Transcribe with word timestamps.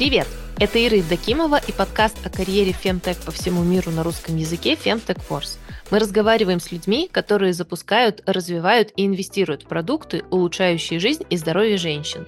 Привет! 0.00 0.26
Это 0.58 0.82
Ира 0.82 0.96
Евдокимова 0.96 1.60
и 1.68 1.72
подкаст 1.72 2.26
о 2.26 2.30
карьере 2.30 2.72
Femtech 2.72 3.22
по 3.22 3.32
всему 3.32 3.62
миру 3.62 3.90
на 3.90 4.02
русском 4.02 4.34
языке 4.34 4.72
Femtech 4.72 5.20
Force. 5.28 5.58
Мы 5.90 5.98
разговариваем 5.98 6.58
с 6.58 6.72
людьми, 6.72 7.06
которые 7.12 7.52
запускают, 7.52 8.22
развивают 8.24 8.94
и 8.96 9.04
инвестируют 9.04 9.64
в 9.64 9.66
продукты, 9.66 10.24
улучшающие 10.30 10.98
жизнь 11.00 11.24
и 11.28 11.36
здоровье 11.36 11.76
женщин. 11.76 12.26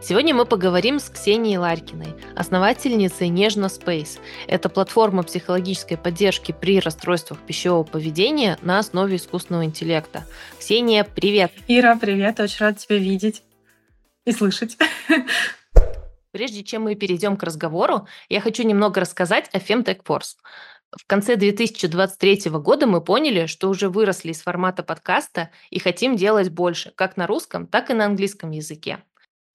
Сегодня 0.00 0.36
мы 0.36 0.44
поговорим 0.44 1.00
с 1.00 1.10
Ксенией 1.10 1.56
Ларькиной, 1.56 2.14
основательницей 2.36 3.26
Нежно 3.26 3.66
Space. 3.66 4.20
Это 4.46 4.68
платформа 4.68 5.24
психологической 5.24 5.96
поддержки 5.96 6.52
при 6.52 6.78
расстройствах 6.78 7.40
пищевого 7.40 7.82
поведения 7.82 8.56
на 8.62 8.78
основе 8.78 9.16
искусственного 9.16 9.64
интеллекта. 9.64 10.26
Ксения, 10.60 11.02
привет! 11.02 11.50
Ира, 11.66 11.96
привет! 11.96 12.38
Очень 12.38 12.66
рад 12.66 12.78
тебя 12.78 12.98
видеть 12.98 13.42
и 14.26 14.30
слышать. 14.30 14.76
Прежде 16.32 16.62
чем 16.62 16.82
мы 16.82 16.94
перейдем 16.94 17.36
к 17.36 17.42
разговору, 17.42 18.06
я 18.28 18.40
хочу 18.40 18.62
немного 18.62 19.00
рассказать 19.00 19.48
о 19.52 19.58
Femtech 19.58 20.02
Force. 20.04 20.36
В 20.92 21.06
конце 21.06 21.36
2023 21.36 22.50
года 22.52 22.86
мы 22.86 23.00
поняли, 23.00 23.46
что 23.46 23.68
уже 23.68 23.88
выросли 23.88 24.30
из 24.30 24.42
формата 24.42 24.82
подкаста 24.82 25.50
и 25.70 25.78
хотим 25.78 26.16
делать 26.16 26.50
больше, 26.50 26.92
как 26.94 27.16
на 27.16 27.26
русском, 27.26 27.66
так 27.66 27.90
и 27.90 27.94
на 27.94 28.06
английском 28.06 28.50
языке. 28.50 29.02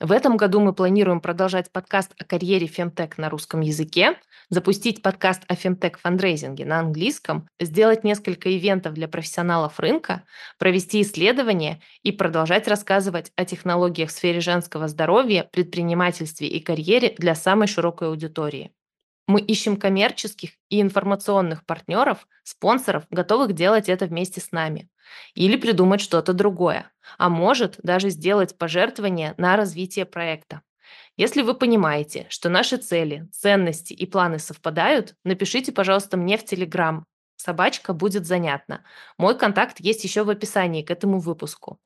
В 0.06 0.12
этом 0.12 0.38
году 0.38 0.60
мы 0.60 0.72
планируем 0.72 1.20
продолжать 1.20 1.72
подкаст 1.72 2.14
о 2.20 2.26
карьере 2.26 2.68
фемтек 2.68 3.18
на 3.18 3.28
русском 3.28 3.62
языке, 3.62 4.20
запустить 4.52 5.02
подкаст 5.02 5.42
о 5.48 5.56
фемтек 5.56 5.98
фандрейзинге 5.98 6.64
на 6.64 6.78
английском, 6.78 7.50
сделать 7.60 8.04
несколько 8.04 8.56
ивентов 8.56 8.94
для 8.94 9.08
профессионалов 9.08 9.80
рынка, 9.80 10.22
провести 10.60 11.02
исследования 11.02 11.82
и 12.04 12.12
продолжать 12.12 12.68
рассказывать 12.68 13.32
о 13.36 13.46
технологиях 13.46 14.12
в 14.12 14.14
сфере 14.14 14.42
женского 14.42 14.88
здоровья, 14.88 15.50
предпринимательстве 15.52 16.50
и 16.50 16.60
карьере 16.60 17.16
для 17.18 17.34
самой 17.34 17.68
широкой 17.68 18.10
аудитории. 18.10 18.76
Мы 19.26 19.42
ищем 19.42 19.76
коммерческих 19.76 20.52
и 20.70 20.82
информационных 20.82 21.66
партнеров, 21.66 22.28
спонсоров, 22.44 23.06
готовых 23.10 23.54
делать 23.54 23.90
это 23.90 24.06
вместе 24.06 24.40
с 24.40 24.52
нами. 24.52 24.88
Или 25.34 25.56
придумать 25.56 26.02
что-то 26.02 26.34
другое. 26.34 26.92
А 27.18 27.30
может, 27.30 27.78
даже 27.84 28.10
сделать 28.10 28.58
пожертвование 28.58 29.34
на 29.38 29.56
развитие 29.56 30.06
проекта. 30.06 30.62
Если 31.18 31.42
вы 31.42 31.54
понимаете, 31.54 32.26
что 32.30 32.50
наши 32.50 32.78
цели, 32.78 33.28
ценности 33.32 33.94
и 33.94 34.06
планы 34.06 34.40
совпадают, 34.40 35.16
напишите, 35.24 35.72
пожалуйста, 35.72 36.18
мне 36.18 36.38
в 36.38 36.46
Телеграм. 36.46 37.06
Собачка 37.38 37.94
будет 37.94 38.26
занятна. 38.26 38.84
Мой 39.18 39.38
контакт 39.38 39.80
есть 39.80 40.04
еще 40.04 40.24
в 40.24 40.30
описании 40.30 40.84
к 40.84 40.92
этому 40.92 41.20
выпуску. 41.20 41.80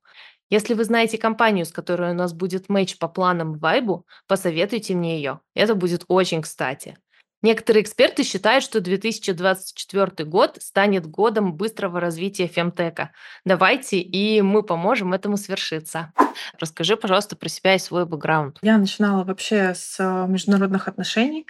Если 0.49 0.73
вы 0.73 0.83
знаете 0.83 1.19
компанию, 1.19 1.65
с 1.65 1.71
которой 1.71 2.11
у 2.11 2.15
нас 2.15 2.33
будет 2.33 2.69
матч 2.69 2.97
по 2.97 3.07
планам 3.07 3.53
вайбу, 3.59 4.07
посоветуйте 4.27 4.95
мне 4.95 5.17
ее. 5.17 5.41
Это 5.53 5.75
будет 5.75 6.05
очень 6.07 6.41
кстати. 6.41 6.97
Некоторые 7.41 7.83
эксперты 7.83 8.23
считают, 8.23 8.63
что 8.63 8.81
2024 8.81 10.27
год 10.27 10.57
станет 10.59 11.07
годом 11.07 11.53
быстрого 11.53 11.99
развития 11.99 12.47
фемтека. 12.47 13.11
Давайте, 13.45 13.99
и 13.99 14.41
мы 14.41 14.61
поможем 14.61 15.13
этому 15.13 15.37
свершиться. 15.37 16.11
Расскажи, 16.59 16.97
пожалуйста, 16.97 17.37
про 17.37 17.47
себя 17.47 17.75
и 17.75 17.79
свой 17.79 18.05
бэкграунд. 18.05 18.57
Я 18.61 18.77
начинала 18.77 19.23
вообще 19.23 19.73
с 19.73 19.95
э, 19.99 20.27
международных 20.27 20.87
отношений. 20.89 21.47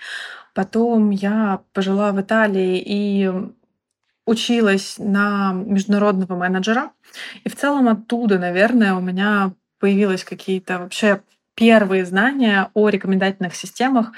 Потом 0.54 1.10
я 1.10 1.62
пожила 1.74 2.12
в 2.12 2.22
Италии 2.22 2.82
и 2.86 3.32
училась 4.26 4.96
на 5.00 5.54
международного 5.54 6.36
менеджера. 6.36 6.92
И 7.44 7.50
в 7.50 7.56
целом 7.56 7.88
оттуда, 7.88 8.38
наверное, 8.38 8.94
у 8.94 9.00
меня 9.00 9.54
появились 9.80 10.24
какие-то 10.24 10.78
вообще 10.78 11.22
первые 11.56 12.06
знания 12.06 12.70
о 12.74 12.90
рекомендательных 12.90 13.56
системах 13.56 14.12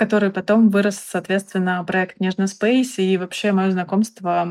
который 0.00 0.30
потом 0.30 0.70
вырос, 0.70 0.96
соответственно, 0.96 1.84
проект 1.84 2.20
Нежно 2.20 2.44
Space 2.44 2.94
и 2.96 3.18
вообще 3.18 3.52
мое 3.52 3.70
знакомство 3.70 4.48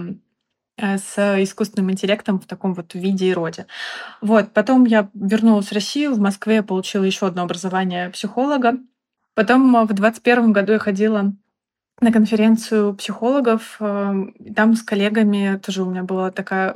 э, 0.77 0.97
с 0.99 1.17
искусственным 1.41 1.89
интеллектом 1.89 2.39
в 2.39 2.45
таком 2.45 2.75
вот 2.75 2.93
виде 2.93 3.29
и 3.29 3.33
роде. 3.33 3.65
Вот, 4.21 4.53
потом 4.53 4.85
я 4.85 5.09
вернулась 5.15 5.69
в 5.69 5.73
Россию, 5.73 6.13
в 6.13 6.19
Москве 6.19 6.61
получила 6.61 7.03
еще 7.03 7.25
одно 7.25 7.41
образование 7.41 8.11
психолога. 8.11 8.75
Потом 9.33 9.71
в 9.71 9.87
2021 9.87 10.53
году 10.53 10.73
я 10.73 10.77
ходила 10.77 11.33
на 12.01 12.11
конференцию 12.11 12.93
психологов. 12.95 13.77
Эм, 13.79 14.33
там 14.55 14.75
с 14.75 14.83
коллегами 14.83 15.59
тоже 15.63 15.83
у 15.83 15.89
меня 15.89 16.03
была 16.03 16.31
такая... 16.31 16.75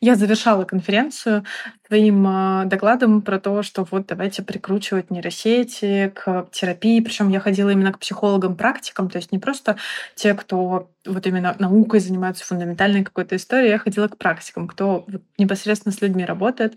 Я 0.00 0.14
завершала 0.14 0.64
конференцию 0.64 1.44
своим 1.86 2.24
а, 2.26 2.64
докладом 2.66 3.22
про 3.22 3.40
то, 3.40 3.62
что 3.62 3.86
вот 3.90 4.06
давайте 4.06 4.42
прикручивать 4.42 5.10
нейросети 5.10 6.12
к 6.14 6.46
терапии. 6.52 7.00
Причем 7.00 7.28
я 7.30 7.40
ходила 7.40 7.70
именно 7.70 7.92
к 7.92 7.98
психологам-практикам, 7.98 9.10
то 9.10 9.16
есть 9.16 9.32
не 9.32 9.38
просто 9.38 9.76
те, 10.14 10.34
кто 10.34 10.90
вот 11.04 11.26
именно 11.26 11.56
наукой 11.58 12.00
занимаются, 12.00 12.44
фундаментальной 12.44 13.04
какой-то 13.04 13.36
историей. 13.36 13.70
Я 13.70 13.78
ходила 13.78 14.06
к 14.08 14.18
практикам, 14.18 14.68
кто 14.68 15.06
непосредственно 15.38 15.92
с 15.92 16.00
людьми 16.00 16.24
работает. 16.24 16.74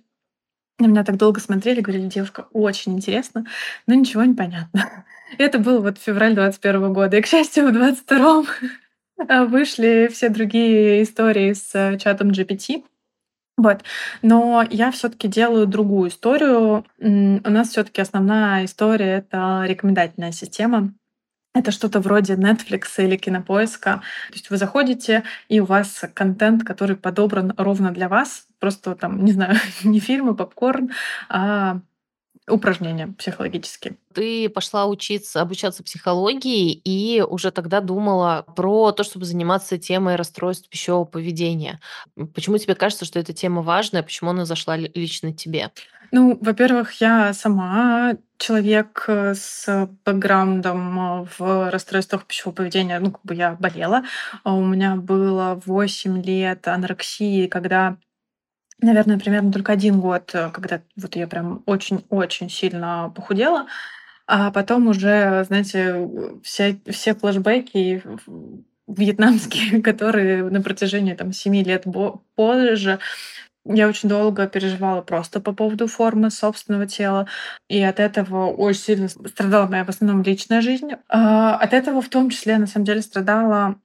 На 0.79 0.87
меня 0.87 1.03
так 1.03 1.17
долго 1.17 1.39
смотрели, 1.39 1.81
говорили, 1.81 2.07
девушка, 2.07 2.47
очень 2.51 2.93
интересно, 2.93 3.45
но 3.85 3.93
ничего 3.93 4.23
не 4.23 4.33
понятно. 4.33 5.05
Это 5.37 5.59
был 5.59 5.81
вот 5.81 5.99
февраль 5.99 6.35
21 6.35 6.93
года. 6.93 7.17
И, 7.17 7.21
к 7.21 7.27
счастью, 7.27 7.67
в 7.67 7.73
22 7.73 8.43
вышли 9.47 10.09
все 10.11 10.29
другие 10.29 11.03
истории 11.03 11.53
с 11.53 11.69
э, 11.73 11.97
чатом 11.99 12.31
GPT. 12.31 12.83
Вот. 13.55 13.83
Но 14.23 14.65
я 14.69 14.91
все-таки 14.91 15.27
делаю 15.27 15.67
другую 15.67 16.09
историю. 16.09 16.85
У 16.99 17.49
нас 17.49 17.69
все-таки 17.69 18.01
основная 18.01 18.65
история 18.65 19.17
это 19.17 19.63
рекомендательная 19.67 20.31
система. 20.31 20.93
Это 21.53 21.71
что-то 21.71 21.99
вроде 21.99 22.33
Netflix 22.33 22.85
или 22.97 23.15
кинопоиска. 23.15 24.01
То 24.29 24.33
есть 24.33 24.49
вы 24.49 24.57
заходите, 24.57 25.23
и 25.49 25.59
у 25.59 25.65
вас 25.65 26.03
контент, 26.15 26.63
который 26.63 26.95
подобран 26.95 27.53
ровно 27.57 27.91
для 27.91 28.09
вас. 28.09 28.47
Просто 28.59 28.95
там, 28.95 29.23
не 29.23 29.33
знаю, 29.33 29.55
не 29.83 29.99
фильмы, 29.99 30.35
попкорн, 30.35 30.91
а 31.29 31.81
упражнения 32.49 33.07
психологические. 33.07 33.95
Ты 34.13 34.49
пошла 34.49 34.85
учиться, 34.85 35.41
обучаться 35.41 35.83
психологии 35.83 36.73
и 36.73 37.21
уже 37.21 37.51
тогда 37.51 37.79
думала 37.79 38.45
про 38.55 38.91
то, 38.91 39.03
чтобы 39.03 39.25
заниматься 39.25 39.77
темой 39.77 40.15
расстройств 40.15 40.69
пищевого 40.69 41.05
поведения. 41.05 41.79
Почему 42.33 42.57
тебе 42.57 42.75
кажется, 42.75 43.05
что 43.05 43.19
эта 43.19 43.33
тема 43.33 43.61
важная? 43.61 44.03
Почему 44.03 44.31
она 44.31 44.45
зашла 44.45 44.75
лично 44.75 45.33
тебе? 45.33 45.71
Ну, 46.11 46.37
во-первых, 46.41 46.93
я 47.01 47.33
сама 47.33 48.13
человек 48.37 49.05
э, 49.07 49.33
с 49.33 49.89
бэкграундом 50.05 51.27
в 51.39 51.71
расстройствах 51.71 52.25
пищевого 52.25 52.53
поведения. 52.53 52.99
Ну, 52.99 53.11
как 53.11 53.21
бы 53.23 53.33
я 53.33 53.55
болела. 53.59 54.03
А 54.43 54.53
у 54.53 54.63
меня 54.63 54.95
было 54.95 55.59
8 55.65 56.21
лет 56.21 56.67
анорексии, 56.67 57.47
когда 57.47 57.97
наверное, 58.83 59.19
примерно 59.19 59.51
только 59.51 59.71
один 59.71 59.99
год, 59.99 60.31
э, 60.33 60.49
когда 60.51 60.81
вот 60.95 61.15
я 61.15 61.27
прям 61.27 61.63
очень-очень 61.65 62.49
сильно 62.49 63.11
похудела. 63.15 63.67
А 64.25 64.51
потом 64.51 64.87
уже, 64.87 65.43
знаете, 65.47 66.09
все, 66.43 66.79
все 66.89 67.13
флешбеки 67.13 68.01
вьетнамские, 68.87 69.81
которые 69.83 70.43
на 70.49 70.61
протяжении 70.61 71.13
там 71.13 71.33
семи 71.33 71.63
лет 71.63 71.85
позже 72.35 72.99
я 73.65 73.87
очень 73.87 74.09
долго 74.09 74.47
переживала 74.47 75.01
просто 75.01 75.39
по 75.39 75.53
поводу 75.53 75.87
формы 75.87 76.29
собственного 76.31 76.85
тела. 76.85 77.27
И 77.69 77.81
от 77.81 77.99
этого 77.99 78.47
очень 78.47 78.81
сильно 78.81 79.07
страдала 79.07 79.67
моя 79.67 79.85
в 79.85 79.89
основном 79.89 80.21
личная 80.21 80.61
жизнь. 80.61 80.91
А 81.07 81.55
от 81.55 81.73
этого 81.73 82.01
в 82.01 82.09
том 82.09 82.29
числе, 82.29 82.57
на 82.57 82.67
самом 82.67 82.85
деле, 82.85 83.01
страдала 83.01 83.75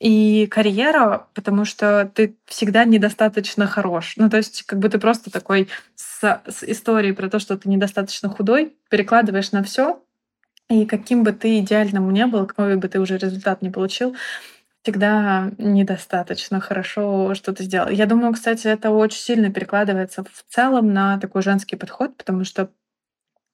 и 0.00 0.46
карьера, 0.46 1.26
потому 1.34 1.64
что 1.64 2.10
ты 2.14 2.36
всегда 2.46 2.84
недостаточно 2.84 3.66
хорош. 3.66 4.14
Ну, 4.16 4.30
то 4.30 4.36
есть, 4.36 4.62
как 4.62 4.78
бы 4.78 4.88
ты 4.88 4.98
просто 4.98 5.30
такой 5.30 5.68
с, 5.96 6.40
с 6.46 6.62
историей 6.62 7.12
про 7.12 7.28
то, 7.28 7.38
что 7.38 7.56
ты 7.58 7.68
недостаточно 7.68 8.28
худой, 8.28 8.76
перекладываешь 8.90 9.50
на 9.52 9.62
все, 9.64 10.00
и 10.68 10.86
каким 10.86 11.24
бы 11.24 11.32
ты 11.32 11.58
идеальным 11.58 12.12
ни 12.12 12.24
был, 12.24 12.46
какой 12.46 12.76
бы 12.76 12.88
ты 12.88 13.00
уже 13.00 13.18
результат 13.18 13.62
не 13.62 13.70
получил, 13.70 14.14
всегда 14.82 15.50
недостаточно 15.58 16.60
хорошо 16.60 17.34
что 17.34 17.52
то 17.52 17.62
сделал. 17.62 17.88
Я 17.88 18.06
думаю, 18.06 18.32
кстати, 18.32 18.66
это 18.68 18.90
очень 18.90 19.18
сильно 19.18 19.50
перекладывается 19.52 20.24
в 20.24 20.44
целом 20.48 20.92
на 20.92 21.18
такой 21.18 21.42
женский 21.42 21.76
подход, 21.76 22.16
потому 22.16 22.44
что 22.44 22.70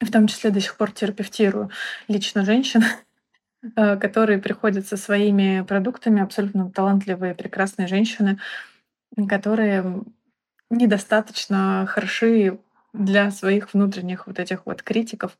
в 0.00 0.10
том 0.10 0.26
числе 0.26 0.50
до 0.50 0.60
сих 0.60 0.76
пор 0.76 0.92
терапевтирую 0.92 1.70
лично 2.08 2.44
женщин, 2.44 2.82
которые 3.76 4.38
приходят 4.38 4.86
со 4.86 4.96
своими 4.96 5.62
продуктами, 5.66 6.22
абсолютно 6.22 6.70
талантливые, 6.70 7.34
прекрасные 7.34 7.88
женщины, 7.88 8.38
которые 9.28 10.02
недостаточно 10.70 11.86
хороши 11.88 12.58
для 12.92 13.30
своих 13.30 13.74
внутренних 13.74 14.26
вот 14.26 14.38
этих 14.40 14.66
вот 14.66 14.82
критиков. 14.82 15.36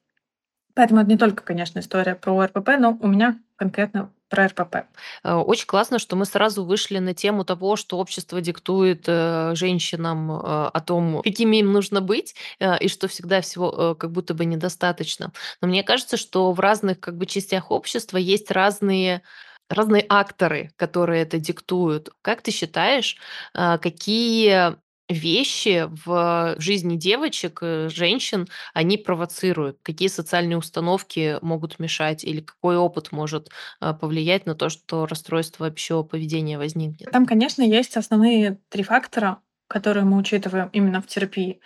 Поэтому 0.74 1.00
это 1.00 1.10
не 1.10 1.16
только, 1.16 1.42
конечно, 1.44 1.78
история 1.78 2.14
про 2.16 2.46
РПП, 2.46 2.70
но 2.78 2.98
у 3.00 3.06
меня 3.06 3.38
конкретно 3.56 4.10
про 4.28 4.48
РПП. 4.48 4.76
Э, 5.22 5.34
очень 5.34 5.66
классно, 5.66 5.98
что 6.00 6.16
мы 6.16 6.24
сразу 6.24 6.64
вышли 6.64 6.98
на 6.98 7.14
тему 7.14 7.44
того, 7.44 7.76
что 7.76 7.98
общество 7.98 8.40
диктует 8.40 9.04
э, 9.06 9.52
женщинам 9.54 10.32
э, 10.32 10.34
о 10.72 10.80
том, 10.80 11.22
какими 11.22 11.58
им 11.58 11.72
нужно 11.72 12.00
быть, 12.00 12.34
и 12.80 12.88
что 12.88 13.06
всегда 13.06 13.40
всего 13.40 13.94
как 13.94 14.10
будто 14.10 14.34
бы 14.34 14.44
недостаточно. 14.44 15.32
Но 15.60 15.68
мне 15.68 15.84
кажется, 15.84 16.16
что 16.16 16.52
в 16.52 16.58
разных 16.60 16.98
как 16.98 17.16
бы 17.16 17.26
частях 17.26 17.70
общества 17.70 18.16
есть 18.16 18.50
разные 18.50 19.22
разные 19.70 20.04
акторы, 20.08 20.70
которые 20.76 21.22
это 21.22 21.38
диктуют. 21.38 22.10
Как 22.20 22.42
ты 22.42 22.50
считаешь, 22.50 23.16
какие 23.54 24.76
вещи 25.08 25.88
в 26.04 26.54
жизни 26.58 26.96
девочек, 26.96 27.58
э, 27.62 27.88
женщин, 27.88 28.46
они 28.72 28.96
провоцируют? 28.96 29.78
Какие 29.82 30.08
социальные 30.08 30.56
установки 30.56 31.38
могут 31.42 31.78
мешать 31.78 32.24
или 32.24 32.40
какой 32.40 32.76
опыт 32.76 33.12
может 33.12 33.50
э, 33.80 33.92
повлиять 33.92 34.46
на 34.46 34.54
то, 34.54 34.68
что 34.68 35.06
расстройство 35.06 35.70
пищевого 35.70 36.04
поведения 36.04 36.58
возникнет? 36.58 37.10
Там, 37.10 37.26
конечно, 37.26 37.62
есть 37.62 37.96
основные 37.96 38.58
три 38.70 38.82
фактора, 38.82 39.38
которые 39.68 40.04
мы 40.04 40.18
учитываем 40.18 40.68
именно 40.72 41.02
в 41.02 41.06
терапии. 41.06 41.60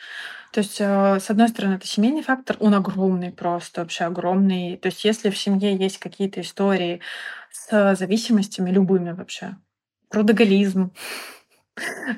То 0.52 0.61
есть, 0.61 0.81
э, 0.81 1.20
с 1.20 1.31
одной 1.31 1.49
стороны, 1.49 1.75
это 1.75 1.87
семейный 1.87 2.23
фактор, 2.23 2.56
он 2.61 2.75
огромный 2.75 3.31
просто, 3.31 3.82
вообще 3.82 4.05
огромный. 4.05 4.76
То 4.76 4.87
есть, 4.87 5.05
если 5.05 5.31
в 5.31 5.38
семье 5.38 5.76
есть 5.76 5.99
какие-то 5.99 6.40
истории 6.40 7.00
с 7.52 7.94
зависимостями, 7.96 8.70
любыми 8.70 9.12
вообще, 9.12 9.56
трудоголизм, 10.11 10.93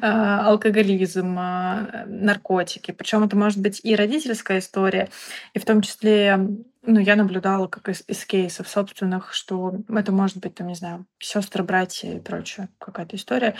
алкоголизм, 0.01 1.37
а, 1.39 2.05
наркотики. 2.07 2.91
Причем 2.93 3.25
это 3.25 3.37
может 3.37 3.59
быть 3.59 3.81
и 3.83 3.95
родительская 3.95 4.59
история, 4.59 5.09
и 5.55 5.59
в 5.59 5.65
том 5.65 5.83
числе, 5.83 6.37
ну, 6.83 7.01
я 7.01 7.17
наблюдала 7.17 7.67
как 7.67 7.89
из, 7.89 8.03
из 8.07 8.25
кейсов 8.25 8.69
собственных, 8.69 9.33
что 9.33 9.75
это 9.89 10.13
может 10.13 10.39
быть, 10.39 10.55
там, 10.55 10.69
не 10.69 10.75
знаю, 10.75 11.07
сестры, 11.19 11.63
братья 11.63 12.13
и 12.13 12.21
прочее, 12.21 12.69
какая-то 12.79 13.17
история. 13.17 13.55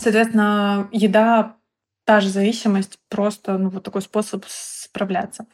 Соответственно, 0.00 0.88
еда 0.92 1.57
та 2.08 2.20
же 2.20 2.30
зависимость, 2.30 2.98
просто 3.10 3.58
ну, 3.58 3.68
вот 3.68 3.82
такой 3.82 4.00
способ 4.00 4.42
справляться. 4.48 5.44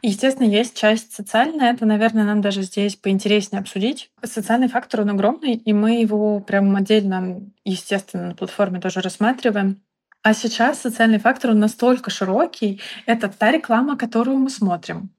Естественно, 0.00 0.46
есть 0.46 0.76
часть 0.76 1.12
социальная. 1.12 1.72
Это, 1.72 1.86
наверное, 1.86 2.22
нам 2.22 2.40
даже 2.40 2.62
здесь 2.62 2.94
поинтереснее 2.94 3.58
обсудить. 3.58 4.12
Социальный 4.22 4.68
фактор, 4.68 5.00
он 5.00 5.10
огромный, 5.10 5.54
и 5.54 5.72
мы 5.72 6.00
его 6.00 6.38
прям 6.38 6.76
отдельно, 6.76 7.40
естественно, 7.64 8.28
на 8.28 8.34
платформе 8.36 8.78
тоже 8.78 9.00
рассматриваем. 9.00 9.82
А 10.22 10.34
сейчас 10.34 10.80
социальный 10.80 11.18
фактор, 11.18 11.50
он 11.50 11.58
настолько 11.58 12.10
широкий. 12.10 12.80
Это 13.06 13.28
та 13.28 13.50
реклама, 13.50 13.96
которую 13.96 14.38
мы 14.38 14.50
смотрим. 14.50 15.10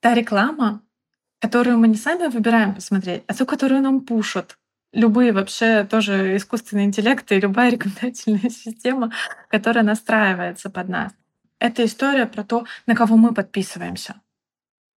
Та 0.00 0.14
реклама, 0.14 0.80
которую 1.40 1.76
мы 1.76 1.88
не 1.88 1.96
сами 1.96 2.28
выбираем 2.28 2.74
посмотреть, 2.74 3.22
а 3.26 3.34
ту, 3.34 3.44
которую 3.44 3.82
нам 3.82 4.00
пушат 4.00 4.56
любые 4.92 5.32
вообще 5.32 5.84
тоже 5.84 6.36
искусственные 6.36 6.86
интеллекты 6.86 7.36
и 7.36 7.40
любая 7.40 7.70
рекомендательная 7.72 8.50
система, 8.50 9.12
которая 9.48 9.84
настраивается 9.84 10.70
под 10.70 10.88
нас. 10.88 11.12
Это 11.58 11.84
история 11.84 12.26
про 12.26 12.42
то, 12.42 12.66
на 12.86 12.94
кого 12.94 13.16
мы 13.16 13.32
подписываемся. 13.34 14.16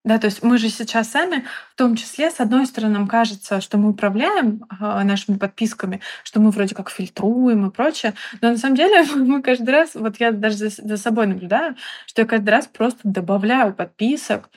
Да, 0.05 0.19
то 0.19 0.25
есть 0.25 0.43
мы 0.43 0.59
же 0.59 0.69
сейчас 0.69 1.09
сами, 1.09 1.45
в 1.71 1.75
том 1.75 1.95
числе, 1.95 2.29
с 2.29 2.39
одной 2.39 2.67
стороны, 2.67 2.93
нам 2.93 3.07
кажется, 3.07 3.59
что 3.59 3.79
мы 3.79 3.89
управляем 3.89 4.63
э, 4.79 5.03
нашими 5.03 5.35
подписками, 5.37 5.99
что 6.23 6.39
мы 6.39 6.51
вроде 6.51 6.75
как 6.75 6.91
фильтруем 6.91 7.65
и 7.65 7.71
прочее, 7.71 8.13
но 8.39 8.51
на 8.51 8.57
самом 8.57 8.75
деле 8.75 9.03
мы 9.15 9.41
каждый 9.41 9.71
раз, 9.71 9.95
вот 9.95 10.19
я 10.19 10.31
даже 10.31 10.57
за, 10.57 10.69
за 10.69 10.97
собой 10.97 11.25
наблюдаю, 11.25 11.75
что 12.05 12.21
я 12.21 12.27
каждый 12.27 12.51
раз 12.51 12.67
просто 12.67 12.99
добавляю 13.03 13.73
подписок, 13.73 14.51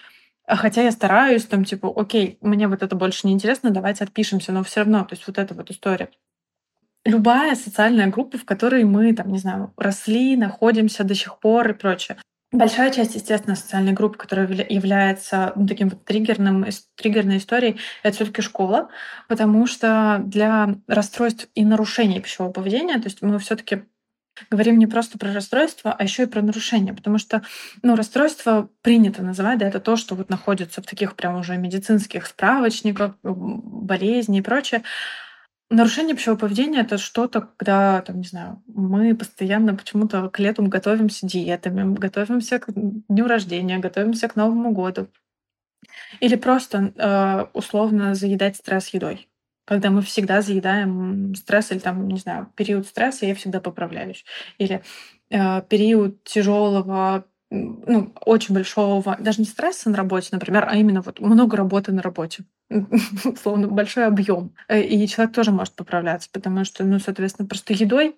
хотя 0.57 0.83
я 0.83 0.91
стараюсь, 0.91 1.45
там, 1.45 1.65
типа, 1.65 1.93
окей, 1.95 2.39
мне 2.41 2.69
вот 2.69 2.83
это 2.83 2.97
больше 2.97 3.27
не 3.27 3.33
интересно, 3.33 3.71
давайте 3.71 4.05
отпишемся, 4.05 4.53
но 4.53 4.65
все 4.65 4.81
равно, 4.81 5.05
то 5.05 5.15
есть 5.15 5.27
вот 5.27 5.39
эта 5.39 5.55
вот 5.55 5.71
история. 5.71 6.11
Любая 7.05 7.55
социальная 7.55 8.09
группа, 8.09 8.39
в 8.39 8.45
которой 8.45 8.85
мы, 8.85 9.15
там, 9.15 9.31
не 9.31 9.39
знаю, 9.39 9.73
росли, 9.77 10.37
находимся 10.37 11.05
до 11.05 11.15
сих 11.15 11.39
пор 11.39 11.71
и 11.71 11.75
прочее. 11.75 12.19
Большая 12.51 12.91
часть, 12.91 13.15
естественно, 13.15 13.57
социальной 13.57 13.93
группы, 13.93 14.17
которая 14.17 14.49
является 14.71 15.53
ну, 15.55 15.67
таким 15.67 15.91
вот 15.91 16.05
триггерным, 16.05 16.65
триггерной 16.97 17.37
историей, 17.37 17.79
это 18.03 18.17
все 18.17 18.25
таки 18.25 18.41
школа, 18.41 18.89
потому 19.29 19.67
что 19.67 20.23
для 20.25 20.77
расстройств 20.87 21.49
и 21.55 21.65
нарушений 21.67 22.21
пищевого 22.21 22.51
поведения, 22.51 22.95
то 22.95 23.05
есть 23.05 23.21
мы 23.21 23.39
все 23.39 23.55
таки 23.55 23.83
говорим 24.51 24.79
не 24.79 24.87
просто 24.87 25.19
про 25.19 25.33
расстройство, 25.33 25.93
а 25.93 26.03
еще 26.03 26.25
и 26.25 26.27
про 26.27 26.43
нарушение, 26.43 26.95
потому 26.95 27.19
что 27.19 27.43
ну, 27.83 27.97
расстройство 27.97 28.69
принято 28.83 29.23
называть, 29.23 29.59
да, 29.59 29.69
это 29.69 29.81
то, 29.81 29.97
что 29.97 30.15
вот 30.15 30.31
находится 30.31 30.83
в 30.83 30.87
таких 30.87 31.15
прям 31.15 31.37
уже 31.37 31.57
медицинских 31.57 32.27
справочниках, 32.27 33.15
болезни 33.23 34.39
и 34.39 34.43
прочее. 34.43 34.83
Нарушение 35.71 36.17
пищевого 36.17 36.39
поведения 36.39 36.81
это 36.81 36.97
что-то, 36.97 37.43
когда, 37.43 38.01
там, 38.01 38.19
не 38.19 38.27
знаю, 38.27 38.63
мы 38.67 39.15
постоянно 39.15 39.75
почему-то 39.75 40.31
к 40.31 40.39
лету 40.39 40.63
готовимся 40.63 41.27
диетами, 41.27 41.95
готовимся 41.95 42.59
к 42.59 42.73
дню 42.73 43.27
рождения, 43.27 43.79
готовимся 43.79 44.29
к 44.29 44.37
Новому 44.37 44.73
году. 44.73 45.09
Или 46.21 46.37
просто 46.37 46.93
э, 46.97 47.47
условно 47.53 48.15
заедать 48.15 48.57
стресс 48.57 48.89
едой 48.89 49.28
когда 49.69 49.91
мы 49.91 50.01
всегда 50.01 50.41
заедаем 50.41 51.35
стресс 51.35 51.71
или 51.71 51.79
там, 51.79 52.09
не 52.09 52.19
знаю, 52.19 52.51
период 52.57 52.87
стресса, 52.87 53.27
я 53.27 53.35
всегда 53.35 53.61
поправляюсь. 53.61 54.25
Или 54.57 54.83
э, 55.29 55.63
период 55.69 56.25
тяжелого, 56.25 57.27
ну, 57.51 58.15
очень 58.25 58.55
большого, 58.55 59.19
даже 59.21 59.43
не 59.43 59.45
стресса 59.47 59.91
на 59.91 59.99
работе, 59.99 60.31
например, 60.33 60.67
а 60.67 60.75
именно 60.77 61.03
вот 61.03 61.21
много 61.21 61.59
работы 61.59 61.93
на 61.93 62.01
работе. 62.01 62.45
Словно 63.43 63.69
большой 63.69 64.07
объем. 64.07 64.55
Э, 64.69 64.81
и 64.81 65.07
человек 65.07 65.35
тоже 65.35 65.53
может 65.53 65.75
поправляться, 65.75 66.31
потому 66.33 66.65
что, 66.65 66.85
ну, 66.85 66.99
соответственно, 66.99 67.47
просто 67.47 67.75
едой, 67.75 68.17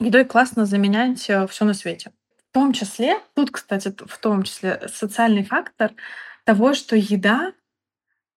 едой 0.00 0.26
классно 0.26 0.66
заменять 0.66 1.18
все 1.20 1.64
на 1.64 1.72
свете. 1.72 2.12
В 2.50 2.52
том 2.52 2.74
числе, 2.74 3.20
тут, 3.34 3.50
кстати, 3.52 3.90
в 4.06 4.18
том 4.18 4.42
числе 4.42 4.82
социальный 4.92 5.44
фактор 5.44 5.92
того, 6.44 6.74
что 6.74 6.94
еда 6.94 7.54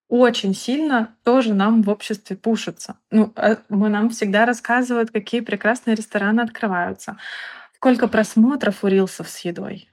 очень 0.09 0.54
сильно 0.54 1.15
тоже 1.24 1.54
нам 1.54 1.81
в 1.81 1.89
обществе 1.89 2.36
пушится. 2.36 2.98
Ну, 3.12 3.33
э, 3.36 3.57
мы 3.69 3.89
нам 3.89 4.09
всегда 4.09 4.45
рассказывают, 4.45 5.12
какие 5.12 5.42
прекрасные 5.42 5.95
рестораны 5.95 6.42
открываются, 6.42 7.18
сколько 7.75 8.07
просмотров 8.07 8.83
у 8.83 8.88
рилсов 8.88 9.27
с 9.30 9.39
едой, 9.39 9.89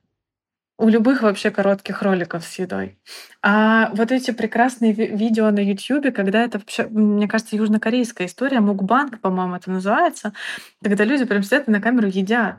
у 0.79 0.89
любых 0.89 1.23
вообще 1.23 1.51
коротких 1.51 2.03
роликов 2.03 2.45
с 2.45 2.59
едой. 2.59 2.99
А 3.43 3.91
вот 3.95 4.13
эти 4.13 4.31
прекрасные 4.31 4.93
ви- 4.93 5.09
видео 5.09 5.51
на 5.51 5.61
YouTube, 5.61 6.15
когда 6.15 6.43
это 6.43 6.59
вообще, 6.59 6.87
мне 6.87 7.29
кажется, 7.29 7.57
южнокорейская 7.57 8.27
история, 8.27 8.61
мукбанк, 8.61 9.21
по-моему, 9.21 9.57
это 9.57 9.71
называется, 9.71 10.33
когда 10.83 11.05
люди 11.05 11.25
прям 11.25 11.43
сидят 11.43 11.69
и 11.69 11.71
на 11.71 11.81
камеру 11.81 12.09
едят. 12.09 12.57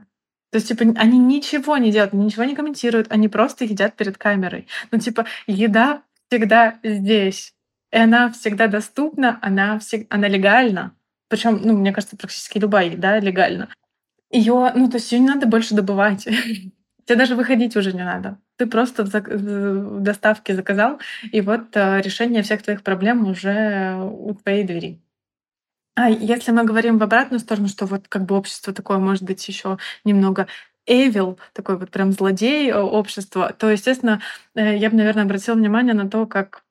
То 0.52 0.58
есть, 0.58 0.70
типа, 0.70 0.86
они 0.98 1.18
ничего 1.20 1.78
не 1.78 1.92
делают, 1.92 2.14
ничего 2.14 2.46
не 2.46 2.56
комментируют, 2.56 3.08
они 3.12 3.28
просто 3.28 3.66
едят 3.66 3.96
перед 3.96 4.18
камерой. 4.18 4.68
Ну, 4.92 5.00
типа, 5.00 5.26
еда 5.48 6.02
всегда 6.30 6.80
здесь. 6.84 7.54
И 7.92 7.98
она 7.98 8.32
всегда 8.32 8.68
доступна, 8.68 9.40
она, 9.42 9.80
всег... 9.80 10.08
она 10.10 10.28
легальна. 10.28 10.96
Причем, 11.30 11.62
ну, 11.64 11.78
мне 11.78 11.92
кажется, 11.92 12.18
практически 12.18 12.58
любая 12.58 12.90
еда 12.90 13.20
легальна. 13.20 13.70
Ее, 14.32 14.72
ну, 14.76 14.90
то 14.90 14.98
есть 14.98 15.12
ее 15.12 15.20
не 15.20 15.28
надо 15.28 15.48
больше 15.48 15.76
добывать. 15.76 16.24
Тебе 17.06 17.18
даже 17.18 17.36
выходить 17.36 17.76
уже 17.76 17.94
не 17.94 18.04
надо. 18.04 18.40
Ты 18.58 18.68
просто 18.68 19.04
в, 19.04 19.08
зак... 19.08 19.28
в 19.28 20.00
доставке 20.02 20.56
заказал, 20.56 21.00
и 21.32 21.42
вот 21.42 21.76
э, 21.76 22.02
решение 22.02 22.42
всех 22.42 22.64
твоих 22.64 22.84
проблем 22.84 23.28
уже 23.28 23.96
у 23.96 24.34
твоей 24.34 24.64
двери. 24.64 25.02
А 25.96 26.10
если 26.10 26.52
мы 26.52 26.66
говорим 26.66 26.98
в 26.98 27.04
обратную 27.04 27.40
сторону, 27.40 27.68
что 27.68 27.86
вот 27.86 28.08
как 28.08 28.26
бы 28.26 28.36
общество 28.36 28.74
такое 28.74 28.98
может 28.98 29.24
быть 29.24 29.48
еще 29.48 29.78
немного 30.04 30.48
evil, 30.88 31.38
такой 31.54 31.78
вот 31.78 31.90
прям 31.92 32.12
злодей 32.12 32.74
общества, 32.74 33.54
то, 33.58 33.70
естественно, 33.70 34.22
э, 34.56 34.78
я 34.78 34.90
бы, 34.90 34.98
наверное, 34.98 35.24
обратила 35.24 35.56
внимание 35.56 35.94
на 35.94 36.10
то, 36.10 36.26
как 36.26 36.64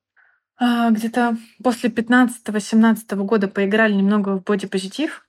а, 0.57 0.91
где-то 0.91 1.37
после 1.63 1.91
15-17 1.91 3.17
года 3.25 3.49
поиграли 3.49 3.93
немного 3.95 4.37
в 4.37 4.45
бодипозитив. 4.45 5.24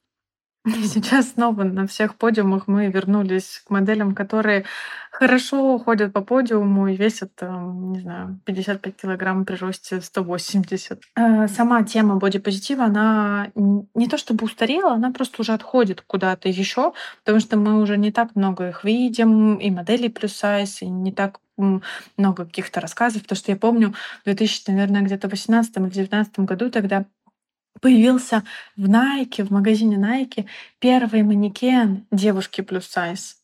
И 0.83 0.87
сейчас 0.87 1.33
снова 1.33 1.63
на 1.63 1.85
всех 1.85 2.15
подиумах 2.15 2.67
мы 2.67 2.87
вернулись 2.87 3.61
к 3.65 3.69
моделям, 3.69 4.15
которые 4.15 4.65
хорошо 5.11 5.77
ходят 5.77 6.11
по 6.11 6.21
подиуму 6.21 6.87
и 6.87 6.95
весят, 6.95 7.31
не 7.41 8.01
знаю, 8.01 8.39
55 8.45 8.95
килограмм 8.95 9.45
при 9.45 9.55
росте 9.55 10.01
180. 10.01 11.01
А, 11.15 11.47
сама 11.47 11.83
тема 11.83 12.15
бодипозитива, 12.15 12.85
она 12.85 13.51
не 13.55 14.07
то 14.09 14.17
чтобы 14.17 14.45
устарела, 14.45 14.93
она 14.93 15.11
просто 15.11 15.43
уже 15.43 15.53
отходит 15.53 16.01
куда-то 16.01 16.49
еще, 16.49 16.93
потому 17.23 17.39
что 17.39 17.57
мы 17.57 17.79
уже 17.79 17.97
не 17.97 18.11
так 18.11 18.35
много 18.35 18.69
их 18.69 18.83
видим, 18.83 19.57
и 19.57 19.69
моделей 19.69 20.09
плюс 20.09 20.33
сайз, 20.33 20.81
и 20.81 20.87
не 20.87 21.11
так 21.11 21.39
много 22.17 22.45
каких-то 22.45 22.81
рассказов, 22.81 23.21
потому 23.21 23.37
что 23.37 23.51
я 23.51 23.57
помню 23.57 23.93
в 24.21 24.25
2000, 24.25 24.71
наверное, 24.71 25.03
где-то 25.03 25.29
18 25.29 25.77
или 25.77 25.89
19 25.89 26.39
году 26.39 26.69
тогда 26.69 27.05
появился 27.81 28.43
в 28.75 28.87
Nike, 28.89 29.43
в 29.43 29.51
магазине 29.51 29.97
Nike 29.97 30.45
первый 30.79 31.23
манекен 31.23 32.05
девушки 32.11 32.61
плюс 32.61 32.87
сайз. 32.87 33.37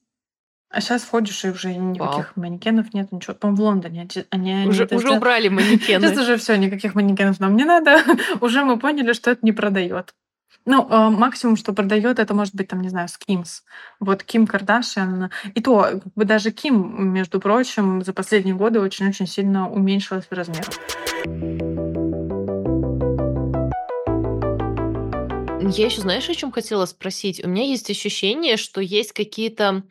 А 0.70 0.80
щас 0.80 1.04
ходишь, 1.04 1.44
и 1.44 1.50
уже 1.50 1.70
Вау. 1.70 1.82
никаких 1.92 2.38
манекенов 2.38 2.94
нет, 2.94 3.12
ничего. 3.12 3.34
По-моему, 3.34 3.58
в 3.62 3.66
Лондоне 3.66 4.08
они 4.30 4.54
они 4.54 4.70
Уже 4.70 4.84
это 4.86 4.96
уже 4.96 5.08
сдел 5.08 5.18
убрали 5.18 5.50
манекены. 5.50 6.12
уже 6.14 6.38
всё, 6.38 6.56
никаких 6.56 6.96
манекенов 6.96 7.40
нам 7.42 7.58
не 7.58 7.66
надо. 7.66 8.02
Уже 8.42 8.64
мы 8.64 8.80
поняли, 8.80 9.12
что 9.14 9.32
это 9.32 9.46
не 9.46 9.52
продаёт. 9.52 10.14
Ну, 10.66 10.88
а, 10.90 11.10
максимум, 11.10 11.58
что 11.58 11.74
продаёт, 11.74 12.20
это 12.20 12.34
может 12.34 12.56
быть, 12.56 12.68
там, 12.68 12.82
не 12.82 12.90
знаю, 12.90 13.08
Skims. 13.08 13.64
Вот 14.00 14.24
Ким 14.24 14.48
Кардашьян, 14.48 15.30
и 15.56 15.62
то, 15.62 15.82
как 15.82 16.14
бы 16.16 16.24
даже 16.24 16.52
Ким, 16.52 17.12
между 17.12 17.40
прочим, 17.42 18.04
за 18.04 18.14
последние 18.14 18.56
годы 18.56 18.80
очень-очень 18.80 19.28
сильно 19.28 19.70
уменьшилась 19.70 20.26
в 20.30 20.34
размерах. 20.34 20.70
Я 25.64 25.86
ещё 25.86 26.02
знаешь, 26.02 26.28
о 26.30 26.34
чём 26.36 26.52
хотела 26.52 26.86
спросить? 26.86 27.44
У 27.44 27.48
меня 27.48 27.64
есть 27.66 27.90
ощущение, 27.92 28.58
что 28.58 28.82
есть 28.82 29.12
какие-то, 29.14 29.84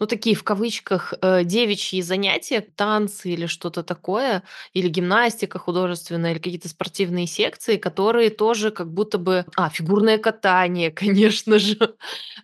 ну, 0.00 0.06
такие, 0.06 0.36
в 0.36 0.44
кавычках, 0.44 1.14
э, 1.22 1.44
"девичьи 1.44 2.02
занятия", 2.02 2.60
танцы 2.62 3.30
или 3.30 3.46
что-то 3.46 3.82
такое, 3.84 4.42
или 4.74 4.88
гимнастика 4.88 5.58
художественная, 5.58 6.32
или 6.32 6.38
какие-то 6.40 6.68
спортивные 6.70 7.26
секции, 7.28 7.76
которые 7.78 8.30
тоже 8.30 8.70
как 8.72 8.92
будто 8.92 9.18
бы 9.18 9.46
А, 9.56 9.70
фигурное 9.70 10.18
катание, 10.18 10.90
конечно 11.30 11.58
же. 11.60 11.76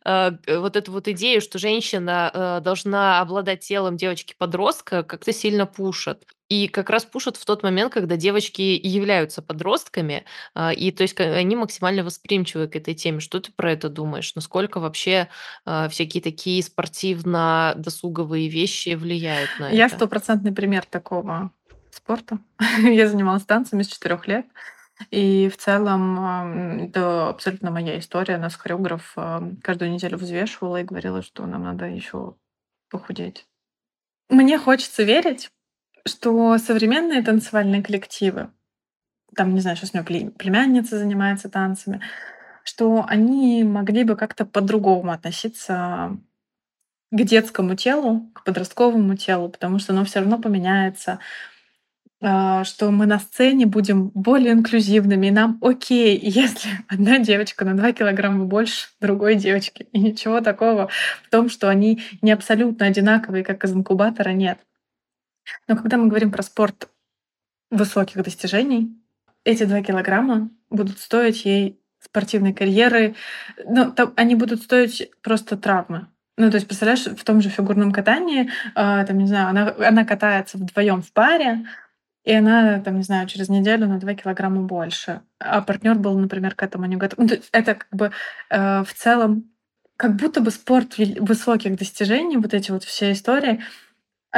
А, 0.05 0.33
вот 0.49 0.77
эту 0.77 0.93
вот 0.93 1.09
идею, 1.09 1.41
что 1.43 1.59
женщина, 1.59 2.31
э, 2.35 2.61
должна 2.65 3.21
обладать 3.21 3.61
телом 3.61 3.97
девочки-подростка, 3.99 5.03
как-то 5.05 5.33
сильно 5.33 5.67
пушат. 5.67 6.25
И 6.49 6.67
как 6.69 6.89
раз 6.89 7.05
пушат 7.05 7.37
в 7.37 7.45
тот 7.45 7.63
момент, 7.63 7.93
когда 7.93 8.17
девочки 8.17 8.63
являются 8.83 9.43
подростками. 9.43 10.25
А, 10.55 10.73
и 10.73 10.91
то 10.91 11.03
есть 11.03 11.19
они 11.21 11.57
максимально 11.57 12.05
восприимчивы 12.05 12.69
к 12.69 12.77
этой 12.77 12.95
теме. 12.95 13.21
Что 13.21 13.39
ты 13.41 13.53
про 13.53 13.73
это 13.73 13.91
думаешь? 13.91 14.35
Насколько 14.35 14.81
вообще, 14.81 15.29
а, 15.67 15.89
всякие 15.91 16.23
такие 16.23 16.63
спортивно-досуговые 16.63 18.49
вещи 18.49 18.95
влияют 18.95 19.51
на 19.59 19.69
Я 19.69 19.87
это? 19.87 19.97
стопроцентный 19.97 20.53
пример 20.53 20.87
такого 20.87 21.51
спорта. 21.91 22.39
Я 22.83 23.09
занималась 23.09 23.45
танцами 23.45 23.83
с 23.83 23.89
4 23.89 24.27
лет. 24.27 24.47
И 25.11 25.49
в 25.49 25.57
целом, 25.59 26.81
это 26.87 27.29
абсолютно 27.29 27.71
моя 27.71 27.99
история. 27.99 28.37
Нас 28.39 28.57
хореограф, 28.57 29.15
каждую 29.63 29.93
неделю 29.93 30.17
взвешивала 30.19 30.81
и 30.81 30.85
говорила, 30.85 31.23
что 31.23 31.47
нам 31.47 31.63
надо 31.65 31.85
ещё 31.85 32.37
похудеть. 32.91 33.47
Мне 34.29 34.59
хочется 34.59 35.05
верить, 35.05 35.51
что 36.09 36.59
современные 36.59 37.23
танцевальные 37.23 37.83
коллективы, 37.83 38.51
там, 39.37 39.55
не 39.55 39.61
знаю, 39.61 39.77
щас 39.77 39.91
у 39.93 39.97
меня 39.97 40.05
пле 40.05 40.31
племянница 40.31 40.99
занимается 40.99 41.49
танцами, 41.49 42.01
что 42.65 43.05
они 43.09 43.65
могли 43.65 44.05
бы 44.05 44.17
как-то 44.17 44.45
по-другому 44.45 45.13
относиться 45.13 46.19
к 47.11 47.23
детскому 47.23 47.75
телу, 47.77 48.31
к 48.35 48.45
подростковому 48.45 49.17
телу, 49.17 49.49
потому 49.49 49.79
что 49.79 49.93
оно 49.93 50.05
всё 50.05 50.21
равно 50.21 50.39
поменяется. 50.39 51.21
А, 52.21 52.65
что 52.65 52.91
мы 52.91 53.07
на 53.07 53.21
сцене 53.21 53.67
будем 53.67 54.09
более 54.09 54.53
инклюзивными, 54.53 55.29
и 55.29 55.31
нам 55.31 55.59
окей, 55.63 56.19
если 56.23 56.71
одна 56.89 57.19
девочка 57.19 57.65
на 57.65 57.77
2 57.77 57.93
килограмма 57.93 58.45
больше 58.45 58.89
другой 59.01 59.37
девочки. 59.37 59.87
И 59.93 60.01
ничего 60.01 60.41
такого 60.41 60.89
в 61.23 61.31
том, 61.31 61.49
что 61.49 61.69
они 61.69 62.03
не 62.23 62.33
абсолютно 62.33 62.87
одинаковые, 62.87 63.45
как 63.45 63.65
из 63.65 63.73
инкубатора, 63.73 64.31
нет. 64.31 64.59
Но 65.69 65.77
когда 65.77 65.97
мы 65.97 66.09
говорим 66.09 66.31
про 66.33 66.43
спорт 66.43 66.89
высоких 67.71 68.23
достижений, 68.25 68.97
эти 69.45 69.65
2 69.65 69.83
килограмма 69.83 70.51
будут 70.71 70.99
стоить 71.01 71.45
ей 71.47 71.81
спортивной 72.01 72.55
карьеры. 72.55 73.17
Ну, 73.67 73.93
там 73.93 74.13
они 74.17 74.35
будут 74.37 74.63
стоить 74.63 75.11
просто 75.23 75.57
травмы. 75.57 76.09
Ну, 76.39 76.51
то 76.51 76.57
есть, 76.57 76.69
представляешь, 76.69 77.05
в 77.07 77.25
том 77.25 77.41
же 77.43 77.51
фигурном 77.51 77.93
катании, 77.93 78.51
а, 78.75 79.05
там, 79.07 79.19
не 79.19 79.27
знаю, 79.27 79.49
она 79.49 79.75
она 79.89 80.05
катается 80.05 80.59
вдвоём 80.59 81.03
в 81.03 81.13
паре, 81.13 81.67
и 82.25 82.33
она, 82.35 82.81
там, 82.81 82.97
не 82.99 83.03
знаю, 83.05 83.29
через 83.29 83.49
неделю 83.51 83.89
на 83.89 83.99
2 84.01 84.15
килограмма 84.15 84.63
больше, 84.63 85.23
а 85.41 85.63
партнёр 85.63 85.97
был, 85.99 86.19
например, 86.19 86.55
к 86.57 86.63
этому 86.65 86.87
не 86.87 86.97
готов. 86.97 87.19
Ну, 87.21 87.29
это 87.53 87.75
как 87.77 87.89
бы, 87.93 88.13
э, 88.51 88.85
в 88.85 88.95
целом 88.95 89.51
как 89.97 90.17
будто 90.17 90.41
бы 90.43 90.51
спорт 90.53 90.99
высоких 90.99 91.77
достижений, 91.79 92.37
вот 92.39 92.55
эти 92.55 92.71
вот 92.73 92.85
все 92.85 93.13
истории, 93.13 93.63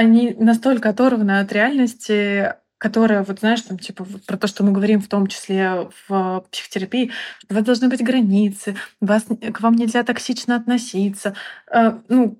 они 0.01 0.35
настолько 0.39 0.89
оторваны 0.89 1.41
от 1.41 1.53
реальности, 1.53 2.55
которая, 2.79 3.23
вот 3.23 3.41
знаешь, 3.41 3.61
там, 3.61 3.79
типа, 3.79 4.03
вот 4.05 4.25
про 4.25 4.39
то, 4.39 4.47
что 4.47 4.65
мы 4.65 4.73
говорим, 4.73 5.03
в 5.03 5.09
том 5.09 5.27
числе 5.27 5.91
в 6.09 6.47
психотерапии. 6.51 7.13
У 7.51 7.55
вас 7.55 7.65
должны 7.65 7.89
быть 7.89 8.03
границы, 8.03 8.77
вас 9.03 9.25
к 9.25 9.61
вам 9.61 9.75
нельзя 9.75 10.03
токсично 10.03 10.57
относиться. 10.57 11.35
А, 11.71 12.01
ну, 12.09 12.39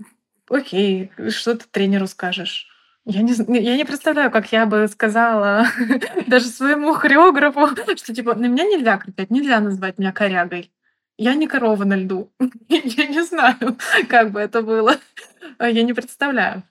окей, 0.49 1.13
что 1.29 1.55
ты 1.55 1.67
тренеру 1.71 2.07
скажешь? 2.07 2.67
Я 3.05 3.21
не 3.21 3.35
я 3.61 3.77
не 3.77 3.85
представляю, 3.85 4.31
как 4.31 4.51
я 4.53 4.65
бы 4.65 4.89
сказала 4.89 5.67
даже 6.27 6.47
своему 6.47 6.95
хореографу, 6.95 7.77
что, 7.97 8.15
типа, 8.15 8.35
на 8.37 8.47
меня 8.47 8.65
нельзя 8.65 8.97
кричать, 8.97 9.31
нельзя 9.31 9.61
называть 9.61 9.99
меня 9.99 10.13
корягой. 10.13 10.73
Я 11.19 11.35
не 11.35 11.47
корова 11.47 11.85
на 11.85 11.97
льду. 11.97 12.33
Я 12.69 13.07
не 13.07 13.23
знаю, 13.23 13.77
как 14.09 14.31
бы 14.31 14.41
это 14.41 14.63
было. 14.63 14.97
А, 15.59 15.69
я 15.69 15.83
не 15.83 15.93
представляю. 15.93 16.63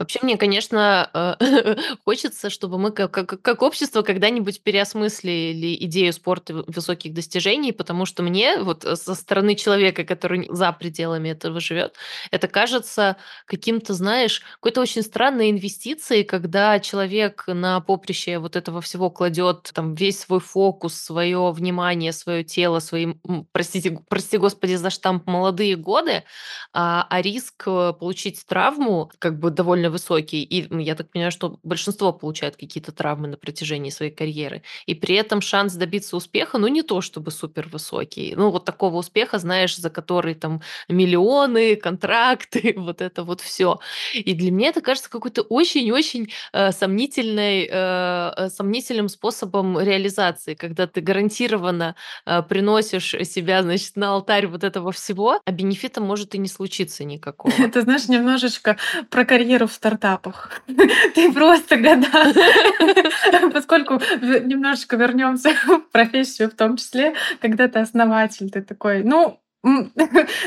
Вообще, 0.00 0.18
мне, 0.22 0.38
конечно, 0.38 1.10
э, 1.38 1.76
хочется, 2.06 2.48
чтобы 2.48 2.78
мы 2.78 2.90
как 2.90 3.10
как 3.12 3.42
как 3.42 3.60
общество 3.62 4.00
когда-нибудь 4.00 4.62
переосмыслили 4.62 5.76
идею 5.84 6.14
спорта 6.14 6.64
высоких 6.66 7.12
достижений, 7.12 7.72
потому 7.72 8.06
что 8.06 8.22
мне, 8.22 8.56
вот, 8.62 8.82
э, 8.86 8.96
со 8.96 9.14
стороны 9.14 9.54
человека, 9.56 10.04
который 10.04 10.46
за 10.50 10.72
пределами 10.72 11.28
этого 11.28 11.60
живёт, 11.60 11.92
это 12.30 12.48
кажется 12.48 13.18
каким-то, 13.44 13.92
знаешь, 13.92 14.40
какой-то 14.54 14.80
очень 14.80 15.02
странной 15.02 15.50
инвестицией, 15.50 16.24
когда 16.24 16.80
человек 16.80 17.44
на 17.46 17.80
поприще 17.80 18.38
вот 18.38 18.56
этого 18.56 18.80
всего 18.80 19.10
кладёт 19.10 19.70
там 19.74 19.94
весь 19.94 20.20
свой 20.20 20.40
фокус, 20.40 20.94
своё 20.94 21.50
внимание, 21.52 22.12
своё 22.12 22.42
тело, 22.42 22.78
свои, 22.80 23.08
простите 23.52 23.98
прости 24.08 24.38
господи 24.38 24.76
за 24.76 24.88
штамп, 24.88 25.26
молодые 25.26 25.76
годы. 25.76 26.24
А, 26.72 27.06
а 27.10 27.20
риск, 27.20 27.64
э, 27.66 27.92
получить 28.00 28.46
травму 28.46 29.10
как 29.18 29.38
бы 29.38 29.50
довольно 29.50 29.89
высокий. 29.90 30.42
И, 30.42 30.68
я 30.82 30.94
так 30.94 31.10
понимаю, 31.10 31.32
что 31.32 31.58
большинство 31.62 32.12
получают 32.12 32.56
какие-то 32.56 32.92
травмы 32.92 33.28
на 33.28 33.36
протяжении 33.36 33.90
своей 33.90 34.12
карьеры. 34.12 34.62
И 34.86 34.94
при 34.94 35.14
этом 35.14 35.40
шанс 35.40 35.74
добиться 35.74 36.16
успеха, 36.16 36.58
ну, 36.58 36.68
не 36.68 36.82
то 36.82 37.00
чтобы 37.00 37.30
супер 37.30 37.68
высокий. 37.68 38.34
Ну, 38.36 38.50
вот 38.50 38.64
такого 38.64 38.96
успеха, 38.96 39.38
знаешь, 39.38 39.76
за 39.76 39.90
который 39.90 40.34
там 40.34 40.62
миллионы, 40.88 41.76
контракты, 41.76 42.74
вот 42.76 43.00
это 43.00 43.24
вот 43.24 43.40
всё. 43.40 43.80
И 44.14 44.34
для 44.34 44.50
меня 44.50 44.68
это 44.68 44.80
кажется 44.80 45.10
какой-то 45.10 45.42
очень-очень, 45.42 46.32
э, 46.52 46.72
сомнительной 46.72 47.68
э, 47.70 48.32
э, 48.36 48.48
сомнительным 48.50 49.08
способом 49.08 49.78
реализации, 49.80 50.54
когда 50.54 50.86
ты 50.86 51.00
гарантированно, 51.00 51.94
э, 52.26 52.42
приносишь 52.42 53.14
себя, 53.24 53.62
значит, 53.62 53.96
на 53.96 54.10
алтарь 54.14 54.46
вот 54.46 54.64
этого 54.64 54.92
всего, 54.92 55.40
а 55.44 55.50
бенефита 55.52 56.00
может 56.00 56.34
и 56.34 56.38
не 56.38 56.48
случиться 56.48 57.04
никакого. 57.10 57.52
Это, 57.58 57.82
знаешь, 57.82 58.08
немножечко 58.08 58.76
про 59.10 59.24
карьеру 59.24 59.66
в 59.66 59.78
стартапах. 59.80 60.62
Ты 61.14 61.32
просто 61.32 61.76
года 61.76 62.06
Поскольку 63.52 63.94
немножечко 63.94 64.96
вернёмся 64.96 65.50
в 65.66 65.90
профессию 65.90 66.50
в 66.50 66.54
том 66.54 66.76
числе, 66.76 67.14
когда 67.40 67.66
ты 67.66 67.78
основатель, 67.78 68.50
ты 68.50 68.60
такой: 68.60 69.02
"Ну, 69.02 69.40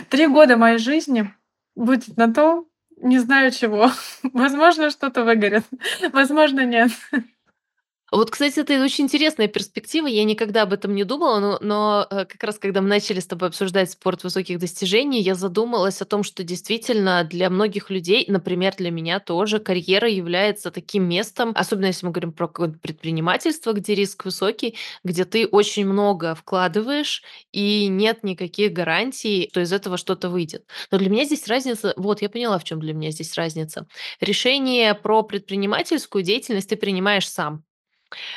3 0.10 0.28
года 0.28 0.56
моей 0.58 0.78
жизни 0.78 1.34
будет 1.76 2.16
на 2.16 2.32
то, 2.32 2.66
не 3.02 3.18
знаю 3.20 3.52
чего. 3.52 3.92
Возможно, 4.34 4.92
что-то 4.92 5.24
выгорит, 5.24 5.64
возможно, 6.12 6.64
нет". 6.66 6.92
Вот, 8.14 8.30
кстати, 8.30 8.60
это 8.60 8.80
очень 8.84 9.06
интересная 9.06 9.48
перспектива. 9.48 10.06
Я 10.06 10.24
никогда 10.24 10.62
об 10.62 10.74
этом 10.74 10.94
не 10.94 11.04
думала, 11.04 11.40
но 11.40 11.58
но, 11.62 12.06
э, 12.12 12.26
как 12.26 12.44
раз 12.44 12.60
когда 12.60 12.80
мы 12.82 12.88
начали 12.88 13.20
с 13.20 13.26
тобой 13.26 13.48
обсуждать 13.50 13.90
спорт 13.90 14.24
высоких 14.24 14.60
достижений, 14.60 15.20
я 15.20 15.34
задумалась 15.34 16.00
о 16.00 16.06
том, 16.06 16.22
что 16.24 16.44
действительно 16.44 17.24
для 17.24 17.50
многих 17.50 17.90
людей, 17.90 18.24
например, 18.28 18.76
для 18.78 18.92
меня 18.92 19.20
тоже, 19.20 19.58
карьера 19.60 20.08
является 20.08 20.70
таким 20.70 21.06
местом, 21.10 21.54
особенно 21.56 21.88
если 21.88 22.06
мы 22.06 22.12
говорим 22.12 22.34
про 22.34 22.48
какое-то 22.48 22.78
предпринимательство, 22.78 23.74
где 23.74 23.96
риск 23.96 24.26
высокий, 24.26 24.76
где 25.04 25.26
ты 25.26 25.48
очень 25.48 25.88
много 25.88 26.36
вкладываешь, 26.36 27.24
и 27.52 27.88
нет 27.88 28.24
никаких 28.24 28.74
гарантий, 28.74 29.48
что 29.50 29.62
из 29.62 29.74
этого 29.74 29.98
что-то 29.98 30.30
выйдет. 30.30 30.66
Но 30.92 31.00
для 31.00 31.10
меня 31.10 31.26
здесь 31.26 31.48
разница 31.48 31.96
вот, 31.98 32.22
я 32.22 32.30
поняла, 32.30 32.60
в 32.60 32.64
чём 32.64 32.80
для 32.80 32.94
меня 32.94 33.10
здесь 33.10 33.34
разница. 33.36 33.88
Решение 34.22 34.94
про 34.94 35.24
предпринимательскую 35.24 36.24
деятельность 36.24 36.70
ты 36.70 36.76
принимаешь 36.76 37.28
сам. 37.28 37.64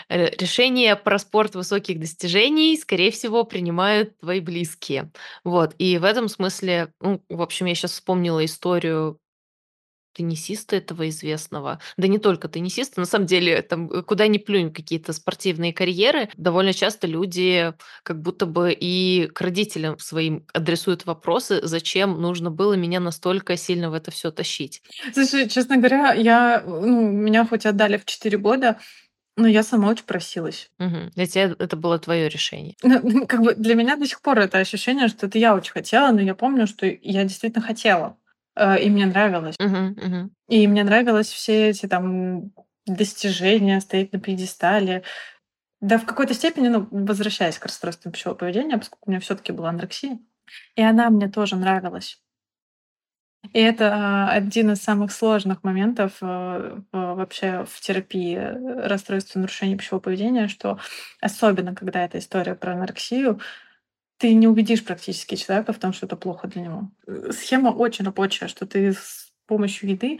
Э, 0.09 0.31
решение 0.37 0.97
про 0.97 1.19
спорт 1.19 1.55
высоких 1.55 1.99
достижений, 2.01 2.77
скорее 2.77 3.11
всего, 3.11 3.45
принимают 3.45 4.19
твои 4.19 4.41
близкие. 4.41 5.11
Вот, 5.45 5.75
и 5.79 5.99
в 5.99 6.05
этом 6.05 6.29
смысле, 6.29 6.93
ну, 7.01 7.23
в 7.29 7.43
общем, 7.43 7.67
я 7.67 7.75
щас 7.75 7.93
вспомнила 7.93 8.45
историю 8.45 9.19
теннисиста 10.17 10.77
этого 10.77 11.09
известного. 11.11 11.79
Да 11.99 12.09
не 12.09 12.19
только 12.19 12.49
теннисиста, 12.49 13.01
на 13.01 13.07
самом 13.07 13.27
деле, 13.27 13.61
там, 13.61 13.91
э, 13.91 14.03
куда 14.03 14.27
ни 14.27 14.39
плюнь, 14.39 14.73
какие-то 14.73 15.13
спортивные 15.13 15.75
карьеры. 15.75 16.31
Довольно 16.37 16.73
часто 16.73 17.07
люди 17.07 17.75
как 18.03 18.23
будто 18.23 18.47
бы 18.47 18.73
и 18.73 19.27
к 19.27 19.41
родителям 19.43 19.99
своим 19.99 20.47
адресуют 20.55 21.05
вопросы, 21.05 21.61
зачем 21.63 22.21
нужно 22.21 22.51
было 22.51 22.73
меня 22.75 22.99
настолько 22.99 23.57
сильно 23.59 23.91
в 23.91 23.95
это 23.95 24.11
все 24.11 24.31
тащить. 24.31 24.83
Слушай, 25.13 25.49
честно 25.51 25.77
говоря, 25.77 26.15
я, 26.15 26.63
ну, 26.67 27.11
меня 27.11 27.47
хоть 27.47 27.67
отдали 27.67 27.99
в 27.99 28.07
4 28.07 28.39
года, 28.39 28.79
но 29.37 29.47
я 29.47 29.63
сама 29.63 29.89
очень 29.89 30.05
просилась. 30.05 30.71
Мгм. 30.79 31.11
Для 31.15 31.27
тебя 31.27 31.55
это 31.59 31.77
было 31.77 31.99
твое 31.99 32.29
решение. 32.29 32.75
Ну, 32.83 33.27
как 33.27 33.43
бы 33.43 33.55
для 33.55 33.75
меня 33.75 33.97
до 33.97 34.07
сих 34.07 34.21
пор 34.23 34.39
это 34.39 34.59
ощущение, 34.59 35.09
что 35.09 35.27
это 35.27 35.39
я 35.39 35.55
очень 35.55 35.73
хотела, 35.73 36.11
но 36.13 36.21
я 36.21 36.35
помню, 36.35 36.67
что 36.67 36.87
я 36.87 37.25
действительно 37.25 37.65
хотела, 37.65 38.17
э, 38.57 38.83
и 38.83 38.91
мне 38.91 39.07
нравилось. 39.07 39.57
Мгм, 39.59 39.97
мгм. 39.97 40.31
И 40.49 40.67
мне 40.67 40.85
нравилось 40.85 41.29
все 41.29 41.71
эти 41.71 41.87
там 41.87 42.53
достижения, 42.87 43.81
стоять 43.81 44.13
на 44.13 44.21
пьедестале. 44.21 45.03
Да, 45.81 45.99
в 45.99 46.07
какой-то 46.07 46.35
степени, 46.35 46.69
ну, 46.69 46.89
возвращаясь 46.91 47.59
к 47.59 47.67
расстройству 47.67 48.11
пищевого 48.11 48.37
поведения, 48.39 48.79
поскольку 48.79 49.05
у 49.07 49.11
меня 49.11 49.21
все 49.21 49.35
таки 49.37 49.53
была 49.53 49.71
анорексия, 49.71 50.19
и 50.77 50.83
она 50.83 51.11
мне 51.11 51.29
тоже 51.29 51.57
нравилась. 51.57 52.23
И 53.53 53.59
это 53.59 53.93
а, 53.95 54.31
один 54.31 54.73
из 54.73 54.83
самых 54.83 55.13
сложных 55.13 55.65
моментов 55.65 56.13
э, 56.21 56.81
вообще 56.93 57.65
в 57.69 57.81
терапии 57.81 58.37
э, 58.37 58.87
расстройства 58.87 59.39
нарушения 59.39 59.77
пищевого 59.77 60.01
поведения, 60.01 60.49
что 60.49 60.79
особенно 61.21 61.75
когда 61.75 62.05
это 62.05 62.19
история 62.19 62.55
про 62.55 62.73
анорексию, 62.73 63.41
ты 64.19 64.35
не 64.35 64.49
убедишь 64.49 64.85
практически 64.85 65.35
человека 65.35 65.73
в 65.73 65.79
том, 65.79 65.93
что 65.93 66.07
это 66.07 66.17
плохо 66.17 66.49
для 66.49 66.63
него. 66.63 66.91
Э, 67.07 67.31
Схема 67.33 67.69
очень 67.69 68.05
рабочая, 68.05 68.49
что 68.49 68.67
ты 68.67 68.93
с 68.93 69.33
помощью 69.47 69.91
еды 69.91 70.19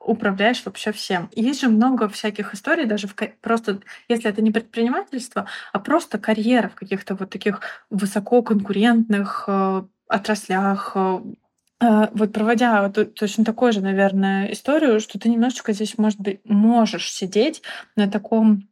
управляешь 0.00 0.62
вообще 0.64 0.92
всем. 0.92 1.30
Есть 1.34 1.60
же 1.62 1.68
много 1.68 2.08
всяких 2.08 2.54
историй, 2.54 2.84
даже 2.84 3.08
в, 3.08 3.14
просто, 3.40 3.80
если 4.08 4.30
это 4.30 4.42
не 4.42 4.50
предпринимательство, 4.50 5.46
а 5.72 5.78
просто 5.78 6.18
карьера 6.18 6.68
в 6.68 6.74
каких-то 6.74 7.14
вот 7.14 7.30
таких 7.30 7.60
высококонкурентных 7.90 9.44
э, 9.46 9.82
отраслях, 10.08 10.92
э, 10.94 11.20
вот 11.80 12.32
проводя 12.32 12.82
вот 12.88 13.14
точно 13.14 13.44
такой 13.44 13.72
же, 13.72 13.80
наверное, 13.80 14.52
историю, 14.52 15.00
что 15.00 15.18
ты 15.18 15.28
немножечко 15.28 15.72
здесь, 15.72 15.98
может 15.98 16.20
быть, 16.20 16.40
можешь 16.44 17.12
сидеть 17.12 17.62
на 17.96 18.10
таком, 18.10 18.68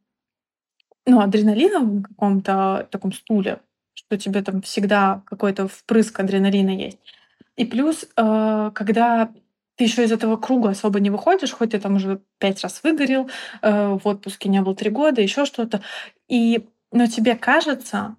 ну, 1.05 1.19
адреналиновом 1.19 2.03
каком-то 2.03 2.87
таком 2.91 3.11
стуле, 3.11 3.59
что 3.93 4.17
тебе 4.17 4.41
там 4.41 4.61
всегда 4.61 5.21
какой-то 5.25 5.67
впрыск 5.67 6.19
адреналина 6.19 6.69
есть. 6.71 6.99
И 7.55 7.65
плюс, 7.65 8.05
э, 8.15 8.71
когда 8.73 9.31
ты 9.75 9.83
еще 9.85 10.03
из 10.03 10.11
этого 10.11 10.37
круга 10.37 10.69
особо 10.69 10.99
не 10.99 11.09
выходишь, 11.09 11.51
хоть 11.51 11.71
ты 11.71 11.79
там 11.79 11.95
уже 11.95 12.21
5 12.39 12.61
раз 12.61 12.81
выгорел, 12.83 13.29
э, 13.61 13.87
в 14.01 14.07
отпуске 14.07 14.49
не 14.49 14.61
был 14.61 14.75
3 14.75 14.89
года, 14.89 15.21
еще 15.21 15.45
что-то. 15.45 15.81
И 16.27 16.67
но 16.91 17.07
тебе 17.07 17.35
кажется, 17.35 18.15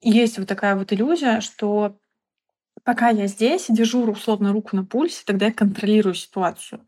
есть 0.00 0.38
вот 0.38 0.48
такая 0.48 0.76
вот 0.76 0.92
иллюзия, 0.92 1.40
что 1.40 1.96
Пока 2.88 3.10
я 3.10 3.26
здесь, 3.26 3.66
держу 3.68 4.10
условно 4.10 4.50
руку 4.50 4.74
на 4.74 4.82
пульсе, 4.82 5.22
тогда 5.26 5.44
я 5.44 5.52
контролирую 5.52 6.14
ситуацию. 6.14 6.80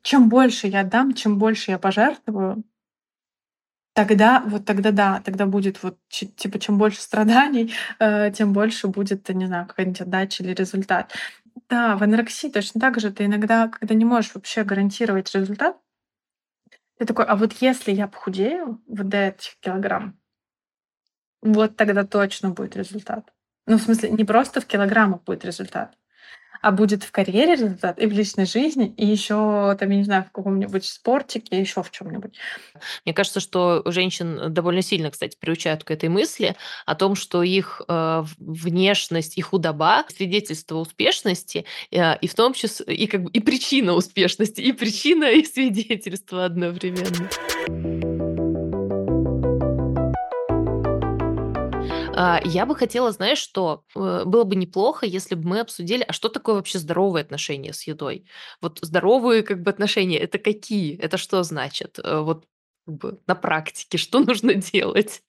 Чем 0.00 0.30
больше 0.30 0.68
я 0.68 0.84
дам, 0.84 1.12
чем 1.12 1.38
больше 1.38 1.70
я 1.70 1.78
пожертвую, 1.78 2.64
тогда 3.92 4.42
вот 4.46 4.64
тогда 4.64 4.90
да, 4.90 5.20
тогда 5.22 5.44
будет 5.44 5.82
вот 5.82 5.98
типа 6.08 6.58
чем 6.58 6.78
больше 6.78 7.02
страданий, 7.02 7.74
э, 7.98 8.32
тем 8.32 8.54
больше 8.54 8.88
будет, 8.88 9.28
не 9.28 9.44
знаю, 9.44 9.66
какая-нибудь 9.66 10.00
отдача 10.00 10.42
или 10.42 10.54
результат. 10.54 11.12
Да, 11.68 11.98
в 11.98 12.02
анорексии 12.02 12.48
точно 12.48 12.80
так 12.80 12.98
же 12.98 13.12
ты 13.12 13.26
иногда, 13.26 13.68
когда 13.68 13.94
не 13.94 14.06
можешь 14.06 14.34
вообще 14.34 14.64
гарантировать 14.64 15.34
результат, 15.34 15.76
ты 16.96 17.04
такой, 17.04 17.26
а 17.26 17.36
вот 17.36 17.52
если 17.60 17.92
я 17.92 18.08
похудею 18.08 18.82
вот 18.86 19.10
до 19.10 19.18
этих 19.18 19.60
килограмм, 19.60 20.18
вот 21.42 21.76
тогда 21.76 22.06
точно 22.06 22.48
будет 22.48 22.76
результат. 22.76 23.30
Ну, 23.66 23.78
в 23.78 23.82
смысле, 23.82 24.10
не 24.10 24.24
просто 24.24 24.60
в 24.60 24.66
килограммах 24.66 25.22
будет 25.24 25.44
результат, 25.44 25.94
а 26.60 26.70
будет 26.70 27.02
в 27.02 27.10
карьере 27.12 27.52
результат, 27.52 27.98
и 27.98 28.06
в 28.06 28.12
личной 28.12 28.46
жизни, 28.46 28.92
и 28.96 29.06
еще 29.06 29.76
там, 29.78 29.90
я 29.90 29.96
не 29.96 30.04
знаю, 30.04 30.24
в 30.24 30.32
каком-нибудь 30.32 30.84
спортике, 30.84 31.60
еще 31.60 31.82
в 31.82 31.90
чем-нибудь. 31.90 32.38
Мне 33.04 33.14
кажется, 33.14 33.40
что 33.40 33.82
женщин 33.86 34.52
довольно 34.52 34.82
сильно, 34.82 35.10
кстати, 35.10 35.36
приучают 35.38 35.84
к 35.84 35.90
этой 35.90 36.08
мысли 36.08 36.56
о 36.86 36.94
том, 36.94 37.14
что 37.16 37.42
их 37.42 37.82
э, 37.88 38.24
внешность 38.38 39.38
и 39.38 39.42
худоба 39.42 40.04
свидетельство 40.08 40.76
успешности, 40.76 41.64
э, 41.90 42.18
и 42.18 42.26
в 42.26 42.34
том 42.34 42.52
числе 42.54 42.94
и 42.94 43.06
как 43.06 43.24
бы 43.24 43.30
и 43.30 43.40
причина 43.40 43.92
успешности, 43.92 44.60
и 44.60 44.72
причина 44.72 45.24
и 45.24 45.44
свидетельство 45.44 46.44
одновременно. 46.44 48.13
Я 52.44 52.66
бы 52.66 52.76
хотела, 52.76 53.12
знаешь, 53.12 53.38
что 53.38 53.84
э, 53.94 54.22
было 54.24 54.44
бы 54.44 54.56
неплохо, 54.56 55.06
если 55.06 55.34
бы 55.34 55.48
мы 55.48 55.60
обсудили, 55.60 56.04
а 56.06 56.12
что 56.12 56.28
такое 56.28 56.56
вообще 56.56 56.78
здоровые 56.78 57.22
отношения 57.22 57.72
с 57.72 57.82
едой? 57.86 58.26
Вот 58.60 58.78
здоровые 58.82 59.42
как 59.42 59.62
бы 59.62 59.70
отношения, 59.70 60.18
это 60.18 60.38
какие? 60.38 60.98
Это 60.98 61.16
что 61.16 61.42
значит? 61.42 61.98
Э, 62.02 62.20
Вот 62.20 62.46
на 62.86 63.34
практике, 63.34 63.98
что 63.98 64.20
нужно 64.20 64.54
делать? 64.54 65.22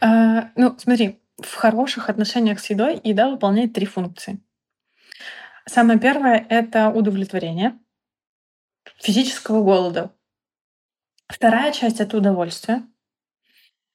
А, 0.00 0.50
ну, 0.56 0.76
смотри, 0.78 1.20
в 1.38 1.54
хороших 1.54 2.08
отношениях 2.08 2.60
с 2.60 2.70
едой 2.70 3.00
еда 3.02 3.30
выполняет 3.30 3.72
три 3.72 3.86
функции. 3.86 4.40
Самое 5.66 5.98
первое– 5.98 6.46
это 6.48 6.88
удовлетворение 6.88 7.78
физического 9.00 9.62
голода. 9.62 10.14
Вторая 11.28 11.72
часть– 11.72 12.00
это 12.00 12.16
удовольствие. 12.16 12.86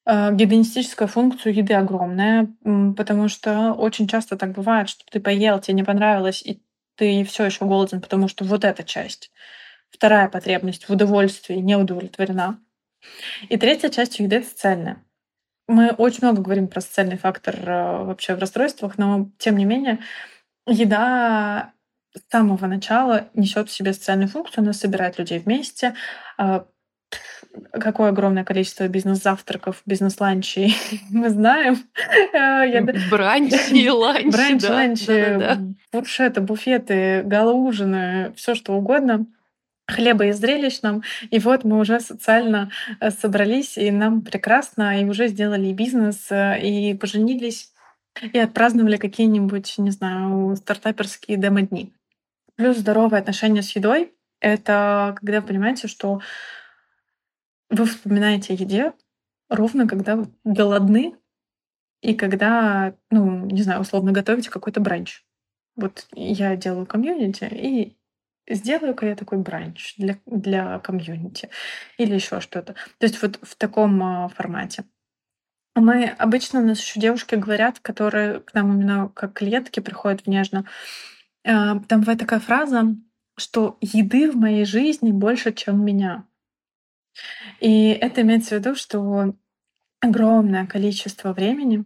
А, 0.05 0.31
Гедонистическая 0.31 1.07
функция 1.07 1.53
еды 1.53 1.73
огромная, 1.73 2.53
потому 2.97 3.29
что 3.29 3.73
очень 3.73 4.07
часто 4.07 4.37
так 4.37 4.51
бывает, 4.51 4.89
что 4.89 5.03
ты 5.09 5.19
поел, 5.19 5.59
тебе 5.59 5.75
не 5.75 5.83
понравилось, 5.83 6.41
и 6.41 6.61
ты 6.95 7.23
все 7.23 7.45
еще 7.45 7.65
голоден, 7.65 8.01
потому 8.01 8.27
что 8.27 8.43
вот 8.43 8.65
эта 8.65 8.83
часть. 8.83 9.31
Вторая 9.89 10.27
потребность 10.27 10.89
в 10.89 10.91
удовольствии 10.91 11.55
не 11.55 11.75
удовлетворена. 11.75 12.59
И 13.49 13.57
третья 13.57 13.89
часть 13.89 14.19
еды 14.19 14.43
социальная. 14.43 15.03
Мы 15.67 15.91
очень 15.91 16.19
много 16.21 16.41
говорим 16.41 16.67
про 16.67 16.81
социальный 16.81 17.17
фактор 17.17 17.55
э, 17.57 18.03
вообще 18.03 18.35
в 18.35 18.39
расстройствах, 18.39 18.97
но 18.97 19.29
тем 19.37 19.57
не 19.57 19.65
менее 19.65 19.99
еда 20.67 21.73
с 22.13 22.31
самого 22.31 22.67
начала 22.67 23.29
несет 23.33 23.69
в 23.69 23.71
себе 23.71 23.93
социальную 23.93 24.27
функцию, 24.29 24.63
она 24.63 24.73
собирает 24.73 25.17
людей 25.17 25.39
вместе, 25.39 25.95
а, 26.37 26.67
Какое 27.71 28.09
огромное 28.09 28.43
количество 28.43 28.87
бизнес-завтраков, 28.87 29.81
бизнес-ланчей 29.85 30.75
мы 31.11 31.29
знаем. 31.29 31.77
Э, 32.33 32.81
Бранчи, 33.11 33.89
ланчи, 33.89 34.27
бранчи, 34.29 34.65
ланчи, 34.67 35.75
фуршеты, 35.91 36.41
буфеты, 36.41 37.21
гала-ужины, 37.23 38.33
всё 38.35 38.55
что 38.55 38.73
угодно, 38.73 39.27
хлеба 39.87 40.25
и 40.25 40.31
зрелищном. 40.31 41.03
И 41.29 41.39
вот 41.39 41.63
мы 41.63 41.79
уже 41.79 41.99
социально, 41.99 42.71
э, 42.99 43.11
собрались, 43.11 43.77
и 43.77 43.91
нам 43.91 44.21
прекрасно, 44.21 44.99
и 44.99 45.05
уже 45.05 45.27
сделали 45.27 45.67
и 45.67 45.73
бизнес, 45.73 46.31
э, 46.31 46.59
и 46.59 46.95
поженились, 46.95 47.71
и 48.31 48.39
отпраздновали 48.39 48.97
какие-нибудь, 48.97 49.75
не 49.77 49.91
знаю, 49.91 50.55
стартаперские 50.55 51.37
демо-дни. 51.37 51.93
Плюс 52.55 52.77
здоровые 52.77 53.19
отношения 53.19 53.61
с 53.61 53.75
едой- 53.75 54.11
это 54.39 55.15
когда 55.19 55.41
вы 55.41 55.47
понимаете, 55.47 55.87
что 55.87 56.19
вы 57.81 57.85
вспоминаете 57.85 58.53
о 58.53 58.57
еде 58.57 58.93
ровно 59.49 59.87
когда 59.87 60.15
вы 60.15 60.27
голодны 60.43 61.15
и 62.01 62.13
когда, 62.15 62.95
ну, 63.11 63.45
не 63.45 63.61
знаю, 63.61 63.81
условно 63.81 64.11
готовите 64.11 64.49
какой-то 64.49 64.81
бранч. 64.81 65.23
Вот 65.75 66.07
я 66.13 66.55
делаю 66.55 66.85
комьюнити, 66.85 67.45
и 67.45 67.97
сделаю-ка 68.47 69.05
я 69.05 69.15
такой 69.15 69.37
бранч 69.37 69.95
для, 69.97 70.19
для 70.25 70.79
комьюнити 70.79 71.49
или 71.97 72.13
еще 72.13 72.41
что-то. 72.41 72.73
То 72.73 73.05
есть 73.05 73.21
вот 73.21 73.39
в 73.41 73.55
таком 73.55 74.03
а, 74.03 74.27
формате. 74.27 74.83
Мы 75.75 76.05
обычно 76.05 76.59
у 76.59 76.65
нас 76.65 76.79
еще 76.79 76.99
девушки 76.99 77.35
говорят, 77.35 77.79
которые 77.79 78.41
к 78.41 78.53
нам 78.53 78.73
именно 78.73 79.09
как 79.09 79.33
клиентки 79.33 79.79
приходят 79.79 80.21
в 80.21 80.27
нежно. 80.27 80.65
а, 81.45 81.79
Там 81.79 82.01
бывает 82.01 82.19
такая 82.19 82.39
фраза, 82.39 82.95
что 83.37 83.77
еды 83.81 84.29
в 84.29 84.35
моей 84.35 84.65
жизни 84.65 85.11
больше, 85.11 85.53
чем 85.53 85.83
меня. 85.83 86.27
И 87.59 87.89
это 87.89 88.21
имеется 88.21 88.55
в 88.55 88.59
виду, 88.59 88.75
что 88.75 89.35
огромное 90.01 90.67
количество 90.67 91.33
времени 91.33 91.85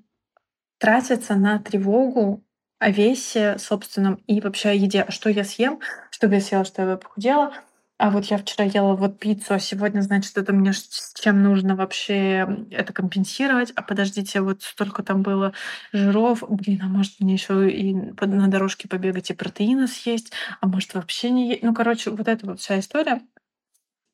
тратится 0.79 1.35
на 1.35 1.59
тревогу 1.59 2.43
о 2.79 2.91
весе 2.91 3.57
собственном 3.59 4.15
и 4.27 4.41
вообще 4.41 4.69
о 4.69 4.73
еде. 4.73 5.01
А 5.03 5.11
что 5.11 5.29
я 5.29 5.43
съем? 5.43 5.79
Чтобы 6.11 6.35
я 6.35 6.41
съела, 6.41 6.65
что 6.65 6.83
я 6.83 6.97
похудела? 6.97 7.53
А 7.99 8.11
вот 8.11 8.25
я 8.25 8.37
вчера 8.37 8.65
ела 8.65 8.95
вот 8.95 9.19
пиццу, 9.19 9.55
а 9.55 9.59
сегодня, 9.59 10.01
значит, 10.01 10.37
это 10.37 10.53
мне 10.53 10.71
с 10.71 11.13
чем 11.15 11.41
нужно 11.41 11.75
вообще, 11.75 12.47
это 12.69 12.93
компенсировать. 12.93 13.71
А 13.75 13.81
подождите, 13.81 14.41
вот 14.41 14.61
столько 14.61 15.01
там 15.01 15.23
было 15.23 15.53
жиров. 15.91 16.43
Блин, 16.47 16.81
а 16.83 16.87
может 16.87 17.19
мне 17.19 17.33
еще 17.33 17.71
и 17.71 17.95
на 17.95 18.47
дорожке 18.49 18.87
побегать 18.87 19.31
и 19.31 19.33
протеина 19.33 19.87
съесть, 19.87 20.31
а 20.61 20.67
может 20.67 20.93
вообще 20.93 21.31
не 21.31 21.57
Ну, 21.63 21.73
короче, 21.73 22.11
вот 22.11 22.27
эта 22.27 22.45
вот 22.45 22.59
вся 22.59 22.79
история. 22.79 23.21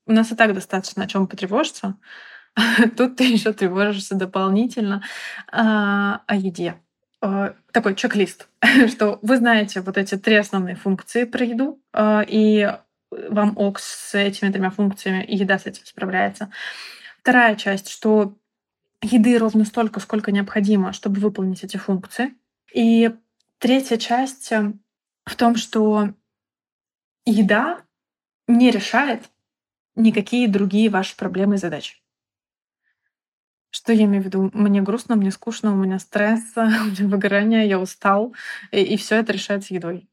У 0.05 0.11
нас 0.11 0.31
и 0.31 0.35
так 0.35 0.53
достаточно 0.53 1.03
о 1.03 1.07
чем 1.07 1.27
потревожиться. 1.27 1.97
Тут 2.97 3.15
ты 3.17 3.23
еще 3.23 3.53
тревожишься 3.53 4.15
дополнительно, 4.15 5.03
а, 5.51 6.21
о 6.27 6.35
еде. 6.35 6.75
А, 7.21 7.55
такой 7.71 7.95
чек-лист, 7.95 8.47
что 8.89 9.19
вы 9.21 9.37
знаете 9.37 9.81
вот 9.81 9.97
эти 9.97 10.15
3 10.15 10.35
основные 10.35 10.75
функции 10.75 11.23
про 11.23 11.45
еду, 11.45 11.81
а, 11.93 12.23
и 12.27 12.69
вам 13.29 13.57
ок 13.57 13.79
с 13.79 14.15
этими 14.15 14.51
тремя 14.51 14.71
функциями, 14.71 15.23
и 15.23 15.35
еда 15.35 15.57
с 15.57 15.65
этим 15.65 15.85
справляется. 15.85 16.51
Вторая 17.19 17.55
часть, 17.55 17.89
что 17.89 18.35
еды 19.01 19.37
ровно 19.37 19.65
столько, 19.65 19.99
сколько 19.99 20.31
необходимо, 20.31 20.93
чтобы 20.93 21.21
выполнить 21.21 21.63
эти 21.63 21.77
функции. 21.77 22.33
И 22.73 23.11
третья 23.59 23.97
часть 23.97 24.51
э, 24.51 24.73
в 25.25 25.35
том, 25.35 25.55
что 25.55 26.13
еда 27.25 27.81
не 28.47 28.71
решает 28.71 29.29
никакие 29.95 30.47
другие 30.47 30.89
ваши 30.89 31.15
проблемы 31.17 31.55
и 31.55 31.57
задачи. 31.57 31.95
Что 33.71 33.91
я 33.91 34.03
имею 34.05 34.21
в 34.21 34.25
виду? 34.27 34.51
Мне 34.53 34.81
грустно, 34.81 35.15
мне 35.15 35.31
скучно, 35.31 35.73
у 35.73 35.75
меня 35.75 35.97
стресс, 35.99 36.41
у 36.55 36.61
меня 36.61 37.07
выгорание, 37.07 37.67
я 37.67 37.79
устал, 37.79 38.35
и, 38.71 38.81
и 38.81 38.97
все 38.97 39.15
это 39.17 39.33
решается 39.33 39.73
едой. 39.73 40.07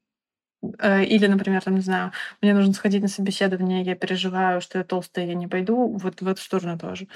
Э, 0.79 1.03
Или, 1.05 1.27
например, 1.27 1.61
там, 1.63 1.75
не 1.75 1.81
знаю, 1.81 2.11
мне 2.41 2.53
нужно 2.53 2.73
сходить 2.73 3.01
на 3.03 3.09
собеседование, 3.09 3.83
я 3.83 3.95
переживаю, 3.95 4.61
что 4.61 4.79
я 4.79 4.85
толстая, 4.85 5.27
я 5.27 5.35
не 5.35 5.47
пойду. 5.47 5.97
Вот 5.97 6.21
в 6.21 6.27
эту 6.27 6.41
сторону 6.41 6.79
тоже. 6.79 7.07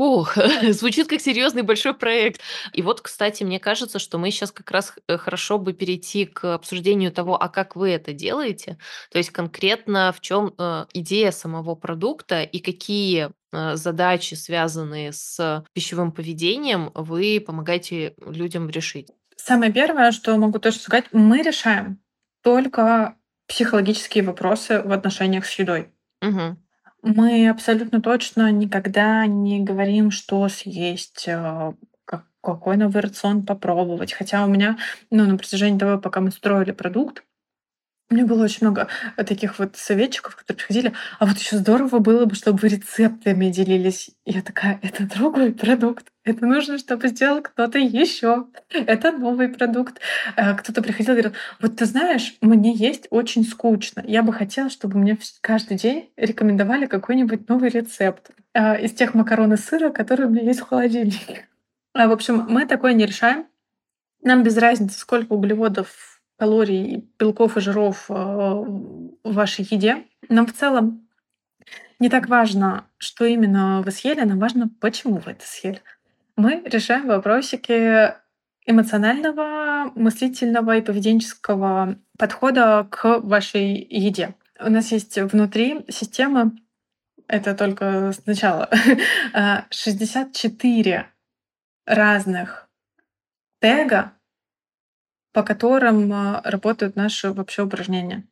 Ох, 0.00 0.34
звучит 0.70 1.08
как 1.08 1.20
серьезный 1.20 1.60
большой 1.60 1.92
проект. 1.92 2.40
И 2.72 2.80
вот, 2.80 3.02
кстати, 3.02 3.44
мне 3.44 3.60
кажется, 3.60 3.98
что 3.98 4.16
мы 4.16 4.30
сейчас 4.30 4.50
как 4.50 4.70
раз 4.70 4.94
э, 5.06 5.18
хорошо 5.18 5.58
бы 5.58 5.74
перейти 5.74 6.24
к 6.24 6.54
обсуждению 6.54 7.12
того, 7.12 7.36
а 7.36 7.50
как 7.50 7.76
вы 7.76 7.90
это 7.90 8.14
делаете. 8.14 8.78
То 9.12 9.18
есть 9.18 9.28
конкретно 9.28 10.14
в 10.16 10.22
чем 10.22 10.54
э, 10.56 10.86
идея 10.94 11.32
самого 11.32 11.74
продукта 11.74 12.42
и 12.42 12.60
какие 12.60 13.28
э, 13.52 13.76
задачи, 13.76 14.32
связанные 14.32 15.12
с 15.12 15.66
пищевым 15.74 16.12
поведением, 16.12 16.92
вы 16.94 17.38
помогаете 17.46 18.14
людям 18.24 18.70
решить. 18.70 19.08
Самое 19.36 19.70
первое, 19.70 20.12
что 20.12 20.34
могу 20.38 20.60
точно 20.60 20.80
сказать, 20.80 21.04
мы 21.12 21.42
решаем 21.42 22.00
только 22.42 23.16
психологические 23.48 24.24
вопросы 24.24 24.80
в 24.80 24.92
отношениях 24.92 25.44
с 25.44 25.58
едой. 25.58 25.92
Мгм. 26.22 26.56
Мы 27.02 27.48
абсолютно 27.48 28.02
точно 28.02 28.50
никогда 28.52 29.26
не 29.26 29.60
говорим, 29.60 30.10
что 30.10 30.48
съесть, 30.48 31.26
как- 32.04 32.26
какой 32.42 32.76
новый 32.76 33.00
рацион 33.00 33.46
попробовать. 33.46 34.12
Хотя 34.12 34.44
у 34.44 34.48
меня, 34.48 34.76
ну, 35.10 35.24
на 35.26 35.38
протяжении 35.38 35.78
того, 35.78 35.98
пока 35.98 36.20
мы 36.20 36.30
строили 36.30 36.72
продукт, 36.72 37.24
у 38.10 38.14
меня 38.14 38.26
было 38.26 38.42
очень 38.42 38.66
много 38.66 38.88
э, 39.16 39.22
таких 39.22 39.60
вот 39.60 39.76
советчиков, 39.76 40.34
которые 40.34 40.58
приходили. 40.58 40.92
А 41.20 41.26
вот 41.26 41.38
еще 41.38 41.56
здорово 41.56 42.00
было 42.00 42.24
бы, 42.24 42.34
чтобы 42.34 42.58
вы 42.58 42.68
рецептами 42.68 43.50
делились. 43.50 44.10
Я 44.24 44.42
такая, 44.42 44.80
это 44.82 45.04
другой 45.04 45.52
продукт. 45.52 46.08
Это 46.24 46.44
нужно, 46.44 46.78
чтобы 46.78 47.06
сделал 47.06 47.40
кто-то 47.40 47.78
еще. 47.78 48.46
Это 48.68 49.12
новый 49.12 49.48
продукт. 49.48 50.00
Э, 50.36 50.56
Кто-то 50.56 50.82
приходил 50.82 51.14
и 51.14 51.20
говорил, 51.20 51.38
вот 51.60 51.76
ты 51.76 51.84
знаешь, 51.84 52.34
мне 52.40 52.74
есть 52.74 53.06
очень 53.10 53.44
скучно. 53.44 54.02
Я 54.04 54.24
бы 54.24 54.32
хотела, 54.32 54.70
чтобы 54.70 54.98
мне 54.98 55.16
каждый 55.40 55.76
день 55.76 56.10
рекомендовали 56.16 56.86
какой-нибудь 56.86 57.48
новый 57.48 57.68
рецепт 57.70 58.32
э, 58.54 58.84
из 58.84 58.92
тех 58.92 59.14
макарон 59.14 59.52
и 59.52 59.56
сыра, 59.56 59.90
которые 59.90 60.26
у 60.26 60.30
меня 60.30 60.42
есть 60.42 60.60
в 60.60 60.64
холодильнике. 60.68 61.46
А, 61.94 62.08
В 62.08 62.12
общем, 62.12 62.44
мы 62.48 62.66
такое 62.66 62.92
не 62.92 63.06
решаем. 63.06 63.46
Нам 64.22 64.42
без 64.42 64.56
разницы, 64.56 64.98
сколько 64.98 65.32
углеводов, 65.32 66.09
калорий, 66.40 67.06
белков 67.18 67.58
и 67.58 67.60
жиров 67.60 68.06
э, 68.08 68.14
в 68.14 69.34
вашей 69.34 69.66
еде. 69.70 70.06
Нам 70.30 70.46
в 70.46 70.54
целом 70.54 71.06
не 71.98 72.08
так 72.08 72.30
важно, 72.30 72.86
что 72.96 73.26
именно 73.26 73.82
вы 73.84 73.90
съели, 73.90 74.22
нам 74.22 74.38
важно, 74.38 74.70
почему 74.80 75.18
вы 75.18 75.32
это 75.32 75.46
съели. 75.46 75.82
Мы 76.36 76.62
решаем 76.64 77.08
вопросики 77.08 78.14
эмоционального, 78.64 79.92
мыслительного 79.94 80.78
и 80.78 80.80
поведенческого 80.80 81.98
подхода 82.18 82.88
к 82.90 83.18
вашей 83.18 83.86
еде. 83.90 84.34
У 84.58 84.70
нас 84.70 84.92
есть 84.92 85.18
внутри 85.18 85.84
системы, 85.90 86.52
это 87.28 87.54
только 87.54 88.12
сначала, 88.12 88.70
а, 89.34 89.66
64 89.68 91.06
разных 91.84 92.70
тега, 93.60 94.14
по 95.32 95.42
которым 95.42 96.12
а, 96.12 96.42
работают 96.44 96.96
наши 96.96 97.32
вообще 97.32 97.62
упражнения. 97.62 98.24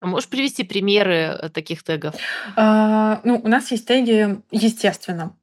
А 0.00 0.06
можешь 0.06 0.28
привести 0.28 0.62
примеры 0.62 1.14
э, 1.14 1.48
таких 1.48 1.82
тегов? 1.82 2.14
А, 2.56 3.20
ну, 3.24 3.40
у 3.42 3.48
нас 3.48 3.70
есть 3.72 3.86
теги, 3.86 4.40
естественно. 4.50 5.36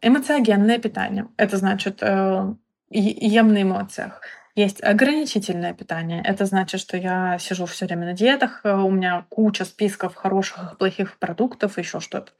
Эмоциогенное 0.00 0.78
питание. 0.78 1.28
Это 1.36 1.56
значит, 1.56 2.02
э, 2.02 2.54
ем 2.90 3.52
на 3.52 3.62
эмоциях. 3.62 4.22
Есть 4.54 4.82
ограничительное 4.82 5.72
питание. 5.72 6.22
Это 6.22 6.44
значит, 6.44 6.80
что 6.80 6.96
я 6.96 7.38
сижу 7.38 7.64
все 7.66 7.86
время 7.86 8.06
на 8.06 8.12
диетах, 8.12 8.60
э, 8.64 8.74
у 8.74 8.90
меня 8.90 9.24
куча 9.30 9.64
списков 9.64 10.14
хороших 10.14 10.72
и 10.72 10.76
плохих 10.76 11.18
продуктов, 11.18 11.78
еще 11.78 12.00
что-то. 12.00 12.32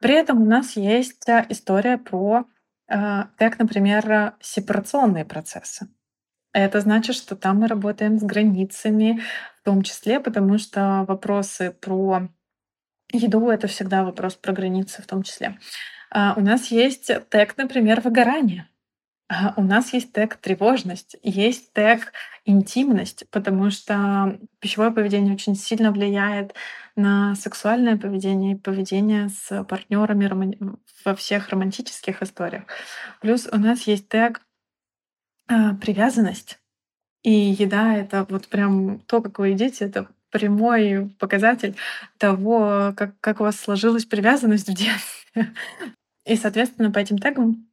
При 0.00 0.14
этом 0.14 0.42
у 0.42 0.44
нас 0.44 0.76
есть 0.76 1.28
э, 1.28 1.46
история 1.48 1.98
про, 1.98 2.46
э, 2.88 3.24
как, 3.36 3.58
например, 3.58 4.34
сепарационные 4.40 5.24
процессы. 5.24 5.88
Это 6.56 6.80
значит, 6.80 7.14
что 7.14 7.36
там 7.36 7.58
мы 7.58 7.68
работаем 7.68 8.18
с 8.18 8.22
границами, 8.22 9.20
в 9.60 9.64
том 9.66 9.82
числе, 9.82 10.20
потому 10.20 10.56
что 10.56 11.04
вопросы 11.06 11.70
про 11.70 12.30
еду 13.12 13.50
это 13.50 13.66
всегда 13.66 14.04
вопрос 14.04 14.36
про 14.36 14.54
границы 14.54 15.02
в 15.02 15.06
том 15.06 15.22
числе. 15.22 15.58
А, 16.10 16.32
у 16.34 16.40
нас 16.40 16.68
есть 16.68 17.10
тег, 17.28 17.58
например, 17.58 18.00
выгорание. 18.00 18.70
А, 19.28 19.52
у 19.58 19.62
нас 19.62 19.92
есть 19.92 20.14
тег 20.14 20.36
тревожность, 20.36 21.16
есть 21.22 21.74
тег 21.74 22.14
интимность, 22.46 23.28
потому 23.30 23.70
что 23.70 24.38
пищевое 24.58 24.90
поведение 24.92 25.34
очень 25.34 25.56
сильно 25.56 25.92
влияет 25.92 26.54
на 26.94 27.34
сексуальное 27.34 27.98
поведение 27.98 28.54
и 28.54 28.58
поведение 28.58 29.28
с 29.28 29.62
партнерами 29.64 30.58
во 31.04 31.14
всех 31.14 31.50
романтических 31.50 32.22
историях. 32.22 32.62
Плюс 33.20 33.46
у 33.52 33.58
нас 33.58 33.82
есть 33.82 34.08
тег 34.08 34.40
а, 35.48 35.74
привязанность. 35.74 36.58
И 37.22 37.30
еда 37.30 37.94
это 37.94 38.26
вот 38.28 38.48
прям 38.48 39.00
то, 39.00 39.20
как 39.20 39.38
вы 39.38 39.48
едите, 39.48 39.84
это 39.84 40.08
прямой 40.30 41.10
показатель 41.18 41.76
того, 42.18 42.92
как, 42.96 43.18
как 43.20 43.40
у 43.40 43.44
вас 43.44 43.58
сложилась 43.58 44.04
привязанность 44.04 44.68
в 44.68 44.74
детстве. 44.74 45.54
И, 46.24 46.36
соответственно, 46.36 46.90
по 46.90 46.98
этим 46.98 47.18
тегам 47.18 47.66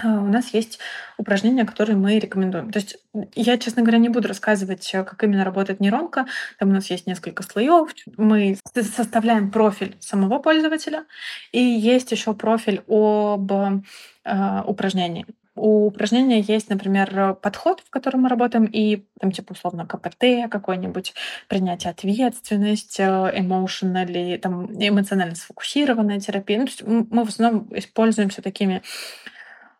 а, 0.00 0.20
у 0.20 0.26
нас 0.26 0.54
есть 0.54 0.78
упражнения, 1.16 1.64
которые 1.64 1.96
мы 1.96 2.18
рекомендуем. 2.18 2.70
То 2.70 2.78
есть 2.78 2.98
я, 3.34 3.58
честно 3.58 3.82
говоря, 3.82 3.98
не 3.98 4.08
буду 4.08 4.28
рассказывать, 4.28 4.88
э, 4.94 5.02
как 5.02 5.22
именно 5.24 5.44
работает 5.44 5.80
нейронка. 5.80 6.26
Там 6.58 6.70
у 6.70 6.72
нас 6.72 6.88
есть 6.90 7.06
несколько 7.06 7.42
слоев. 7.42 7.94
Мы 8.16 8.58
составляем 8.74 9.50
профиль 9.50 9.96
самого 10.00 10.38
пользователя, 10.38 11.04
и 11.52 11.60
есть 11.60 12.12
еще 12.12 12.32
профиль 12.34 12.82
об 12.86 13.50
э, 13.50 14.62
упражнении. 14.66 15.26
У 15.58 15.86
упражнения 15.86 16.40
есть, 16.40 16.70
например, 16.70 17.18
э, 17.18 17.34
подход, 17.34 17.82
в 17.84 17.90
котором 17.90 18.22
мы 18.22 18.28
работаем, 18.28 18.64
и 18.64 19.04
там 19.20 19.32
типа 19.32 19.52
условно 19.52 19.86
КПТ, 19.86 20.50
какое-нибудь 20.50 21.14
принятие 21.48 21.90
ответственности, 21.90 23.02
emotionally, 23.02 24.38
там 24.38 24.66
эмоционально 24.66 25.34
сфокусированная 25.34 26.20
терапия. 26.20 26.58
Ну, 26.58 26.64
то 26.66 26.70
есть 26.70 26.82
мы 26.86 27.24
в 27.24 27.28
основном 27.28 27.68
используемся 27.72 28.42
такими 28.42 28.82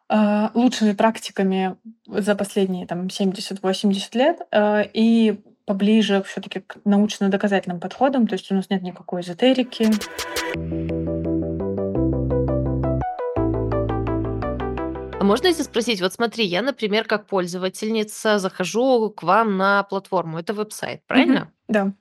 а, 0.08 0.50
лучшими 0.54 0.92
практиками 0.92 1.76
за 2.06 2.34
последние 2.34 2.86
там 2.86 3.06
70-80 3.06 4.00
лет 4.14 4.40
а, 4.50 4.80
и 4.80 5.38
поближе 5.66 6.22
все-таки 6.22 6.60
к 6.60 6.78
научно-доказательным 6.86 7.78
подходам, 7.78 8.26
то 8.26 8.34
есть 8.34 8.50
у 8.50 8.54
нас 8.54 8.70
нет 8.70 8.82
никакой 8.82 9.20
эзотерики. 9.20 11.17
Можно 15.28 15.46
если 15.46 15.62
спросить, 15.62 16.00
вот 16.00 16.12
смотри, 16.12 16.44
я, 16.44 16.62
например, 16.62 17.04
как 17.04 17.26
пользовательница 17.26 18.38
захожу 18.38 19.10
к 19.10 19.22
вам 19.22 19.56
на 19.56 19.82
платформу, 19.82 20.38
это 20.38 20.54
веб-сайт, 20.54 21.02
правильно? 21.06 21.52
Да, 21.68 21.92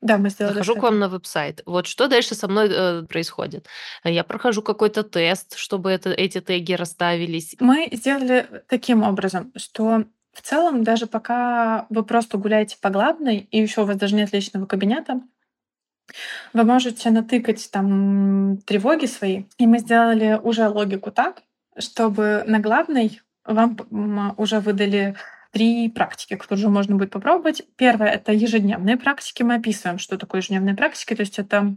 да, 0.00 0.18
мы 0.18 0.30
сделали 0.30 0.54
Захожу 0.54 0.74
к 0.76 0.82
вам 0.82 0.98
на 0.98 1.08
веб-сайт. 1.08 1.62
Вот 1.64 1.86
что 1.86 2.08
дальше 2.08 2.34
со 2.34 2.48
мной 2.48 2.68
э, 2.70 3.02
происходит? 3.02 3.68
Я 4.02 4.24
прохожу 4.24 4.60
какой-то 4.62 5.04
тест, 5.04 5.56
чтобы 5.56 5.90
это, 5.90 6.10
эти 6.10 6.40
теги 6.40 6.72
расставились. 6.72 7.54
Мы 7.60 7.88
сделали 7.92 8.64
таким 8.68 9.04
образом, 9.04 9.52
что 9.56 10.04
в 10.32 10.40
целом, 10.40 10.82
даже 10.82 11.06
пока 11.06 11.86
вы 11.90 12.04
просто 12.04 12.38
гуляете 12.38 12.78
по 12.80 12.90
главной, 12.90 13.48
и 13.50 13.60
еще 13.60 13.82
у 13.82 13.84
вас 13.84 13.96
даже 13.96 14.16
нет 14.16 14.32
личного 14.32 14.66
кабинета, 14.66 15.20
Вы 16.52 16.64
можете 16.64 17.10
натыкать 17.10 17.70
там 17.70 18.58
тревоги 18.66 19.06
свои, 19.06 19.44
и 19.58 19.66
мы 19.66 19.78
сделали 19.78 20.40
уже 20.42 20.68
логику 20.68 21.12
так, 21.12 21.42
чтобы 21.78 22.44
на 22.46 22.58
главной 22.58 23.20
вам 23.44 23.76
уже 24.36 24.60
выдали 24.60 25.16
три 25.52 25.90
практики, 25.90 26.36
которые 26.36 26.64
уже 26.64 26.72
можно 26.72 26.96
будет 26.96 27.10
попробовать. 27.10 27.62
Первое— 27.76 28.08
это 28.10 28.32
ежедневные 28.32 28.96
практики. 28.96 29.42
Мы 29.42 29.56
описываем, 29.56 29.98
что 29.98 30.16
такое 30.16 30.40
ежедневные 30.40 30.74
практики. 30.74 31.14
То 31.14 31.22
есть 31.22 31.38
это 31.38 31.76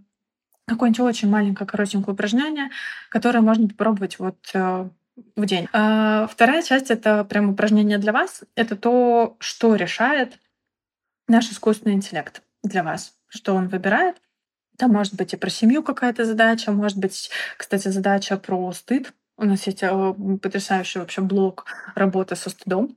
какое-нибудь 0.68 1.02
очень 1.02 1.30
маленькое, 1.30 1.68
коротенькое 1.68 2.14
упражнение, 2.14 2.70
которое 3.10 3.42
можно 3.42 3.68
попробовать 3.68 4.18
вот 4.18 4.38
э, 4.54 4.90
в 5.36 5.46
день. 5.46 5.68
А 5.74 6.28
вторая 6.28 6.64
часть— 6.64 6.90
это 6.90 7.24
прям 7.26 7.50
упражнение 7.50 7.98
для 7.98 8.14
вас. 8.14 8.44
Это 8.56 8.76
то, 8.76 9.36
что 9.40 9.76
решает 9.76 10.40
наш 11.28 11.52
искусственный 11.52 11.96
интеллект 11.96 12.42
для 12.64 12.84
вас, 12.84 13.14
что 13.28 13.56
он 13.56 13.68
выбирает. 13.68 14.22
Там 14.78 14.92
может 14.92 15.16
быть 15.16 15.34
и 15.34 15.38
про 15.38 15.50
семью 15.50 15.84
какая-то 15.84 16.26
задача, 16.26 16.72
может 16.72 16.98
быть, 16.98 17.30
кстати, 17.58 17.88
задача 17.90 18.38
про 18.38 18.72
стыд. 18.74 19.14
У 19.38 19.46
нас 19.46 19.68
есть 19.68 19.84
э, 19.84 20.14
потрясающий 20.42 21.00
вообще 21.00 21.22
блок 21.22 21.66
работы 21.96 22.36
со 22.36 22.50
стыдом. 22.50 22.96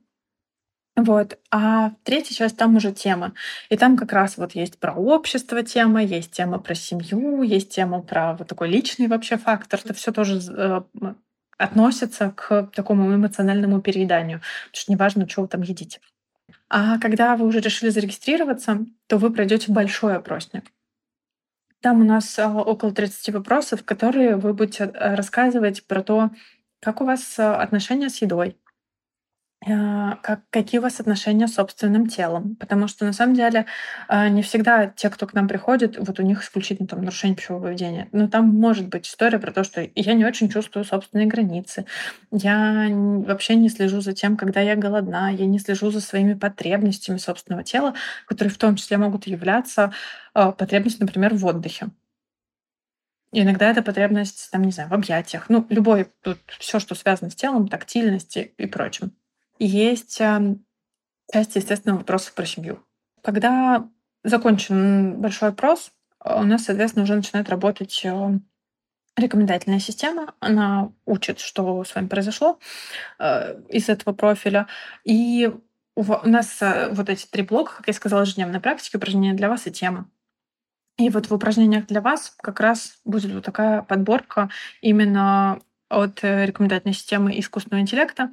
Вот. 0.95 1.37
А 1.51 1.91
третья 2.03 2.35
часть 2.35 2.57
там 2.57 2.75
уже 2.75 2.91
тема. 2.91 3.33
И 3.69 3.77
там 3.77 3.97
как 3.97 4.11
раз 4.11 4.37
вот 4.37 4.53
есть 4.53 4.79
про 4.79 4.93
общество 4.93 5.63
тема, 5.63 6.03
есть 6.03 6.31
тема 6.31 6.59
про 6.59 6.75
семью, 6.75 7.41
есть 7.41 7.69
тема 7.69 8.01
про 8.01 8.35
вот 8.35 8.47
такой 8.47 8.69
личный 8.69 9.07
вообще 9.07 9.37
фактор. 9.37 9.79
Это 9.83 9.93
все 9.93 10.11
тоже 10.11 10.39
э, 10.49 10.81
относится 11.57 12.31
к 12.35 12.69
такому 12.73 13.13
эмоциональному 13.15 13.81
перееданию. 13.81 14.39
Потому 14.39 14.81
что 14.81 14.91
неважно, 14.91 15.29
что 15.29 15.41
вы 15.41 15.47
там 15.47 15.61
едите. 15.61 15.99
А 16.69 16.99
когда 16.99 17.35
вы 17.35 17.45
уже 17.45 17.59
решили 17.59 17.89
зарегистрироваться, 17.89 18.85
то 19.07 19.17
вы 19.17 19.31
пройдете 19.31 19.71
большой 19.71 20.17
опросник. 20.17 20.71
Там 21.81 22.01
у 22.01 22.03
нас 22.03 22.37
а, 22.39 22.53
около 22.53 22.91
30 22.91 23.33
вопросов, 23.33 23.83
которые 23.85 24.35
вы 24.35 24.53
будете 24.53 24.85
э, 24.85 25.15
рассказывать 25.15 25.85
про 25.87 26.03
то, 26.03 26.29
как 26.81 27.01
у 27.01 27.05
вас 27.05 27.39
а, 27.39 27.61
отношения 27.61 28.09
с 28.09 28.21
едой, 28.21 28.57
как, 29.61 30.41
какие 30.49 30.79
у 30.79 30.83
вас 30.83 30.99
отношения 31.01 31.47
с 31.47 31.55
собственным 31.55 32.07
телом. 32.07 32.55
Потому 32.55 32.87
что 32.87 33.05
на 33.05 33.13
самом 33.13 33.35
деле 33.35 33.65
а, 34.07 34.29
не 34.29 34.41
всегда 34.41 34.87
те, 34.87 35.09
кто 35.09 35.27
к 35.27 35.33
нам 35.33 35.47
приходит, 35.47 35.97
вот 35.99 36.19
у 36.19 36.23
них 36.23 36.41
исключительно 36.43 36.87
там 36.87 37.01
нарушение 37.01 37.35
пищевого 37.35 37.63
поведения. 37.63 38.07
Но 38.13 38.29
там 38.29 38.47
может 38.47 38.87
быть 38.87 39.07
история 39.07 39.37
про 39.37 39.51
то, 39.51 39.63
что 39.63 39.85
я 39.95 40.13
не 40.13 40.25
очень 40.25 40.49
чувствую 40.49 40.85
собственные 40.85 41.27
границы, 41.27 41.85
я 42.31 42.87
вообще 42.89 43.55
не 43.55 43.69
слежу 43.69 44.01
за 44.01 44.13
тем, 44.13 44.37
когда 44.37 44.61
я 44.61 44.75
голодна, 44.75 45.29
я 45.29 45.45
не 45.45 45.59
слежу 45.59 45.91
за 45.91 46.01
своими 46.01 46.33
потребностями 46.35 47.17
собственного 47.17 47.63
тела, 47.63 47.95
которые 48.27 48.53
в 48.53 48.57
том 48.57 48.75
числе 48.77 48.97
могут 48.97 49.27
являться 49.27 49.91
а, 50.33 50.51
потребностью, 50.53 51.05
например, 51.05 51.33
в 51.35 51.45
отдыхе. 51.45 51.87
иногда 53.31 53.69
это 53.69 53.83
потребность, 53.83 54.49
там, 54.51 54.63
не 54.63 54.71
знаю, 54.71 54.89
в 54.89 54.93
объятиях. 54.93 55.49
Ну, 55.49 55.65
любой, 55.69 56.07
тут 56.23 56.39
все, 56.59 56.79
что 56.79 56.95
связано 56.95 57.29
с 57.29 57.35
телом, 57.35 57.67
тактильности 57.67 58.53
и 58.57 58.65
прочим. 58.65 59.18
Есть 59.59 60.19
эм, 60.21 60.65
часть, 61.31 61.55
естественно, 61.55 61.95
вопросов 61.95 62.33
про 62.33 62.45
семью. 62.45 62.83
Когда 63.21 63.87
закончен 64.23 65.19
большой 65.19 65.49
опрос, 65.49 65.91
у 66.23 66.43
нас, 66.43 66.65
соответственно, 66.65 67.03
уже 67.03 67.15
начинает 67.15 67.49
работать 67.49 68.01
э, 68.03 68.39
рекомендательная 69.15 69.79
система. 69.79 70.33
Она 70.39 70.91
учит, 71.05 71.39
что 71.39 71.83
с 71.83 71.93
вами 71.93 72.07
произошло 72.07 72.59
э, 73.19 73.61
из 73.69 73.89
этого 73.89 74.13
профиля. 74.13 74.67
И 75.03 75.51
у 75.95 76.03
нас 76.27 76.61
э, 76.61 76.89
вот 76.91 77.09
эти 77.09 77.25
три 77.25 77.43
блока, 77.43 77.77
как 77.77 77.87
я 77.87 77.93
сказала, 77.93 78.21
ежедневная 78.21 78.59
практика, 78.59 78.97
упражнения 78.97 79.33
для 79.33 79.49
вас 79.49 79.67
и 79.67 79.71
тема. 79.71 80.09
И 80.97 81.09
вот 81.09 81.29
в 81.29 81.33
упражнениях 81.33 81.85
для 81.87 82.01
вас 82.01 82.33
как 82.37 82.59
раз 82.59 82.99
будет 83.05 83.33
вот 83.33 83.45
такая 83.45 83.81
подборка 83.83 84.49
именно 84.81 85.61
от 85.89 86.23
э, 86.23 86.45
рекомендательной 86.45 86.93
системы 86.93 87.37
искусственного 87.39 87.81
интеллекта. 87.81 88.29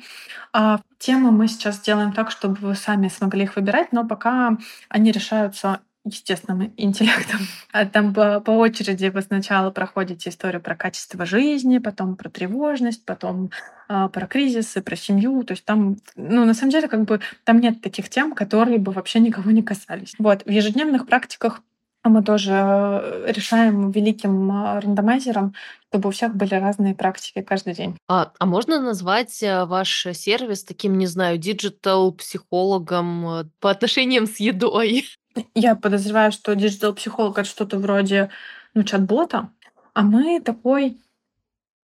А 0.53 0.81
темы 0.99 1.31
мы 1.33 1.49
сейчас 1.49 1.81
делаем 1.81 2.13
так, 2.13 2.31
чтобы 2.31 2.57
вы 2.61 2.75
сами 2.75 3.09
смогли 3.09 3.45
их 3.45 3.57
выбирать, 3.57 3.93
но 3.93 4.07
пока 4.07 4.57
они 4.89 5.11
решаются 5.11 5.81
естественным 6.07 6.73
интеллектом. 6.77 7.41
А 7.73 7.85
там 7.85 8.15
по, 8.15 8.41
по 8.41 8.53
очереди 8.53 9.07
вы 9.07 9.21
сначала 9.21 9.71
проходите 9.71 10.31
историю 10.31 10.63
про 10.63 10.75
качество 10.75 11.27
жизни, 11.27 11.77
потом 11.77 12.17
про 12.17 12.31
тревожность, 12.31 13.05
потом 13.05 13.51
э, 13.89 14.09
про 14.11 14.27
кризисы, 14.27 14.81
про 14.81 14.97
семью. 14.97 15.43
То 15.43 15.53
есть 15.53 15.65
там, 15.65 15.97
ну, 16.15 16.45
на 16.45 16.55
самом 16.55 16.71
деле, 16.71 16.89
как 16.89 17.05
бы 17.05 17.21
там 17.45 17.61
нет 17.61 17.83
таких 17.83 18.09
тем, 18.09 18.35
которые 18.35 18.79
бы 18.79 18.93
вообще 18.93 19.19
никого 19.21 19.51
не 19.51 19.63
касались. 19.63 20.15
Вот. 20.19 20.45
В 20.47 20.51
ежедневных 20.51 21.07
практиках 21.07 21.61
мы 22.09 22.23
тоже 22.23 22.53
э, 22.53 23.33
решаем 23.33 23.91
великим 23.91 24.51
а, 24.51 24.81
рандомайзером, 24.81 25.55
чтобы 25.89 26.09
у 26.09 26.13
всех 26.13 26.35
были 26.35 26.55
разные 26.55 26.95
практики 26.95 27.43
каждый 27.43 27.75
день. 27.75 27.97
А, 28.09 28.33
а 28.39 28.47
можно 28.47 28.81
назвать 28.81 29.43
э, 29.43 29.65
ваш 29.65 30.07
сервис 30.13 30.65
таким, 30.65 30.99
не 30.99 31.07
знаю, 31.07 31.39
digital-психологом 31.39 33.29
э, 33.29 33.45
по 33.61 33.71
отношениям 33.71 34.27
с 34.27 34.37
едой? 34.37 35.07
Я 35.55 35.77
подозреваю, 35.77 36.33
что 36.33 36.55
digital-психолог 36.55 37.39
это 37.39 37.49
что-то 37.49 37.79
вроде 37.79 38.31
ну, 38.75 38.83
чат-бота, 38.83 39.51
а 39.95 40.03
мы 40.03 40.41
такой, 40.41 40.99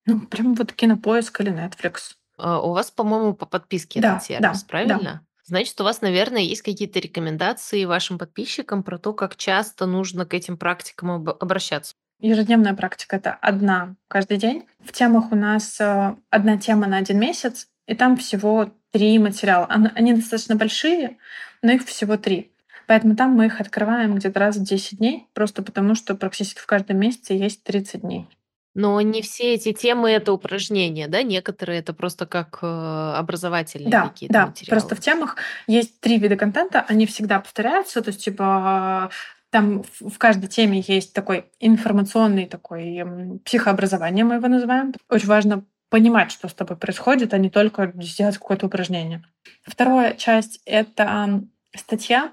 ну, 0.05 0.19
прям 0.21 0.55
вот 0.55 0.73
кинопоиск 0.73 1.39
или 1.41 1.51
Netflix. 1.51 2.15
А, 2.37 2.59
у 2.61 2.73
вас, 2.73 2.91
по-моему, 2.91 3.33
по 3.33 3.45
подписке 3.45 3.99
этот 3.99 4.11
Да, 4.11 4.15
да, 4.15 4.19
сервис, 4.19 4.63
да. 4.63 4.67
правильно? 4.67 5.25
Значит, 5.45 5.79
у 5.81 5.83
вас, 5.83 6.01
наверное, 6.01 6.41
есть 6.41 6.61
какие-то 6.61 6.99
рекомендации 6.99 7.85
вашим 7.85 8.17
подписчикам 8.17 8.83
про 8.83 8.97
то, 8.97 9.13
как 9.13 9.35
часто 9.35 9.85
нужно 9.85 10.25
к 10.25 10.33
этим 10.33 10.57
практикам 10.57 11.11
об- 11.11 11.29
обращаться. 11.29 11.95
Ежедневная 12.19 12.75
практика 12.75 13.15
это 13.15 13.33
одна 13.33 13.95
каждый 14.07 14.37
день. 14.37 14.65
В 14.79 14.91
темах 14.91 15.31
у 15.31 15.35
нас 15.35 15.81
э, 15.81 16.15
одна 16.29 16.57
тема 16.57 16.87
на 16.87 16.97
один 16.97 17.19
месяц, 17.19 17.67
и 17.87 17.95
там 17.95 18.15
всего 18.15 18.71
три 18.91 19.17
материала. 19.17 19.65
Они 19.65 20.13
достаточно 20.13 20.55
большие, 20.55 21.17
но 21.61 21.71
их 21.71 21.85
всего 21.85 22.17
три. 22.17 22.51
Поэтому 22.87 23.15
там 23.15 23.31
мы 23.31 23.45
их 23.45 23.59
открываем 23.61 24.15
где-то 24.15 24.39
раз 24.39 24.57
в 24.57 24.63
10 24.63 24.97
дней, 24.97 25.27
просто 25.33 25.63
потому 25.63 25.95
что 25.95 26.13
практически 26.15 26.59
в 26.59 26.65
каждом 26.65 26.97
месяце 26.97 27.33
есть 27.33 27.63
30 27.63 28.01
дней. 28.01 28.27
Но 28.73 29.01
не 29.01 29.21
все 29.21 29.53
эти 29.55 29.73
темы 29.73 30.09
это 30.11 30.31
упражнения, 30.31 31.07
да? 31.07 31.23
Некоторые 31.23 31.79
это 31.79 31.93
просто 31.93 32.25
как 32.25 32.59
э, 32.61 33.13
образовательные 33.17 33.89
Да, 33.89 34.07
какие-то 34.07 34.33
да. 34.33 34.45
Просто 34.67 34.95
материалы. 34.95 34.95
в 34.95 34.99
темах 34.99 35.35
есть 35.67 35.99
три 35.99 36.17
вида 36.17 36.37
контента, 36.37 36.85
они 36.87 37.05
всегда 37.05 37.39
повторяются. 37.39 38.01
То 38.01 38.09
есть, 38.09 38.23
типа, 38.23 39.11
там 39.49 39.83
в 39.99 40.17
каждой 40.17 40.47
теме 40.47 40.83
есть 40.87 41.13
такой 41.13 41.45
информационный 41.59 42.45
такой 42.45 43.03
психообразование, 43.43 44.23
мы 44.23 44.35
его 44.35 44.47
называем. 44.47 44.93
Очень 45.09 45.27
важно 45.27 45.65
понимать, 45.89 46.31
что 46.31 46.47
с 46.47 46.53
тобой 46.53 46.77
происходит, 46.77 47.33
а 47.33 47.37
не 47.37 47.49
только 47.49 47.91
сделать 47.97 48.37
какое-то 48.37 48.67
упражнение. 48.67 49.23
Вторая 49.63 50.13
часть— 50.13 50.61
это 50.65 51.43
статья, 51.75 52.31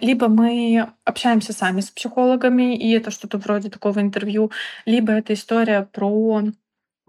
либо 0.00 0.28
мы 0.28 0.88
общаемся 1.04 1.52
сами 1.52 1.80
с 1.80 1.90
психологами, 1.90 2.76
и 2.76 2.90
это 2.92 3.10
что-то 3.10 3.38
вроде 3.38 3.70
такого 3.70 4.00
интервью, 4.00 4.50
либо 4.86 5.12
это 5.12 5.34
история 5.34 5.88
про 5.90 6.42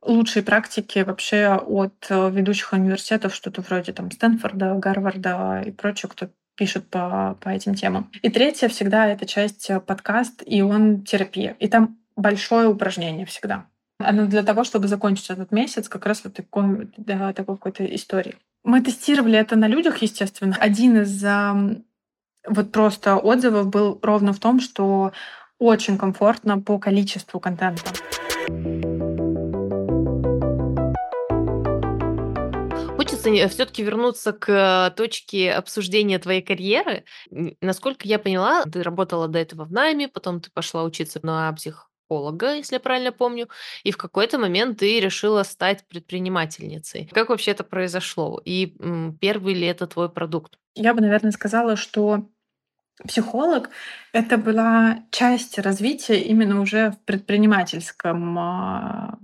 лучшие 0.05 0.43
практики 0.43 0.99
вообще 0.99 1.47
от 1.47 2.07
э, 2.09 2.29
ведущих 2.29 2.73
университетов, 2.73 3.33
что-то 3.33 3.61
вроде 3.61 3.93
там 3.93 4.11
Стэнфорда, 4.11 4.75
Гарварда 4.75 5.63
и 5.65 5.71
прочего, 5.71 6.09
кто 6.09 6.29
пишет 6.55 6.87
по, 6.89 7.37
по 7.41 7.49
этим 7.49 7.75
темам. 7.75 8.11
И 8.21 8.29
третья 8.29 8.67
всегда 8.67 9.07
это 9.07 9.25
часть 9.25 9.69
э, 9.69 9.79
подкаст, 9.79 10.43
и 10.45 10.61
он 10.61 11.03
терапия. 11.03 11.55
И 11.59 11.67
там 11.67 11.97
большое 12.15 12.67
упражнение 12.67 13.25
всегда. 13.25 13.65
Оно 13.99 14.25
для 14.25 14.43
того, 14.43 14.63
чтобы 14.63 14.87
закончить 14.87 15.29
этот 15.29 15.51
месяц 15.51 15.87
как 15.87 16.05
раз 16.05 16.21
вот 16.23 16.33
такой, 16.33 16.91
да, 16.97 17.33
такой 17.33 17.55
какой-то 17.55 17.85
истории. 17.95 18.35
Мы 18.63 18.81
тестировали 18.81 19.37
это 19.37 19.55
на 19.55 19.67
людях, 19.67 20.01
естественно. 20.01 20.55
Один 20.59 21.01
из 21.01 21.23
вот 22.47 22.71
просто 22.71 23.17
отзывов 23.17 23.67
был 23.67 23.99
ровно 24.01 24.33
в 24.33 24.39
том, 24.39 24.59
что 24.59 25.11
очень 25.59 25.97
комфортно 25.97 26.59
по 26.59 26.79
количеству 26.79 27.39
контента. 27.39 27.83
Хочется 32.95 33.29
все-таки 33.49 33.83
вернуться 33.83 34.33
к 34.33 34.49
э, 34.49 34.95
точке 34.95 35.53
обсуждения 35.53 36.19
твоей 36.19 36.41
карьеры. 36.41 37.03
Насколько 37.61 38.07
я 38.07 38.19
поняла, 38.19 38.63
ты 38.63 38.81
работала 38.81 39.27
до 39.27 39.39
этого 39.39 39.65
в 39.65 39.71
найме, 39.71 40.07
потом 40.07 40.39
ты 40.39 40.49
пошла 40.51 40.83
учиться 40.83 41.19
на 41.23 41.49
психолога, 42.13 42.55
если 42.55 42.75
я 42.75 42.79
правильно 42.79 43.11
помню, 43.11 43.49
и 43.83 43.91
в 43.91 43.97
какой-то 43.97 44.37
момент 44.37 44.79
ты 44.79 44.99
решила 44.99 45.43
стать 45.43 45.87
предпринимательницей. 45.87 47.09
Как 47.11 47.29
вообще 47.29 47.51
это 47.51 47.63
произошло? 47.63 48.41
И 48.45 48.75
первый 49.19 49.53
ли 49.53 49.67
это 49.67 49.87
твой 49.87 50.09
продукт? 50.09 50.57
Я 50.75 50.93
бы, 50.93 51.01
наверное, 51.01 51.31
сказала, 51.31 51.75
что 51.75 52.29
психолог 53.07 53.69
это 54.13 54.37
была 54.37 54.99
часть 55.11 55.59
развития 55.59 56.21
именно 56.21 56.61
уже 56.61 56.91
в 56.91 56.99
предпринимательском 57.05 58.39
а, 58.39 59.17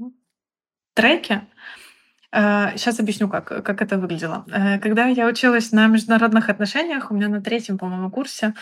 треке. 0.96 1.42
Сейчас 2.32 3.00
объясню, 3.00 3.28
как, 3.28 3.48
как 3.48 3.82
это 3.82 3.98
выглядело. 3.98 4.46
Э, 4.52 4.78
Когда 4.78 5.08
я 5.08 5.26
училась 5.26 5.72
на 5.72 5.88
международных 5.88 6.50
отношениях, 6.50 7.10
у 7.10 7.16
меня 7.16 7.28
на 7.28 7.42
третьем, 7.42 7.80
по-моему, 7.80 8.12
курсе 8.12 8.54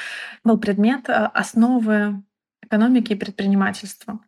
был 0.45 0.57
предмет 0.57 1.09
э, 1.09 1.29
основы 1.33 2.23
экономики 2.67 3.13
и 3.13 3.15
предпринимательства. 3.15 4.19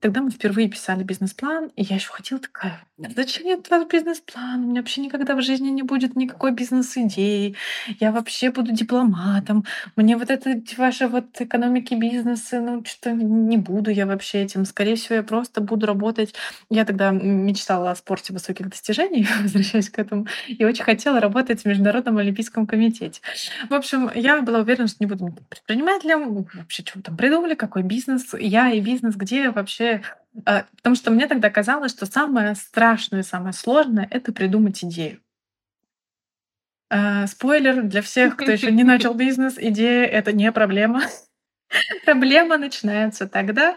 Тогда 0.00 0.20
мы 0.20 0.30
впервые 0.30 0.68
писали 0.68 1.02
бизнес-план, 1.02 1.68
и 1.76 1.82
я 1.82 1.96
еще 1.96 2.10
ходила 2.10 2.40
такая: 2.40 2.86
"Зачем 2.96 3.42
мне 3.44 3.54
этот 3.54 3.90
бизнес-план? 3.90 4.64
У 4.64 4.68
меня 4.68 4.80
вообще 4.80 5.00
никогда 5.00 5.34
в 5.34 5.42
жизни 5.42 5.68
не 5.70 5.82
будет 5.82 6.14
никакой 6.14 6.52
бизнес-идеи. 6.52 7.56
Я 7.98 8.12
вообще 8.12 8.52
буду 8.52 8.70
дипломатом. 8.72 9.64
Мне 9.96 10.16
вот 10.16 10.30
это 10.30 10.62
ваши 10.76 11.08
вот 11.08 11.40
экономики, 11.40 11.94
бизнесы, 11.94 12.60
ну 12.60 12.84
что 12.84 13.10
то 13.10 13.12
не 13.12 13.56
буду 13.56 13.90
я 13.90 14.06
вообще 14.06 14.42
этим. 14.44 14.64
Скорее 14.64 14.94
всего, 14.94 15.16
я 15.16 15.22
просто 15.24 15.60
буду 15.60 15.86
работать". 15.86 16.34
Я 16.70 16.84
тогда 16.84 17.10
мечтала 17.10 17.90
о 17.90 17.96
спорте 17.96 18.32
высоких 18.32 18.68
достижений, 18.68 19.26
возвращаясь 19.42 19.90
к 19.90 19.98
этому, 19.98 20.28
и 20.46 20.64
очень 20.64 20.84
хотела 20.84 21.18
работать 21.18 21.62
в 21.62 21.64
Международном 21.64 22.18
олимпийском 22.18 22.64
комитете. 22.64 23.20
В 23.68 23.74
общем, 23.74 24.08
я 24.14 24.40
была 24.42 24.60
уверена, 24.60 24.86
что 24.86 24.98
не 25.00 25.06
буду 25.06 25.36
предпринимателем. 25.48 26.46
Вообще, 26.54 26.84
вы 26.94 27.02
там 27.02 27.16
придумали, 27.16 27.54
какой 27.54 27.82
бизнес? 27.82 28.34
Я 28.38 28.70
и 28.70 28.80
бизнес, 28.80 29.16
где 29.16 29.50
вообще 29.50 30.02
потому 30.44 30.96
что 30.96 31.10
мне 31.10 31.26
тогда 31.26 31.50
казалось, 31.50 31.92
что 31.92 32.06
самое 32.06 32.54
страшное 32.56 33.22
самое 33.22 33.52
сложное- 33.52 34.08
это 34.10 34.32
придумать 34.32 34.82
идею. 34.84 35.20
А, 36.90 37.26
спойлер 37.26 37.82
для 37.82 38.02
всех, 38.02 38.36
кто 38.36 38.50
еще 38.52 38.70
не 38.70 38.84
начал 38.84 39.14
бизнес: 39.14 39.54
идея- 39.58 40.06
это 40.06 40.32
не 40.32 40.50
проблема. 40.52 41.02
Проблема 42.06 42.58
начинается 42.58 43.28
тогда, 43.28 43.76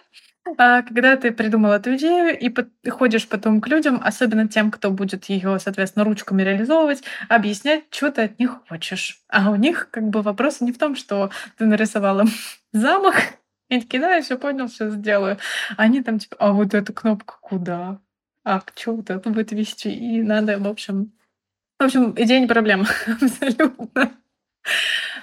а, 0.57 0.83
когда 0.83 1.17
ты 1.17 1.31
придумал 1.31 1.73
эту 1.73 1.95
идею 1.95 2.37
и 2.39 2.53
ходишь 2.89 3.27
потом 3.27 3.61
к 3.61 3.67
людям, 3.69 4.01
особенно 4.03 4.47
тем, 4.47 4.71
кто 4.71 4.91
будет 4.91 5.25
ее, 5.25 5.59
соответственно, 5.59 6.05
ручками 6.05 6.43
реализовывать, 6.43 7.03
объяснять, 7.29 7.85
чё 7.91 8.11
ты 8.11 8.23
от 8.23 8.39
них 8.39 8.61
хочешь. 8.69 9.21
А 9.29 9.51
у 9.51 9.55
них 9.55 9.89
как 9.91 10.09
бы 10.09 10.21
вопрос 10.23 10.61
не 10.61 10.71
в 10.73 10.79
том, 10.79 10.95
что 10.95 11.31
ты 11.57 11.65
нарисовал 11.65 12.21
им 12.21 12.29
замок 12.73 13.15
они 13.69 13.81
такие: 13.81 14.01
"Да, 14.01 14.15
я 14.15 14.21
всё 14.21 14.37
понял, 14.37 14.67
всё 14.67 14.89
сделаю". 14.89 15.37
Они 15.77 16.01
там 16.03 16.19
типа: 16.19 16.35
"А 16.39 16.51
вот 16.53 16.73
эту 16.73 16.93
кнопку 16.93 17.35
куда? 17.41 17.99
А 18.43 18.61
чё 18.75 18.95
вот 18.95 19.09
это 19.09 19.29
будет 19.29 19.51
вести?" 19.51 19.89
И 19.93 20.21
надо, 20.23 20.57
в 20.59 20.67
общем 20.67 21.11
в 21.79 21.83
общем, 21.85 22.13
идея 22.17 22.39
не 22.39 22.47
проблема 22.47 22.87
абсолютно. 23.21 24.11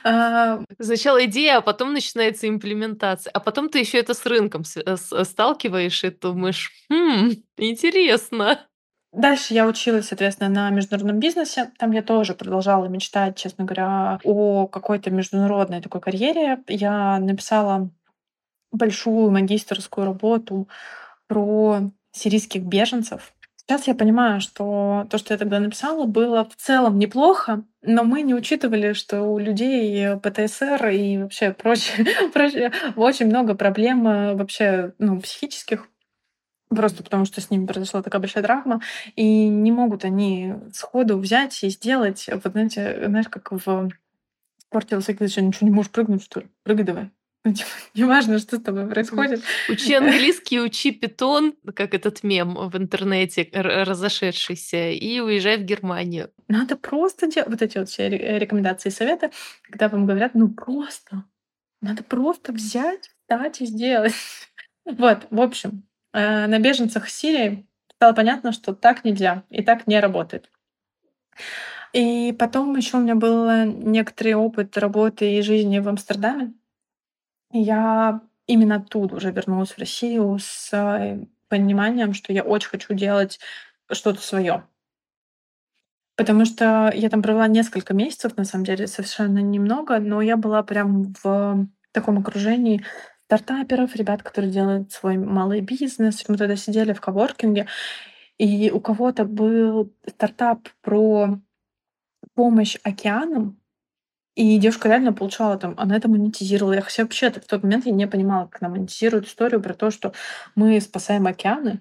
А, 0.05 0.61
Сначала 0.81 1.25
идея, 1.25 1.59
а 1.59 1.61
потом 1.63 1.93
начинается 1.93 2.49
имплементация, 2.49 3.31
а 3.31 3.41
потом 3.41 3.69
ты 3.69 3.81
еще 3.81 3.99
это 3.99 4.15
с 4.15 4.25
рынком 4.27 4.63
э, 4.77 4.97
с 4.97 5.25
сталкиваешь 5.25 6.05
и 6.05 6.11
думаешь: 6.11 6.73
"Хм, 6.91 7.33
интересно". 7.57 8.61
Дальше 9.13 9.55
я 9.55 9.67
училась, 9.67 10.09
соответственно, 10.09 10.51
на 10.51 10.71
международном 10.71 11.21
бизнесе. 11.21 11.73
Там 11.79 11.93
я 11.93 12.03
тоже 12.03 12.35
продолжала 12.35 12.87
мечтать, 12.87 13.37
честно 13.37 13.65
говоря, 13.65 14.19
о 14.25 14.67
какой-то 14.67 15.11
международной 15.11 15.81
такой 15.81 16.01
карьере. 16.01 16.59
Я 16.69 17.19
написала 17.21 17.91
большую 18.75 19.31
магистерскую 19.31 20.07
работу 20.07 20.69
про 21.27 21.91
сирийских 22.13 22.63
беженцев. 22.63 23.33
Сейчас 23.57 23.87
я 23.87 23.95
понимаю, 23.95 24.43
что 24.43 25.07
то, 25.09 25.17
что 25.17 25.33
я 25.33 25.39
тогда 25.39 25.59
написала, 25.59 26.05
было 26.05 26.45
в 26.45 26.55
целом 26.57 26.99
неплохо, 26.99 27.65
но 27.81 28.05
мы 28.05 28.21
не 28.21 28.35
учитывали, 28.35 28.93
что 28.93 29.23
у 29.23 29.39
людей 29.39 30.19
ПТСР 30.19 30.89
и 30.89 31.19
вообще 31.19 31.53
прочее, 31.55 32.73
очень 32.97 33.27
много 33.27 33.55
проблем 33.55 34.07
э, 34.07 34.35
вообще 34.35 34.93
ну, 34.99 35.19
психических, 35.19 35.89
просто 36.69 37.03
потому 37.03 37.25
что 37.25 37.41
с 37.41 37.49
ними 37.49 37.65
произошла 37.65 38.03
такая 38.03 38.21
большая 38.21 38.45
травма, 38.45 38.83
и 39.17 39.49
не 39.49 39.73
могут 39.73 40.05
они 40.05 40.55
сходу 40.75 41.17
взять 41.19 41.63
и 41.65 41.71
сделать, 41.71 42.29
вот 42.31 42.53
знаете, 42.53 43.05
знаешь, 43.07 43.29
как 43.29 43.51
в 43.51 43.91
спорте 44.59 44.97
высоких 44.97 45.21
ничего 45.21 45.67
не 45.67 45.71
можешь 45.71 45.91
прыгнуть, 45.91 46.23
что 46.23 46.41
ли? 46.41 46.49
Прыгай 46.65 46.85
давай. 46.85 47.11
Ну, 47.45 47.53
типа, 47.53 47.69
неважно, 47.95 48.39
что 48.39 48.57
с 48.57 48.61
тобой 48.63 48.89
происходит. 48.89 49.43
Учи 49.69 49.95
английский, 49.95 50.61
учи 50.61 50.93
питон, 50.93 51.55
как 51.75 51.95
этот 51.95 52.23
мем 52.23 52.55
в 52.55 52.77
интернете 52.77 53.49
разошедшийся, 53.53 54.91
и 54.91 55.21
уезжай 55.21 55.59
в 55.59 55.65
Германию. 55.65 56.31
Надо 56.49 56.77
просто 56.77 57.27
делать 57.27 57.51
вот 57.51 57.63
эти 57.63 57.79
вот 57.79 57.89
все 57.89 58.09
ре 58.09 58.39
рекомендации 58.39 58.89
и 58.89 58.93
советы, 58.93 59.31
когда 59.63 59.89
вам 59.89 60.07
говорят: 60.07 60.35
"Ну 60.35 60.49
просто, 60.49 61.25
надо 61.83 62.03
просто 62.03 62.53
взять, 62.53 63.11
встать 63.21 63.61
и 63.61 63.67
сделать". 63.67 64.15
Вот, 64.87 65.27
в 65.31 65.41
общем, 65.41 65.85
э, 66.13 66.47
на 66.47 66.59
беженцах 66.59 67.09
Сирии 67.09 67.67
стало 67.97 68.13
понятно, 68.13 68.53
что 68.53 68.75
так 68.75 69.03
нельзя 69.03 69.43
и 69.49 69.63
так 69.63 69.87
не 69.87 69.99
работает. 69.99 70.51
И 71.95 72.35
потом 72.39 72.77
еще 72.77 72.99
у 72.99 73.01
меня 73.01 73.15
был 73.15 73.49
некоторый 73.65 74.35
опыт 74.35 74.77
работы 74.77 75.39
и 75.39 75.41
жизни 75.41 75.79
в 75.79 75.89
Амстердаме. 75.89 76.53
Я 77.55 78.21
именно 78.47 78.77
оттуда 78.77 79.15
уже 79.17 79.31
вернулась 79.31 79.71
в 79.71 79.79
Россию 79.79 80.39
с, 80.41 80.71
э, 80.73 81.25
пониманием, 81.49 82.13
что 82.13 82.33
я 82.33 82.43
очень 82.43 82.69
хочу 82.69 82.95
делать 82.95 83.39
что-то 83.93 84.21
свое. 84.21 84.65
Потому 86.17 86.45
что 86.45 86.93
я 86.95 87.09
там 87.11 87.23
провела 87.23 87.47
несколько 87.49 87.95
месяцев, 87.95 88.37
на 88.37 88.45
самом 88.45 88.65
деле, 88.65 88.87
совершенно 88.87 89.39
немного, 89.39 89.99
но 89.99 90.21
я 90.21 90.37
была 90.37 90.63
прям 90.63 91.15
в 91.23 91.67
таком 91.93 92.19
окружении 92.19 92.85
стартаперов, 93.27 93.97
ребят, 93.97 94.23
которые 94.23 94.53
делают 94.53 94.93
свой 94.93 95.17
малый 95.17 95.61
бизнес. 95.61 96.25
Мы 96.29 96.37
тогда 96.37 96.57
сидели 96.57 96.93
в 96.93 97.01
коворкинге, 97.01 97.67
и 98.39 98.71
у 98.71 98.81
кого-то 98.81 99.25
был 99.25 99.93
стартап 100.09 100.69
про 100.83 101.39
помощь 102.35 102.77
океанам, 102.85 103.61
и 104.35 104.59
девушка 104.59 104.89
реально 104.89 105.13
получала 105.13 105.57
там, 105.59 105.75
она 105.77 105.97
это 105.97 106.09
монетизировала. 106.09 106.75
Я 106.75 106.81
хотя 106.83 107.05
вообще 107.05 107.31
в 107.31 107.47
тот 107.47 107.63
момент 107.63 107.87
я 107.87 107.93
не 107.93 108.09
понимала, 108.09 108.47
как 108.47 108.63
она 108.63 108.73
монетизирует 108.73 109.27
историю 109.27 109.63
про 109.63 109.75
то, 109.75 109.91
что 109.91 110.13
мы 110.57 110.81
спасаем 110.81 111.27
океаны, 111.27 111.81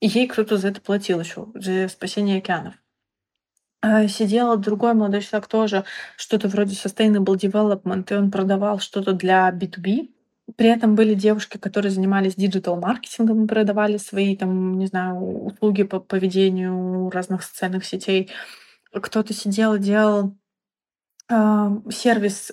и 0.00 0.08
ей 0.08 0.26
кто-то 0.26 0.56
за 0.56 0.68
это 0.68 0.80
платил 0.80 1.20
еще, 1.20 1.48
за 1.54 1.88
спасение 1.88 2.38
океанов. 2.38 2.74
А, 3.82 4.06
сидел 4.08 4.56
другой 4.56 4.94
молодой 4.94 5.22
человек 5.22 5.48
тоже, 5.48 5.84
что-то 6.16 6.48
вроде 6.48 6.74
sustainable 6.74 7.36
development, 7.36 8.06
и 8.10 8.16
он 8.16 8.30
продавал 8.30 8.78
что-то 8.78 9.12
для 9.12 9.50
B2B. 9.50 10.08
При 10.56 10.68
этом 10.68 10.94
были 10.94 11.14
девушки, 11.14 11.58
которые 11.58 11.90
занимались 11.90 12.36
диджитал-маркетингом 12.36 13.44
и 13.44 13.48
продавали 13.48 13.96
свои 13.96 14.36
там, 14.36 14.78
не 14.78 14.86
знаю, 14.86 15.16
услуги 15.46 15.82
по 15.82 16.00
поведению 16.00 17.10
разных 17.10 17.42
социальных 17.42 17.84
сетей. 17.84 18.30
Кто-то 18.92 19.34
сидел 19.34 19.76
делал 19.78 20.36
сервис 21.28 22.52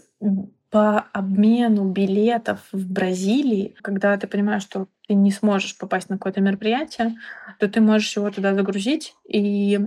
по 0.70 1.00
обмену 1.14 1.90
билетов 1.92 2.60
в 2.72 2.92
Бразилии. 2.92 3.76
Когда 3.82 4.16
ты 4.18 4.28
понимаешь, 4.28 4.62
что 4.62 4.88
ты 5.08 5.16
не 5.16 5.32
сможешь 5.32 5.78
попасть 5.78 6.10
на 6.10 6.18
какое-то 6.18 6.42
мероприятие, 6.42 7.18
то 7.60 7.68
ты 7.68 7.82
можешь 7.82 8.16
его 8.16 8.30
туда 8.30 8.54
загрузить, 8.54 9.16
и 9.28 9.80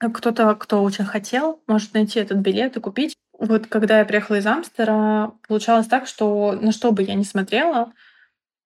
кто-то, 0.00 0.54
кто 0.56 0.82
очень 0.82 1.04
хотел, 1.04 1.62
может 1.66 1.94
найти 1.94 2.18
этот 2.18 2.38
билет 2.38 2.76
и 2.76 2.80
купить. 2.80 3.14
Вот 3.38 3.66
когда 3.66 4.00
я 4.00 4.04
приехала 4.04 4.36
из 4.36 4.46
Амстера, 4.46 5.32
получалось 5.46 5.86
так, 5.86 6.06
что 6.06 6.52
на 6.52 6.72
что 6.72 6.92
бы 6.92 7.02
я 7.02 7.14
ни 7.14 7.22
смотрела, 7.22 7.92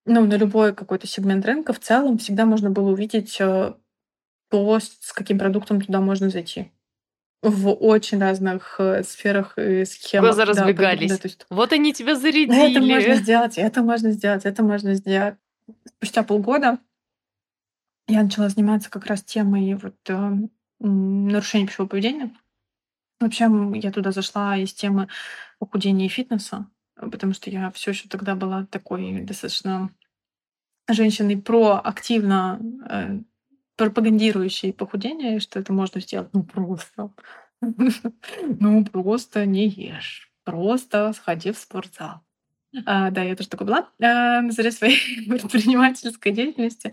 ну, 0.04 0.24
на 0.24 0.34
любой 0.34 0.74
какой-то 0.74 1.06
сегмент 1.06 1.44
рынка, 1.44 1.72
в 1.72 1.80
целом 1.80 2.18
всегда 2.18 2.46
можно 2.46 2.70
было 2.70 2.90
увидеть 2.90 3.36
э, 3.40 3.74
то, 4.50 4.78
с 4.80 5.12
каким 5.12 5.38
продуктом 5.38 5.80
туда 5.80 6.00
можно 6.00 6.30
зайти. 6.30 6.72
В 7.42 7.70
очень 7.70 8.18
разных, 8.18 8.76
э, 8.80 9.02
сферах 9.04 9.56
и 9.58 9.84
Глаза 9.84 9.92
схемах, 9.92 10.36
да, 10.36 10.46
поэтому, 10.46 11.06
да, 11.06 11.16
разбегались. 11.16 11.18
то 11.18 11.28
есть 11.28 11.46
Вот 11.50 11.72
они 11.72 11.92
тебя 11.92 12.12
это 12.12 12.80
можно 12.80 13.00
зарядили. 13.00 13.14
сделать, 13.22 13.58
это 13.58 13.82
можно 13.82 14.10
сделать, 14.12 14.44
это 14.44 14.62
можно 14.62 14.94
сделать. 14.94 15.36
Спустя 15.86 16.22
полгода 16.24 16.78
я 18.08 18.22
начала 18.22 18.48
заниматься 18.48 18.90
как 18.90 19.06
раз 19.06 19.22
темой 19.22 19.74
вот, 19.74 19.96
э, 20.08 20.30
нарушения 20.80 21.66
пищевого 21.66 21.88
поведения. 21.88 22.34
Вообще, 23.20 23.48
я 23.74 23.92
туда 23.92 24.12
зашла 24.12 24.56
из 24.56 24.72
темы 24.72 25.08
похудения 25.58 26.06
и 26.06 26.08
фитнеса, 26.08 26.66
потому 26.96 27.34
что 27.34 27.50
я 27.50 27.70
все 27.72 27.90
еще 27.90 28.08
тогда 28.08 28.34
была 28.34 28.66
такой 28.66 29.20
достаточно 29.22 29.90
женщиной 30.88 31.36
проактивно, 31.36 32.60
э, 32.88 33.20
пропагандирующей 33.78 34.74
похудение, 34.74 35.40
что 35.40 35.60
это 35.60 35.72
можно 35.72 36.00
сделать, 36.02 36.30
ну, 36.34 36.44
просто. 36.44 37.12
Ну, 38.60 38.84
просто 38.86 39.46
не 39.46 39.68
ешь, 39.68 40.32
просто 40.44 41.12
сходи 41.14 41.52
в 41.52 41.58
спортзал. 41.58 42.22
А, 42.84 43.10
да, 43.10 43.22
я 43.22 43.34
тоже 43.34 43.48
такой 43.48 43.66
была, 43.66 43.88
а, 44.00 44.42
на 44.42 44.52
заре 44.52 44.70
своей 44.70 45.26
предпринимательской 45.28 46.32
деятельности. 46.32 46.92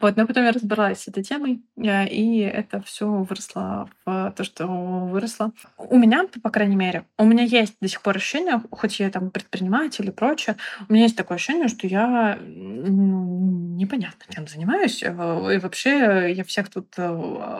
Вот, 0.00 0.16
но 0.16 0.26
потом 0.26 0.44
я 0.44 0.52
разобралась 0.52 1.02
с 1.02 1.08
этой 1.08 1.22
темой, 1.22 1.62
а, 1.78 2.04
и 2.04 2.38
это 2.38 2.82
все 2.82 3.06
выросло 3.06 3.88
в 4.04 4.34
то, 4.36 4.44
что 4.44 4.66
выросло. 4.66 5.52
У 5.78 5.96
меня, 5.96 6.26
по 6.42 6.50
крайней 6.50 6.76
мере, 6.76 7.04
у 7.18 7.24
меня 7.24 7.44
есть 7.44 7.76
до 7.80 7.88
сих 7.88 8.02
пор 8.02 8.16
ощущение, 8.16 8.60
хоть 8.70 8.98
я 8.98 9.10
там 9.10 9.30
предприниматель 9.30 10.08
и 10.08 10.12
прочее, 10.12 10.56
у 10.88 10.92
меня 10.92 11.04
есть 11.04 11.16
такое 11.16 11.36
ощущение, 11.36 11.68
что 11.68 11.86
я, 11.86 12.36
ну, 12.40 13.52
непонятно, 13.76 14.24
чем 14.30 14.46
занимаюсь. 14.48 15.02
Э, 15.02 15.54
и 15.54 15.58
вообще 15.58 16.32
я 16.34 16.44
всех 16.44 16.68
тут 16.68 16.94
э, 16.96 17.02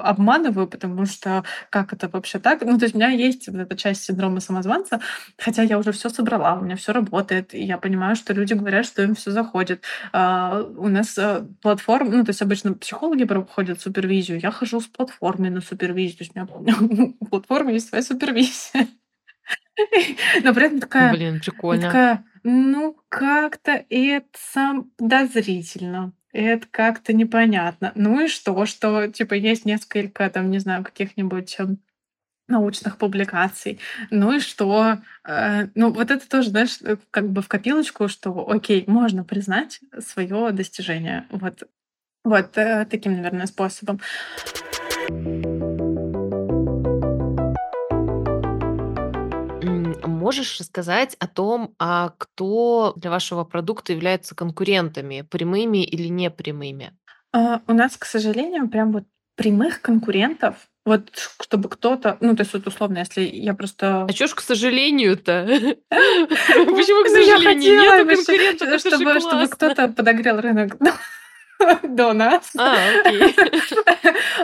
обманываю, 0.03 0.67
потому 0.67 1.05
что 1.07 1.45
как 1.71 1.93
это 1.93 2.09
вообще 2.09 2.39
так? 2.39 2.63
Ну, 2.63 2.79
то 2.79 2.85
есть 2.85 2.95
у 2.95 2.99
меня 2.99 3.09
есть 3.09 3.49
вот 3.49 3.57
эта 3.57 3.77
часть 3.77 4.05
синдрома 4.05 4.41
самозванца, 4.41 5.01
хотя 5.39 5.63
я 5.63 5.79
уже 5.79 5.93
все 5.93 6.09
собрала, 6.09 6.55
у 6.55 6.65
меня 6.65 6.77
все 6.77 6.93
работает, 6.93 7.52
и 7.55 7.63
я 7.63 7.79
понимаю, 7.79 8.17
что 8.17 8.33
люди 8.33 8.55
говорят, 8.55 8.87
что 8.87 9.03
им 9.03 9.15
все 9.15 9.31
заходит. 9.31 9.83
А, 10.13 10.63
у 10.63 10.89
нас 10.89 11.17
э, 11.19 11.45
платформа, 11.61 12.11
ну, 12.11 12.25
то 12.25 12.31
есть 12.31 12.43
обычно 12.43 12.75
психологи 12.75 13.25
проходят 13.25 13.81
супервизию, 13.81 14.41
я 14.41 14.51
хожу 14.51 14.81
с 14.81 14.87
платформой 14.87 15.51
на 15.51 15.61
супервизию, 15.61 16.19
то 16.19 16.25
есть 16.25 16.37
у 16.37 16.61
меня 16.61 17.15
у 17.21 17.27
платформы 17.27 17.73
есть 17.73 17.89
своя 17.89 18.03
супервизия. 18.03 18.89
Но 20.43 20.55
при 20.55 20.67
этом 20.67 20.81
такая, 20.81 21.13
Блин, 21.13 21.35
я 21.35 21.41
прикольно. 21.41 21.83
такая, 21.83 22.25
ну, 22.43 22.97
как-то 23.09 23.85
это 23.89 24.85
подозрительно. 24.97 26.13
Это 26.33 26.67
как-то 26.71 27.13
непонятно. 27.13 27.93
Ну 27.95 28.25
и 28.25 28.29
что, 28.29 28.65
что 28.65 29.07
типа 29.09 29.35
есть 29.35 29.67
несколько 29.67 30.29
там, 30.31 30.51
не 30.51 30.59
знаю, 30.59 30.83
каких-нибудь 30.83 31.57
эм, 31.59 31.79
научных 32.53 32.97
публикаций. 32.99 33.81
Ну 34.11 34.33
и 34.33 34.41
что? 34.41 34.99
Э, 35.27 35.69
ну 35.75 35.93
вот 35.93 36.11
это 36.11 36.29
тоже, 36.29 36.51
знаешь, 36.51 36.79
э, 36.83 36.97
как 37.11 37.29
бы 37.29 37.43
в 37.43 37.49
копилочку, 37.49 38.09
что 38.09 38.49
окей, 38.49 38.85
можно 38.87 39.25
признать 39.25 39.81
свое 39.99 40.53
достижение. 40.53 41.27
Вот, 41.31 41.65
вот 42.25 42.57
э, 42.57 42.87
таким, 42.89 43.15
наверное, 43.15 43.47
способом. 43.47 44.01
Можешь 50.07 50.61
рассказать 50.61 51.17
о 51.19 51.27
том, 51.27 51.75
а 51.79 52.11
кто 52.17 52.93
для 52.97 53.11
вашего 53.11 53.45
продукта 53.45 53.93
является 53.93 54.35
конкурентами, 54.35 55.23
прямыми 55.29 55.85
или 55.85 56.09
непрямыми? 56.09 56.93
А, 57.33 57.61
у 57.67 57.73
нас, 57.73 57.97
к 57.97 58.05
сожалению, 58.05 58.69
прям 58.69 58.93
вот 58.93 59.05
прямых 59.35 59.81
конкурентов, 59.81 60.69
вот 60.85 61.11
чтобы 61.41 61.69
кто-то, 61.69 62.17
ну, 62.21 62.35
то 62.35 62.43
есть 62.43 62.53
вот 62.55 62.67
условно, 62.67 62.99
если 62.99 63.23
я 63.23 63.53
А 63.53 63.55
просто 63.55 64.09
чё 64.13 64.27
ж 64.27 64.35
к 64.35 64.41
сожалению-то? 64.41 65.47
Почему 65.89 67.05
к 67.05 67.09
Ну, 67.09 67.17
я 67.19 67.37
сожалению? 67.37 67.81
Нету 67.81 68.17
конкурентов, 68.17 68.81
чтобы 68.81 69.49
кто-то 69.49 69.89
подогрел 69.89 70.41
рынок 70.41 70.77
до 71.83 72.13
нас. 72.13 72.51
А, 72.59 72.77
окей. 73.01 73.35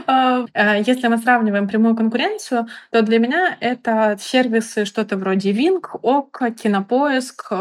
А, 0.07 0.45
э, 0.55 0.82
если 0.86 1.09
мы 1.09 1.18
сравниваем 1.18 1.66
прямую 1.66 1.97
конкуренцию, 1.97 2.68
то 2.91 3.03
для 3.03 3.18
меня 3.18 3.57
это 3.61 4.16
сервисы 4.20 4.84
что-то 4.84 5.16
вроде 5.16 5.53
Wing, 5.53 5.82
Okko, 6.03 6.51
Кинопоиск, 6.53 7.53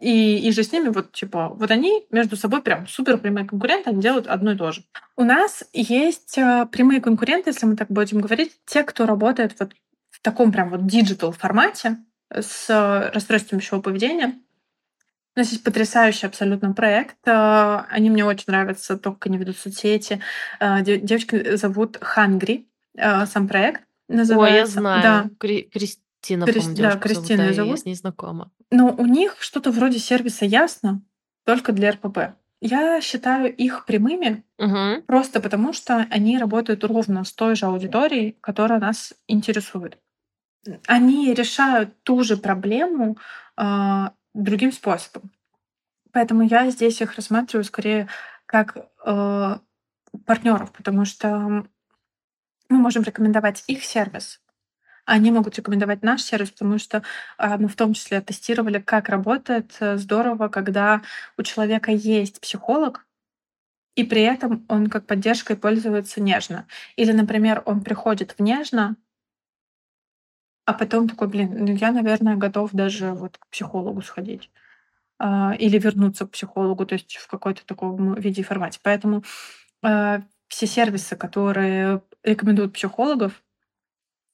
и 0.00 0.38
и 0.38 0.50
же 0.52 0.62
с 0.62 0.72
ними 0.72 0.88
вот, 0.88 1.12
типа, 1.12 1.48
вот 1.50 1.70
они 1.70 2.06
между 2.10 2.36
собой 2.36 2.62
прям 2.62 2.86
супер 2.86 3.18
прямые 3.18 3.46
конкуренты, 3.46 3.90
они 3.90 4.00
делают 4.00 4.26
одно 4.26 4.52
и 4.52 4.56
то 4.56 4.72
же. 4.72 4.82
У 5.16 5.24
нас 5.24 5.62
есть, 5.72 6.38
э, 6.38 6.66
прямые 6.72 7.00
конкуренты, 7.00 7.50
если 7.50 7.66
мы 7.66 7.76
так 7.76 7.88
будем 7.88 8.20
говорить, 8.20 8.52
те, 8.66 8.82
кто 8.82 9.06
работает 9.06 9.54
вот 9.60 9.72
в 10.10 10.20
таком 10.22 10.52
прям 10.52 10.70
вот 10.70 10.86
digital 10.86 11.32
формате 11.32 11.98
с 12.30 12.68
э, 12.70 13.10
расстройством 13.12 13.58
пищевого 13.60 13.82
поведения. 13.82 14.34
У 15.36 15.38
нас 15.40 15.50
есть 15.52 15.62
потрясающий 15.62 16.26
абсолютно 16.26 16.72
проект. 16.72 17.16
э, 17.26 17.82
Они 17.90 18.10
мне 18.10 18.24
очень 18.24 18.44
нравятся, 18.48 18.96
то, 18.98 19.12
как 19.12 19.26
они 19.26 19.38
ведут 19.38 19.56
соцсети. 19.58 20.20
Э, 20.60 20.82
де- 20.82 20.98
Девочку 20.98 21.36
зовут 21.56 21.98
Hungry, 21.98 22.64
э, 22.96 23.26
сам 23.26 23.46
проект 23.48 23.82
Ой, 24.08 24.16
я 24.16 24.16
называется. 24.16 24.74
Да, 24.76 25.00
знаю. 25.00 25.30
Кри- 25.38 25.70
Кристина, 26.20 26.44
Крис- 26.46 26.56
по-моему, 26.56 26.76
да, 26.76 26.82
девушку 26.82 27.08
зовут, 27.08 27.18
Кристина 27.18 27.36
да, 27.38 27.44
её 27.44 27.50
я 27.50 27.64
зовут. 27.64 27.78
с 27.80 27.84
ней 27.84 27.94
знакома. 27.94 28.50
Но 28.70 28.88
у 28.94 29.06
них 29.06 29.36
что-то 29.40 29.70
вроде 29.70 29.98
сервиса 29.98 30.44
Ясно, 30.44 31.02
только 31.44 31.72
для 31.72 31.92
РПП. 31.92 32.18
Я 32.60 33.00
считаю 33.00 33.54
их 33.54 33.86
прямыми 33.86 34.44
Мгм. 34.58 35.02
просто 35.06 35.40
потому, 35.40 35.72
что 35.72 36.06
они 36.10 36.38
работают 36.38 36.84
ровно 36.84 37.24
с 37.24 37.32
той 37.32 37.56
же 37.56 37.66
аудиторией, 37.66 38.36
которая 38.40 38.78
нас 38.78 39.14
интересует. 39.28 39.98
Они 40.86 41.32
решают 41.32 42.02
ту 42.02 42.22
же 42.22 42.36
проблему 42.36 43.16
а, 43.56 44.12
другим 44.34 44.72
способом. 44.72 45.30
Поэтому 46.12 46.42
я 46.42 46.70
здесь 46.70 47.00
их 47.00 47.14
рассматриваю 47.14 47.64
скорее 47.64 48.08
как 48.46 48.76
э, 49.06 49.56
партнеров, 50.26 50.72
потому 50.72 51.04
что 51.04 51.28
мы 52.68 52.78
можем 52.78 53.04
рекомендовать 53.04 53.62
их 53.68 53.84
сервис, 53.84 54.40
а 54.48 54.49
они 55.10 55.32
могут 55.32 55.58
рекомендовать 55.58 56.02
наш 56.02 56.22
сервис, 56.22 56.52
потому 56.52 56.78
что 56.78 57.02
а, 57.36 57.58
мы 57.58 57.66
в 57.66 57.74
том 57.74 57.94
числе 57.94 58.20
тестировали, 58.20 58.78
как 58.78 59.08
работает 59.08 59.76
э, 59.80 59.96
здорово, 59.96 60.48
когда 60.48 61.02
у 61.36 61.42
человека 61.42 61.90
есть 61.90 62.40
психолог, 62.40 63.06
и 63.96 64.04
при 64.04 64.22
этом 64.22 64.64
он 64.68 64.88
как 64.88 65.06
поддержкой 65.06 65.56
пользуется 65.56 66.22
нежно. 66.22 66.68
Или, 66.94 67.10
например, 67.10 67.62
он 67.66 67.82
приходит 67.82 68.36
в 68.38 68.40
нежно, 68.40 68.96
а 70.64 70.74
потом 70.74 71.08
такой, 71.08 71.26
блин, 71.26 71.56
ну 71.58 71.74
я, 71.74 71.90
наверное, 71.90 72.36
готов 72.36 72.70
даже 72.70 73.12
вот 73.12 73.36
к 73.36 73.48
психологу 73.48 74.02
сходить 74.02 74.48
а, 75.18 75.56
или 75.58 75.76
вернуться 75.78 76.24
к 76.24 76.30
психологу, 76.30 76.86
то 76.86 76.92
есть 76.92 77.16
в 77.16 77.26
какой-то 77.26 77.66
таком 77.66 78.14
виде 78.14 78.42
и 78.42 78.44
формате. 78.44 78.78
Поэтому 78.80 79.24
а, 79.82 80.22
все 80.46 80.68
сервисы, 80.68 81.16
которые 81.16 82.00
рекомендуют 82.22 82.74
психологов, 82.74 83.42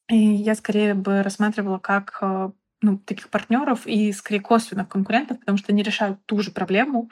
и 0.09 0.17
я 0.17 0.55
скорее 0.55 0.95
бы 0.95 1.23
рассматривала 1.23 1.79
как 1.79 2.19
а, 2.21 2.53
ну, 2.81 2.99
таких 2.99 3.29
партнеров 3.29 3.87
и 3.87 4.13
скорее 4.13 4.41
косвенных 4.41 4.89
конкурентов, 4.89 5.41
потому 5.41 5.59
что 5.59 5.73
они 5.73 5.83
решают 5.83 6.25
ту 6.27 6.41
же 6.41 6.51
проблему 6.51 7.11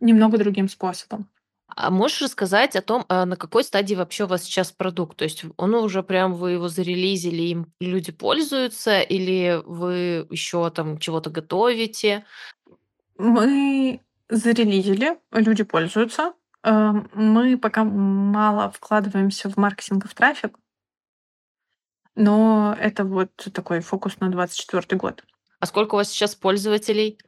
немного 0.00 0.38
другим 0.38 0.68
способом. 0.68 1.28
А 1.74 1.90
можешь 1.90 2.20
рассказать 2.20 2.76
о 2.76 2.82
том, 2.82 3.04
а 3.08 3.24
на 3.24 3.36
какой 3.36 3.64
стадии 3.64 3.94
вообще 3.94 4.24
у 4.24 4.26
вас 4.26 4.42
сейчас 4.42 4.72
продукт? 4.72 5.16
То 5.16 5.24
есть 5.24 5.44
он 5.56 5.74
уже 5.74 6.02
прям 6.02 6.34
вы 6.34 6.52
его 6.52 6.68
зарелизили, 6.68 7.42
им 7.42 7.72
люди 7.80 8.12
пользуются, 8.12 9.00
или 9.00 9.60
вы 9.64 10.26
еще 10.30 10.68
там 10.70 10.98
чего-то 10.98 11.30
готовите? 11.30 12.26
Мы 13.16 14.00
зарелизили, 14.28 15.18
люди 15.30 15.64
пользуются. 15.64 16.34
Э, 16.64 16.92
Мы 17.14 17.56
пока 17.56 17.84
мало 17.84 18.70
вкладываемся 18.70 19.48
в 19.48 19.56
маркетинг 19.56 20.04
и 20.04 20.08
в 20.08 20.14
трафик, 20.14 20.58
но 22.14 22.76
это 22.80 23.04
вот 23.04 23.30
такой 23.52 23.80
фокус 23.80 24.20
на 24.20 24.30
24 24.30 24.98
год. 24.98 25.24
А 25.60 25.66
сколько 25.66 25.94
у 25.94 25.98
вас 25.98 26.10
сейчас 26.10 26.34
пользователей? 26.34 27.18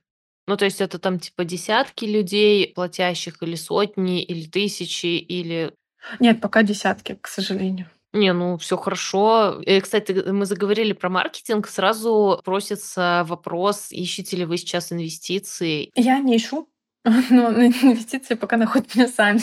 Ну, 0.47 0.57
то 0.57 0.65
есть 0.65 0.81
это 0.81 0.99
там 0.99 1.19
типа 1.19 1.45
десятки 1.45 2.05
людей 2.05 2.73
платящих, 2.75 3.43
или 3.43 3.55
сотни, 3.55 4.23
или 4.23 4.47
тысячи, 4.47 5.07
или... 5.07 5.73
Нет, 6.21 6.41
пока 6.41 6.63
десятки, 6.63 7.19
к 7.21 7.29
сожалению. 7.29 7.89
Не, 8.13 8.33
ну 8.33 8.59
все 8.59 8.77
хорошо. 8.77 9.61
И, 9.63 9.81
кстати, 9.81 10.13
г- 10.13 10.33
мы 10.33 10.47
заговорили 10.47 10.93
про 10.93 11.09
маркетинг, 11.09 11.67
сразу 11.67 12.41
просится 12.45 13.25
вопрос, 13.27 13.91
ищете 13.91 14.37
ли 14.37 14.45
вы 14.45 14.57
сейчас 14.59 14.93
инвестиции? 14.93 15.91
Я 15.97 16.21
не 16.21 16.37
ищу, 16.37 16.69
но 17.31 17.51
на 17.51 17.67
инвестиции 17.67 18.35
пока 18.35 18.57
находят 18.57 18.95
меня 18.95 19.09
сами. 19.09 19.41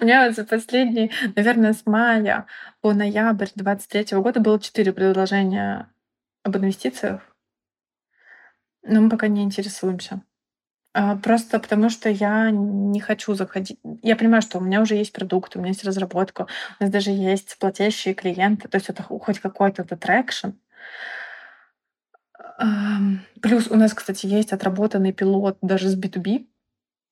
У 0.00 0.04
меня 0.04 0.26
вот 0.26 0.36
за 0.36 0.44
последние, 0.44 1.10
наверное, 1.34 1.72
с 1.72 1.86
мая 1.86 2.46
по 2.80 2.92
ноябрь 2.92 3.48
23 3.56 4.16
года 4.18 4.38
было 4.40 4.60
четыре 4.60 4.92
предложения 4.92 5.92
об 6.44 6.56
инвестициях, 6.56 7.22
но 8.82 9.00
мы 9.00 9.08
пока 9.10 9.26
не 9.28 9.42
интересуемся. 9.42 10.22
А, 10.94 11.16
Просто 11.16 11.58
потому, 11.60 11.90
что 11.90 12.08
я 12.10 12.50
не 12.52 13.00
хочу 13.00 13.34
заходить. 13.34 13.78
Я 14.02 14.16
понимаю, 14.16 14.42
что 14.42 14.58
у 14.58 14.62
меня 14.62 14.80
уже 14.82 14.94
есть 14.94 15.12
продукт, 15.12 15.56
у 15.56 15.60
меня 15.60 15.70
есть 15.70 15.84
разработка, 15.84 16.46
у 16.80 16.84
нас 16.84 16.92
даже 16.92 17.10
есть 17.10 17.58
платящие 17.58 18.14
клиенты, 18.14 18.68
то 18.68 18.76
есть 18.76 18.88
это 18.90 19.02
хо- 19.02 19.18
хоть 19.18 19.40
какой-то 19.40 19.84
traction. 19.84 20.50
Плюс 23.42 23.68
у 23.70 23.76
нас, 23.76 23.94
кстати, 23.94 24.26
есть 24.26 24.52
отработанный 24.52 25.12
пилот 25.12 25.58
даже 25.62 25.88
с 25.88 25.96
B2B. 25.96 26.46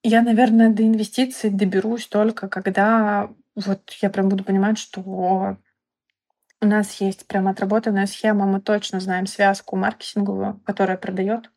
Я, 0.05 0.23
наверное, 0.23 0.71
до 0.71 0.83
инвестиций 0.83 1.51
доберусь 1.51 2.07
только 2.07 2.49
когда 2.49 3.31
вот 3.55 3.91
я 4.01 4.11
прям 4.11 4.29
буду 4.29 4.45
понимать, 4.45 4.79
что 4.79 5.01
у 6.61 6.67
нас 6.67 7.01
есть 7.01 7.27
прям 7.27 7.49
отработанная 7.49 8.07
схема, 8.07 8.47
мы 8.47 8.61
точно 8.61 9.01
знаем 9.01 9.27
связку 9.27 9.77
маркетинговую, 9.77 10.61
которая 10.65 10.97
продает. 10.97 11.51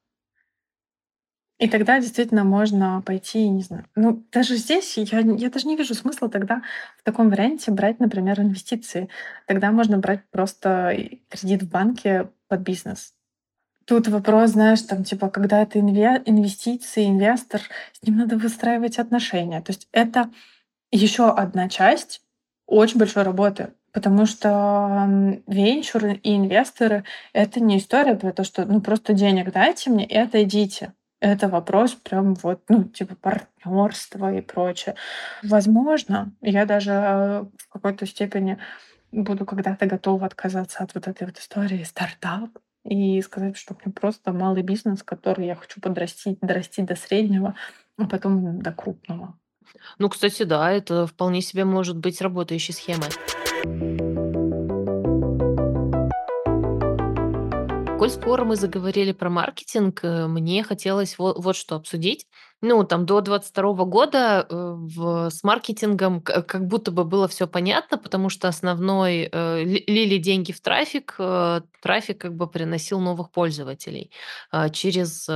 И 1.58 1.70
тогда 1.70 2.00
действительно 2.02 2.44
можно 2.44 3.02
пойти, 3.06 3.48
не 3.48 3.62
знаю. 3.62 3.86
Ну, 3.96 4.26
даже 4.32 4.58
здесь 4.58 4.98
я, 4.98 5.20
я 5.20 5.50
даже 5.50 5.68
не 5.68 5.78
вижу 5.78 5.94
смысла 5.94 6.30
тогда 6.30 6.62
в 6.98 7.04
таком 7.04 7.30
варианте 7.30 7.72
брать, 7.72 8.00
например, 8.00 8.42
инвестиции. 8.42 9.10
Тогда 9.48 9.72
можно 9.72 9.98
брать 9.98 10.30
просто 10.32 10.98
кредит 11.30 11.64
в 11.64 11.70
банке 11.70 12.30
под 12.50 12.60
бизнес. 12.60 13.14
Тут 13.86 14.08
вопрос, 14.08 14.52
знаешь, 14.52 14.82
там, 14.82 15.04
типа, 15.04 15.30
когда 15.30 15.62
это 15.62 15.78
инве- 15.80 16.22
инвестиции, 16.26 17.06
инвестор, 17.08 17.62
с 17.94 18.06
ним 18.06 18.18
надо 18.18 18.38
выстраивать 18.38 18.98
отношения. 18.98 19.62
То 19.62 19.72
есть 19.72 19.88
это 19.92 20.32
еще 20.92 21.30
одна 21.30 21.70
часть 21.70 22.22
очень 22.68 23.00
большой 23.00 23.24
работы. 23.24 23.74
Потому 23.94 24.26
что 24.26 24.50
м, 24.50 25.44
венчуры 25.48 26.16
и 26.16 26.36
инвесторы— 26.36 27.06
это 27.34 27.60
не 27.62 27.78
история 27.78 28.16
про 28.16 28.34
то, 28.34 28.44
что 28.44 28.66
ну 28.66 28.82
просто 28.82 29.14
денег 29.14 29.52
дайте 29.54 29.90
мне 29.90 30.06
и 30.06 30.18
отойдите. 30.18 30.94
Это 31.22 31.48
вопрос 31.48 31.94
прям 31.94 32.36
вот, 32.36 32.62
ну, 32.70 32.84
типа 32.86 33.16
партнерства 33.16 34.34
и 34.34 34.42
прочее. 34.42 34.96
Возможно, 35.44 36.34
я 36.42 36.66
даже 36.66 37.48
в 37.58 37.70
какой-то 37.70 38.06
степени 38.06 38.58
буду 39.12 39.46
когда-то 39.46 39.86
готова 39.86 40.26
отказаться 40.26 40.84
от 40.84 40.94
вот 40.96 41.08
этой 41.08 41.26
вот 41.28 41.38
истории 41.40 41.84
стартап 41.84 42.50
и 42.86 43.22
сказать, 43.22 43.58
что 43.58 43.76
мне 43.84 43.94
просто 43.94 44.32
малый 44.32 44.62
бизнес, 44.62 45.04
который 45.04 45.48
я 45.48 45.56
хочу 45.56 45.82
подрастить, 45.82 46.40
дорастить 46.42 46.86
до 46.86 46.96
среднего, 46.96 47.56
а 47.98 48.06
потом 48.08 48.62
до 48.62 48.72
крупного. 48.72 49.38
Ну, 49.98 50.10
кстати, 50.10 50.44
да, 50.44 50.72
это 50.72 51.08
вполне 51.08 51.42
себе 51.42 51.66
может 51.66 51.98
быть 51.98 52.22
работающей 52.22 52.74
схемой. 52.74 53.10
Коль 58.06 58.12
скоро 58.12 58.44
мы 58.44 58.56
заговорили 58.56 59.14
про 59.14 59.32
маркетинг, 59.32 60.02
э, 60.04 60.28
мне 60.28 60.64
хотелось 60.64 61.18
вот, 61.18 61.44
вот 61.44 61.56
что 61.56 61.76
обсудить. 61.76 62.28
Ну, 62.62 62.84
там 62.84 63.08
до 63.08 63.20
22 63.20 63.74
года 63.86 64.46
э, 64.48 64.56
в, 64.78 65.32
с 65.32 65.44
маркетингом 65.44 66.22
как 66.22 66.68
будто 66.68 66.92
бы 66.92 67.04
было 67.04 67.28
все 67.28 67.48
понятно, 67.48 67.98
потому 67.98 68.30
что 68.30 68.48
основной 68.48 69.28
э, 69.32 69.64
ли- 69.64 69.84
лили 69.88 70.18
деньги 70.20 70.52
в 70.52 70.62
трафик, 70.62 71.16
э, 71.18 71.62
трафик 71.82 72.20
как 72.22 72.36
бы 72.36 72.46
приносил 72.46 73.00
новых 73.00 73.32
пользователей 73.32 74.12
а, 74.52 74.70
через 74.70 75.26
э, 75.28 75.34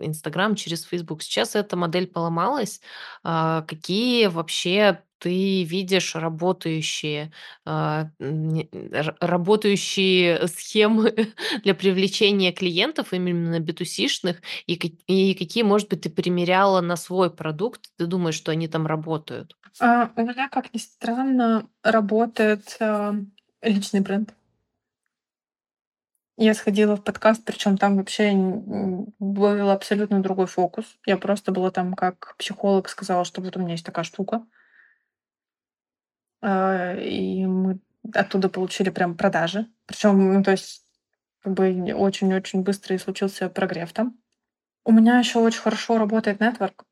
Инстаграм, 0.00 0.54
через 0.54 0.84
Фейсбук. 0.84 1.20
Сейчас 1.20 1.56
эта 1.56 1.76
модель 1.76 2.06
поломалась. 2.06 2.80
А, 3.24 3.62
Какие 3.62 4.28
вообще 4.28 5.02
ты 5.24 5.62
видишь 5.64 6.14
работающие, 6.14 7.32
а, 7.64 8.10
работающие 9.20 10.46
схемы 10.48 11.14
для 11.64 11.74
привлечения 11.74 12.52
клиентов, 12.52 13.14
именно 13.14 13.58
B2C-шных, 13.58 14.42
и, 14.66 14.76
ка- 14.76 14.94
и 15.06 15.32
какие, 15.32 15.62
может 15.62 15.88
быть, 15.88 16.02
ты 16.02 16.10
примеряла 16.10 16.82
на 16.82 16.96
свой 16.96 17.34
продукт, 17.34 17.86
ты 17.96 18.04
думаешь, 18.04 18.34
что 18.34 18.52
они 18.52 18.68
там 18.68 18.86
работают? 18.86 19.56
А, 19.80 20.10
у 20.14 20.20
меня, 20.20 20.50
как 20.50 20.74
ни 20.74 20.78
странно, 20.78 21.66
работает 21.82 22.76
а, 22.80 23.14
личный 23.62 24.00
бренд. 24.00 24.34
Я 26.36 26.52
сходила 26.52 26.96
в 26.96 27.02
подкаст, 27.02 27.42
причем 27.46 27.78
там 27.78 27.96
вообще 27.96 28.32
был 28.34 29.70
абсолютно 29.70 30.20
другой 30.20 30.48
фокус. 30.48 30.84
Я 31.06 31.16
просто 31.16 31.50
была 31.50 31.70
там 31.70 31.94
как 31.94 32.34
психолог, 32.36 32.90
сказала, 32.90 33.24
что 33.24 33.40
вот 33.40 33.56
у 33.56 33.60
меня 33.60 33.72
есть 33.72 33.86
такая 33.86 34.04
штука. 34.04 34.44
А, 36.44 36.94
И 36.96 37.46
мы 37.46 37.80
оттуда 38.12 38.50
получили 38.50 38.90
прям 38.90 39.16
продажи. 39.16 39.66
Причем, 39.86 40.34
ну, 40.34 40.42
то 40.42 40.50
есть, 40.50 40.84
как 41.40 41.54
бы 41.54 41.94
очень-очень 41.94 42.62
быстро 42.62 42.94
и 42.94 42.98
случился 42.98 43.48
прогрев 43.48 43.92
там. 43.92 44.18
У 44.84 44.92
меня 44.92 45.18
еще 45.18 45.38
очень 45.38 45.60
хорошо 45.60 45.96
работает 45.96 46.40
нетворк. 46.40 46.84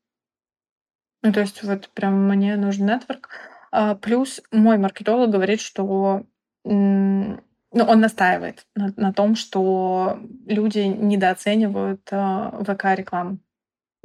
Ну, 1.22 1.32
то 1.32 1.40
есть 1.40 1.62
вот 1.62 1.90
прям 1.90 2.28
мне 2.28 2.56
нужен 2.56 2.86
нетворк. 2.86 3.28
А, 3.70 3.94
плюс 3.94 4.40
мой 4.50 4.78
маркетолог 4.78 5.30
говорит, 5.30 5.60
что, 5.60 6.24
ну, 6.64 7.38
он 7.72 8.00
настаивает 8.00 8.66
на, 8.74 8.94
на 8.96 9.12
том, 9.12 9.36
что 9.36 10.18
люди 10.46 10.78
недооценивают 10.78 12.08
а, 12.10 12.62
ВК-рекламу. 12.64 13.38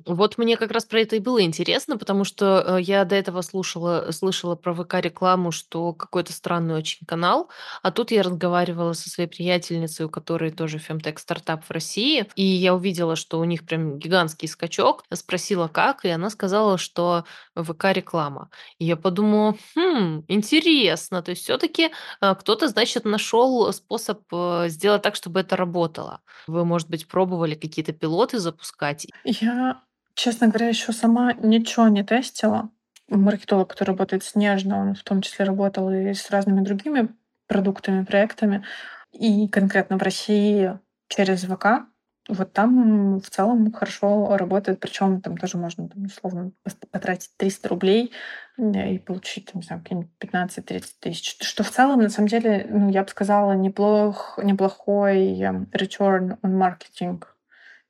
Вот 0.06 0.38
мне 0.38 0.58
как 0.58 0.72
раз 0.72 0.86
про 0.86 1.00
это 1.02 1.16
и 1.16 1.20
было 1.20 1.42
интересно, 1.42 1.98
потому 1.98 2.24
что, 2.24 2.64
э, 2.78 2.82
я 2.82 3.04
до 3.04 3.16
этого 3.16 3.42
слушала 3.42 4.12
слышала 4.12 4.56
про 4.56 4.74
ВК-рекламу, 4.74 5.52
что 5.52 5.92
какой-то 5.94 6.32
странный 6.34 6.76
очень 6.76 7.06
канал, 7.08 7.50
а 7.82 7.92
тут 7.92 8.12
я 8.12 8.22
разговаривала 8.22 8.94
со 8.94 9.10
своей 9.10 9.28
приятельницей, 9.28 10.06
у 10.06 10.10
которой 10.10 10.52
тоже 10.52 10.78
фемтек-стартап 10.78 11.64
в 11.66 11.72
России, 11.72 12.28
и 12.36 12.44
я 12.44 12.76
увидела, 12.76 13.16
что 13.16 13.40
у 13.40 13.44
них 13.44 13.66
прям 13.66 13.98
гигантский 13.98 14.48
скачок. 14.48 15.04
Спросила, 15.14 15.68
как, 15.68 16.06
и 16.06 16.10
она 16.10 16.30
сказала, 16.30 16.78
что 16.78 17.26
ВК-реклама. 17.56 18.50
И 18.78 18.86
я 18.86 18.98
подумала: 18.98 19.56
"Хм, 19.76 20.24
интересно". 20.28 21.24
То 21.24 21.32
есть 21.32 21.42
все 21.44 21.58
таки 21.58 21.92
кто-то, 22.22 22.68
значит, 22.68 23.04
нашел 23.06 23.74
способ, 23.74 24.22
э, 24.32 24.66
сделать 24.70 25.02
так, 25.02 25.16
чтобы 25.16 25.40
это 25.40 25.56
работало. 25.56 26.22
Вы, 26.46 26.66
может 26.66 26.88
быть, 26.90 27.08
пробовали 27.08 27.56
какие-то 27.56 27.94
пилоты 27.94 28.38
запускать? 28.40 29.08
Я, 29.24 29.84
честно 30.18 30.48
говоря, 30.48 30.68
еще 30.68 30.92
сама 30.92 31.34
ничего 31.34 31.88
не 31.88 32.04
тестила. 32.04 32.70
Маркетолог, 33.08 33.70
который 33.70 33.90
работает 33.90 34.24
с 34.24 34.36
Нежно, 34.36 34.82
он 34.82 34.96
в 34.96 35.04
том 35.04 35.22
числе 35.22 35.46
работал 35.46 35.90
и 35.90 36.14
с 36.14 36.30
разными 36.30 36.62
другими 36.62 37.10
продуктами, 37.48 38.04
проектами. 38.04 38.66
И 39.14 39.48
конкретно 39.48 39.98
в 39.98 40.02
России 40.02 40.78
через 41.08 41.44
ВК. 41.44 41.88
Вот 42.28 42.52
там 42.52 43.20
в 43.20 43.30
целом 43.30 43.72
хорошо 43.72 44.36
работает, 44.36 44.82
причем 44.82 45.22
там 45.22 45.38
тоже 45.38 45.58
можно, 45.58 45.88
там, 45.88 46.08
условно, 46.08 46.52
потратить 46.92 47.32
300 47.38 47.70
рублей 47.70 48.12
м, 48.58 48.74
и 48.74 48.98
получить, 48.98 49.46
там, 49.46 49.62
не 49.62 49.66
знаю, 49.66 49.82
какие-нибудь 49.82 50.12
15-30 50.20 51.00
тысяч. 51.00 51.38
Что 51.42 51.64
в 51.64 51.70
целом, 51.70 52.02
на 52.02 52.10
самом 52.10 52.28
деле, 52.28 52.68
ну, 52.70 52.90
я 52.90 53.04
бы 53.04 53.10
сказала, 53.10 53.54
неплох, 53.54 54.38
неплохой 54.44 55.40
эм, 55.40 55.70
return 55.72 56.38
on 56.42 56.52
marketing 56.52 57.24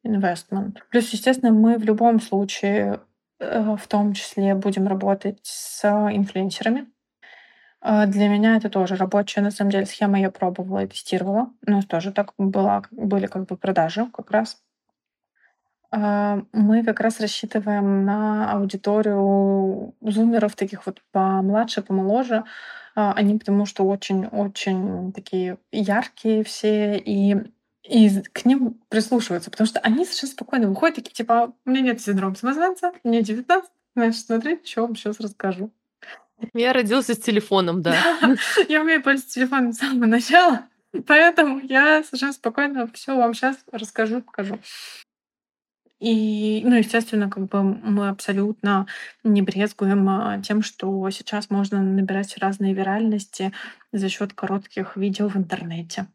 investment. 0.07 0.77
Плюс, 0.89 1.09
естественно, 1.09 1.51
мы 1.51 1.77
в 1.77 1.83
любом 1.83 2.19
случае, 2.21 3.01
э, 3.39 3.75
в 3.75 3.87
том 3.87 4.13
числе, 4.13 4.55
будем 4.55 4.87
работать 4.87 5.39
с 5.43 5.83
инфлюенсерами. 5.85 6.87
А, 7.81 8.05
Для 8.05 8.27
меня 8.27 8.57
это 8.57 8.69
тоже 8.69 8.95
рабочая, 8.95 9.41
на 9.41 9.51
самом 9.51 9.71
деле, 9.71 9.85
схема. 9.85 10.19
Я 10.19 10.31
пробовала 10.31 10.83
и 10.83 10.87
тестировала. 10.87 11.51
Ну, 11.65 11.81
тоже 11.83 12.11
так 12.11 12.33
была, 12.37 12.83
были 12.91 13.27
как 13.27 13.45
бы 13.45 13.55
продажи 13.57 14.07
как 14.13 14.31
раз. 14.31 14.57
А, 15.91 16.41
Мы 16.53 16.83
как 16.83 16.99
раз 16.99 17.19
рассчитываем 17.19 18.03
на 18.05 18.51
аудиторию 18.53 19.95
зумеров, 20.01 20.55
таких 20.55 20.85
вот 20.85 21.01
помладше, 21.11 21.81
помоложе. 21.81 22.43
А, 22.95 23.13
Они 23.13 23.37
потому 23.37 23.65
что 23.65 23.83
очень-очень 23.83 25.13
такие 25.13 25.57
яркие 25.71 26.43
все, 26.43 26.97
и, 26.97 27.35
и 27.89 28.21
к 28.33 28.45
ним 28.45 28.79
прислушиваются, 28.89 29.49
потому 29.49 29.67
что 29.67 29.79
они 29.79 30.05
совершенно 30.05 30.31
спокойно 30.31 30.67
выходят, 30.67 30.97
такие 30.97 31.13
типа, 31.13 31.53
у 31.65 31.69
меня 31.69 31.81
нет 31.81 32.01
синдрома 32.01 32.35
самозванца, 32.35 32.91
мне 33.03 33.21
19, 33.21 33.69
значит, 33.95 34.25
смотрите, 34.25 34.69
что 34.69 34.81
вам 34.81 34.95
сейчас 34.95 35.19
расскажу. 35.19 35.71
Я 36.53 36.73
родился 36.73 37.13
с 37.13 37.19
телефоном, 37.19 37.81
да. 37.81 37.95
Да, 38.21 38.35
я 38.67 38.81
умею 38.81 39.01
пользоваться 39.01 39.35
телефоном 39.35 39.73
с 39.73 39.79
самого 39.79 40.05
начала, 40.05 40.67
поэтому 41.05 41.59
я 41.59 42.03
совершенно 42.03 42.33
спокойно 42.33 42.87
все 42.93 43.15
вам 43.15 43.33
сейчас 43.33 43.57
расскажу, 43.71 44.21
покажу. 44.21 44.59
И, 45.99 46.61
ну, 46.63 46.75
естественно, 46.75 47.27
как 47.27 47.47
бы 47.47 47.63
мы 47.63 48.09
абсолютно 48.09 48.85
не 49.23 49.41
брезгуем 49.41 50.07
а, 50.09 50.39
тем, 50.41 50.61
что 50.61 51.09
сейчас 51.09 51.49
можно 51.49 51.81
набирать 51.81 52.37
разные 52.37 52.75
виральности 52.75 53.51
за 53.91 54.07
счет 54.07 54.33
коротких 54.33 54.95
видео 54.95 55.27
в 55.27 55.35
интернете. 55.37 56.05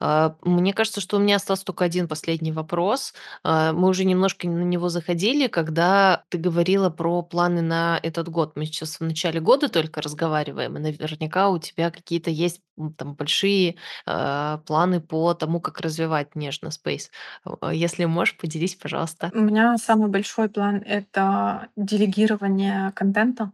А, 0.00 0.36
Мне 0.42 0.72
кажется, 0.72 1.00
что 1.00 1.16
у 1.16 1.20
меня 1.20 1.36
остался 1.36 1.64
только 1.64 1.84
один 1.84 2.08
последний 2.08 2.52
вопрос. 2.52 3.14
А, 3.44 3.72
Мы 3.72 3.88
уже 3.88 4.04
немножко 4.04 4.48
на 4.48 4.62
него 4.62 4.88
заходили, 4.88 5.46
когда 5.48 6.24
ты 6.28 6.38
говорила 6.38 6.90
про 6.90 7.22
планы 7.22 7.62
на 7.62 7.98
этот 8.02 8.28
год. 8.28 8.52
Мы 8.56 8.66
сейчас 8.66 9.00
в 9.00 9.04
начале 9.04 9.40
года 9.40 9.68
только 9.68 10.02
разговариваем, 10.02 10.76
и 10.76 10.80
наверняка 10.80 11.48
у 11.48 11.58
тебя 11.58 11.90
какие-то 11.90 12.30
есть 12.30 12.60
там 12.96 13.14
большие 13.14 13.76
а, 14.06 14.58
планы 14.66 15.00
по 15.00 15.34
тому, 15.34 15.60
как 15.60 15.80
развивать 15.80 16.36
нежно 16.36 16.68
Space. 16.68 17.10
Если 17.72 18.04
можешь, 18.04 18.36
поделись, 18.36 18.74
пожалуйста. 18.76 19.30
У 19.34 19.40
меня 19.40 19.76
самый 19.78 20.08
большой 20.08 20.48
план— 20.48 20.82
это 20.86 21.68
делегирование 21.76 22.92
контента. 22.92 23.52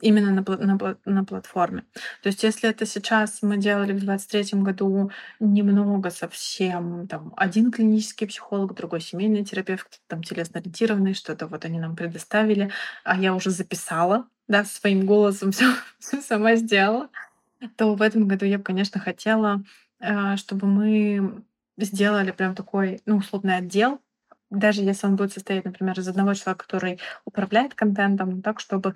Именно 0.00 0.30
на, 0.32 0.56
на, 0.56 0.96
на 1.04 1.24
платформе. 1.24 1.84
То 2.22 2.28
есть, 2.28 2.42
если 2.42 2.68
это 2.68 2.86
сейчас 2.86 3.42
мы 3.42 3.56
делали 3.56 3.92
в 3.92 4.00
двадцать 4.00 4.30
третьем 4.30 4.64
году 4.64 5.10
немного 5.38 6.10
совсем, 6.10 7.06
там, 7.08 7.32
один 7.36 7.70
клинический 7.70 8.26
психолог, 8.26 8.74
другой 8.74 9.00
семейный 9.00 9.44
терапевт, 9.44 10.00
там 10.06 10.22
телесно-ориентированный, 10.22 11.14
что-то 11.14 11.46
вот 11.46 11.64
они 11.64 11.78
нам 11.78 11.96
предоставили, 11.96 12.70
а 13.04 13.18
я 13.18 13.34
уже 13.34 13.50
записала, 13.50 14.26
да, 14.48 14.64
своим 14.64 15.06
голосом 15.06 15.52
все, 15.98 16.20
сама 16.20 16.56
сделала, 16.56 17.08
то 17.76 17.94
в 17.94 18.02
этом 18.02 18.26
году 18.26 18.46
я 18.46 18.58
бы, 18.58 18.64
конечно, 18.64 19.00
хотела, 19.00 19.62
э, 20.00 20.36
чтобы 20.36 20.66
мы 20.66 21.44
сделали 21.76 22.30
прям 22.30 22.54
такой, 22.54 23.00
ну, 23.06 23.16
условный 23.16 23.56
отдел, 23.56 24.00
даже 24.50 24.82
если 24.82 25.06
он 25.06 25.16
будет 25.16 25.32
состоять, 25.32 25.64
например, 25.64 25.98
из 25.98 26.08
одного 26.08 26.34
человека, 26.34 26.64
который 26.64 26.98
управляет 27.24 27.74
контентом, 27.74 28.42
так, 28.42 28.58
чтобы 28.58 28.94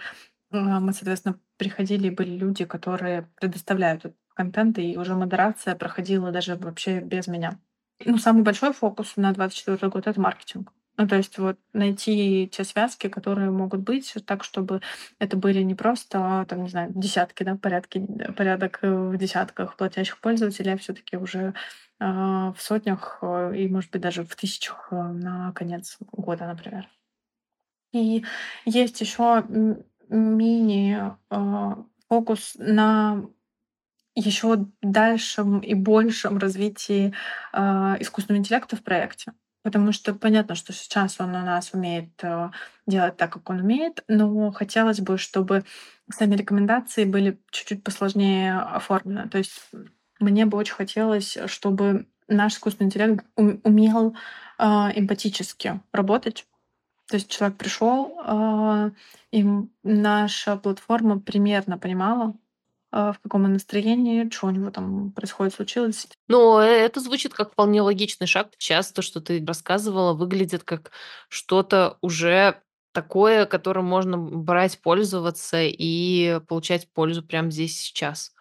мы, 0.55 0.93
соответственно, 0.93 1.39
приходили, 1.57 2.11
были 2.11 2.31
люди, 2.31 2.65
которые 2.65 3.29
предоставляют 3.41 4.05
этот 4.05 4.19
контент, 4.35 4.79
и 4.79 4.97
уже 4.97 5.15
модерация 5.15 5.75
проходила 5.77 6.31
даже 6.33 6.57
вообще 6.57 7.01
без 7.01 7.27
меня. 7.27 7.59
Ну, 8.05 8.19
самый 8.19 8.43
большой 8.43 8.73
фокус 8.73 9.17
на 9.17 9.33
двадцать 9.33 9.59
четвёртый 9.59 9.89
год— 9.89 10.07
это 10.07 10.21
маркетинг. 10.21 10.73
Ну, 10.97 11.09
то 11.09 11.17
есть 11.17 11.39
вот 11.39 11.59
найти 11.73 12.49
те 12.53 12.63
связки, 12.63 13.09
которые 13.09 13.51
могут 13.51 13.81
быть 13.81 14.15
так, 14.27 14.45
чтобы 14.45 14.81
это 15.19 15.37
были 15.37 15.61
не 15.63 15.75
просто, 15.75 16.47
там, 16.49 16.63
не 16.63 16.69
знаю, 16.69 16.93
десятки, 16.95 17.43
да, 17.43 17.57
порядки, 17.57 18.07
порядок 18.37 18.79
э, 18.83 18.93
в 18.93 19.17
десятках 19.17 19.77
платящих 19.77 20.21
пользователей, 20.21 20.75
а 20.75 20.77
все 20.77 20.93
таки 20.93 21.17
уже 21.17 21.55
а, 21.99 22.53
в 22.53 22.63
сотнях 22.63 23.19
э, 23.23 23.55
и, 23.57 23.69
может 23.69 23.91
быть, 23.91 24.03
даже 24.03 24.25
в 24.25 24.37
тысячах 24.37 24.89
э, 24.93 24.95
на 24.95 25.53
конец 25.53 25.97
года, 26.13 26.47
например. 26.47 26.89
И 27.93 28.25
есть 28.65 29.01
еще 29.01 29.45
мини 30.09 30.99
а, 31.31 31.85
фокус 32.09 32.55
на 32.59 33.25
еще 34.15 34.67
дальшем 34.81 35.59
и 35.61 35.75
большем 35.75 36.39
развитии 36.39 37.15
а, 37.53 37.97
искусственного 38.01 38.41
интеллекта 38.41 38.77
в 38.77 38.83
проекте. 38.83 39.33
Потому 39.63 39.93
что 39.93 40.15
понятно, 40.15 40.55
что 40.55 40.73
сейчас 40.73 41.21
он 41.21 41.31
у 41.31 41.43
нас 41.43 41.73
умеет 41.73 42.11
э, 42.23 42.51
делать 42.87 43.17
так, 43.17 43.33
как 43.33 43.49
он 43.49 43.61
умеет, 43.61 44.05
но 44.09 44.53
хотелось 44.53 45.01
бы, 45.01 45.17
чтобы 45.17 45.65
сами 46.13 46.35
рекомендации 46.35 47.07
были 47.07 47.41
чуть-чуть 47.51 47.83
посложнее 47.83 48.59
оформлены. 48.59 49.27
То 49.31 49.39
есть 49.39 49.71
мне 50.21 50.45
бы 50.45 50.59
очень 50.59 50.75
хотелось, 50.75 51.39
чтобы 51.47 52.07
наш 52.29 52.53
искусственный 52.53 52.89
интеллект 52.89 53.25
умел 53.37 54.15
эмпатически 54.59 55.81
работать. 55.93 56.47
То 57.09 57.17
есть 57.17 57.29
человек 57.29 57.59
пришел, 57.59 58.19
э, 58.25 58.91
и 59.31 59.45
наша 59.83 60.57
платформа 60.57 61.21
примерно 61.21 61.77
понимала, 61.79 62.35
а, 62.97 63.13
в 63.13 63.19
каком 63.19 63.45
он 63.45 63.55
настроении, 63.55 64.31
что 64.31 64.47
у 64.47 64.51
него 64.51 64.71
там 64.71 65.11
происходит, 65.11 65.53
случилось. 65.53 66.07
Э, 66.29 66.63
это 66.63 67.01
звучит 67.01 67.35
как 67.35 67.51
вполне 67.51 67.83
логичный 67.83 68.29
шаг. 68.29 68.53
Сейчас 68.57 68.93
то, 68.93 69.03
что 69.03 69.21
ты 69.21 69.45
рассказывала, 69.45 70.15
выглядит 70.15 70.63
как 70.63 70.93
что-то 71.29 71.99
уже 72.03 72.63
такое, 72.93 73.47
которым 73.47 73.87
можно 73.87 74.17
брать, 74.17 74.79
пользоваться 74.81 75.61
и 75.61 76.41
получать 76.47 76.89
пользу 76.93 77.25
прямо 77.25 77.51
здесь 77.51 77.77
сейчас. 77.77 78.33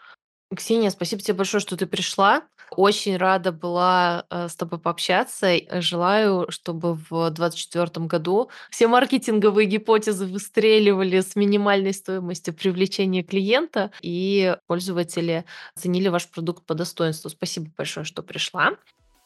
Ксения, 0.55 0.91
спасибо 0.91 1.23
тебе 1.23 1.33
большое, 1.33 1.59
что 1.59 1.75
ты 1.75 1.87
пришла. 1.87 2.43
Очень 2.75 3.17
рада 3.17 3.51
была 3.51 4.25
э, 4.29 4.47
с 4.49 4.55
тобой 4.55 4.79
пообщаться. 4.79 5.47
Э, 5.47 5.81
желаю, 5.81 6.47
чтобы 6.49 6.95
в 6.95 7.29
2024 7.29 8.05
году 8.05 8.49
все 8.69 8.87
маркетинговые 8.87 9.67
гипотезы 9.67 10.25
выстреливали 10.25 11.21
с 11.21 11.35
минимальной 11.35 11.93
стоимостью 11.93 12.53
привлечения 12.53 13.23
клиента, 13.23 13.91
и 14.01 14.55
пользователи 14.67 15.45
оценили 15.75 16.07
ваш 16.07 16.27
продукт 16.29 16.65
по 16.65 16.73
достоинству. 16.73 17.29
Спасибо 17.29 17.67
большое, 17.77 18.05
что 18.05 18.23
пришла. 18.23 18.71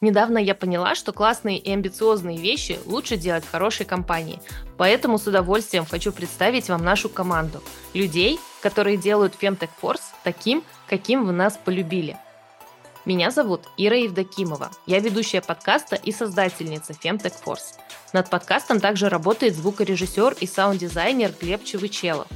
Недавно 0.00 0.38
я 0.38 0.54
поняла, 0.54 0.94
что 0.94 1.12
классные 1.12 1.58
и 1.58 1.72
амбициозные 1.72 2.38
вещи 2.38 2.78
лучше 2.86 3.16
делать 3.16 3.44
хорошей 3.44 3.84
компании. 3.84 4.40
Поэтому 4.76 5.18
с 5.18 5.26
удовольствием 5.26 5.84
хочу 5.84 6.12
представить 6.12 6.68
вам 6.68 6.84
нашу 6.84 7.08
команду. 7.08 7.60
Людей, 7.94 8.38
которые 8.62 8.96
делают 8.96 9.34
Femtech 9.40 9.70
Force 9.82 10.12
таким, 10.22 10.62
каким 10.88 11.26
вы 11.26 11.32
нас 11.32 11.58
полюбили. 11.62 12.16
Меня 13.08 13.30
зовут 13.30 13.62
Ира 13.78 13.96
Евдокимова. 13.96 14.70
Я 14.84 14.98
ведущая 14.98 15.40
подкаста 15.40 15.96
и 15.96 16.12
создательница 16.12 16.92
Femtech 16.92 17.32
Force. 17.42 17.78
Над 18.12 18.28
подкастом 18.28 18.80
также 18.80 19.08
работает 19.08 19.56
звукорежиссер 19.56 20.36
и 20.38 20.46
саунд-дизайнер 20.46 21.32
Глеб 21.40 21.64
Чевычелов 21.64 22.26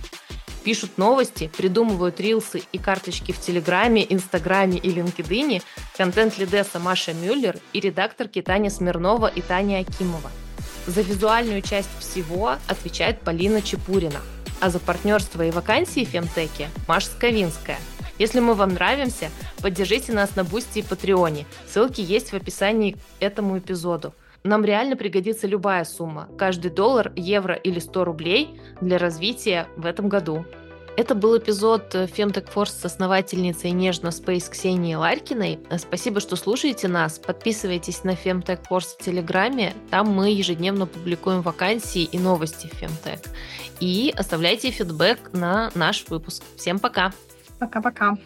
пишут 0.64 0.96
новости, 0.96 1.50
придумывают 1.54 2.20
рилсы 2.20 2.62
и 2.72 2.78
карточки 2.78 3.32
в 3.32 3.40
Телеграме, 3.40 4.06
Инстаграме 4.10 4.78
и 4.78 4.88
LinkedIn 4.88 5.62
контент-лидесса 5.94 6.78
Маша 6.78 7.12
Мюллер 7.12 7.58
и 7.74 7.80
редакторки 7.80 8.40
Таня 8.40 8.70
Смирнова 8.70 9.26
и 9.26 9.42
Таня 9.42 9.80
Акимова. 9.80 10.30
За 10.86 11.02
визуальную 11.02 11.60
часть 11.60 11.90
всего 11.98 12.56
отвечает 12.66 13.20
Полина 13.20 13.60
Чепурина, 13.60 14.22
а 14.62 14.70
за 14.70 14.78
партнерство 14.78 15.42
и 15.42 15.50
вакансии 15.50 16.06
в 16.06 16.88
Маша 16.88 17.08
Сковинская. 17.08 17.78
Если 18.18 18.40
мы 18.40 18.54
вам 18.54 18.74
нравимся, 18.74 19.30
поддержите 19.62 20.12
нас 20.12 20.36
на 20.36 20.44
Бусти 20.44 20.80
и 20.80 20.82
Патреоне. 20.82 21.46
Ссылки 21.66 22.00
есть 22.00 22.30
в 22.30 22.34
описании 22.34 22.92
к 22.92 22.98
этому 23.20 23.58
эпизоду. 23.58 24.14
Нам 24.44 24.64
реально 24.64 24.96
пригодится 24.96 25.46
любая 25.46 25.84
сумма, 25.84 26.28
каждый 26.36 26.70
доллар, 26.70 27.12
евро 27.14 27.54
или 27.54 27.78
100 27.78 28.04
рублей 28.04 28.60
для 28.80 28.98
развития 28.98 29.68
в 29.76 29.86
этом 29.86 30.08
году. 30.08 30.44
Это 30.94 31.14
был 31.14 31.38
эпизод 31.38 31.94
Femtech 31.94 32.52
Force 32.52 32.80
с 32.80 32.84
основательницей 32.84 33.70
Нежно 33.70 34.08
Space 34.08 34.50
Ксенией 34.50 34.96
Ларькиной. 34.96 35.58
Спасибо, 35.78 36.20
что 36.20 36.36
слушаете 36.36 36.86
нас. 36.86 37.18
Подписывайтесь 37.18 38.04
на 38.04 38.10
Femtech 38.10 38.66
Force 38.68 38.98
в 38.98 39.02
Телеграме. 39.02 39.72
Там 39.90 40.08
мы 40.08 40.30
ежедневно 40.32 40.86
публикуем 40.86 41.40
вакансии 41.40 42.02
и 42.02 42.18
новости 42.18 42.66
в 42.66 42.82
Femtech. 42.82 43.26
И 43.80 44.12
оставляйте 44.14 44.70
фидбэк 44.70 45.32
на 45.32 45.70
наш 45.74 46.04
выпуск. 46.08 46.42
Всем 46.58 46.78
пока! 46.78 47.12
Пока-пока! 47.62 48.16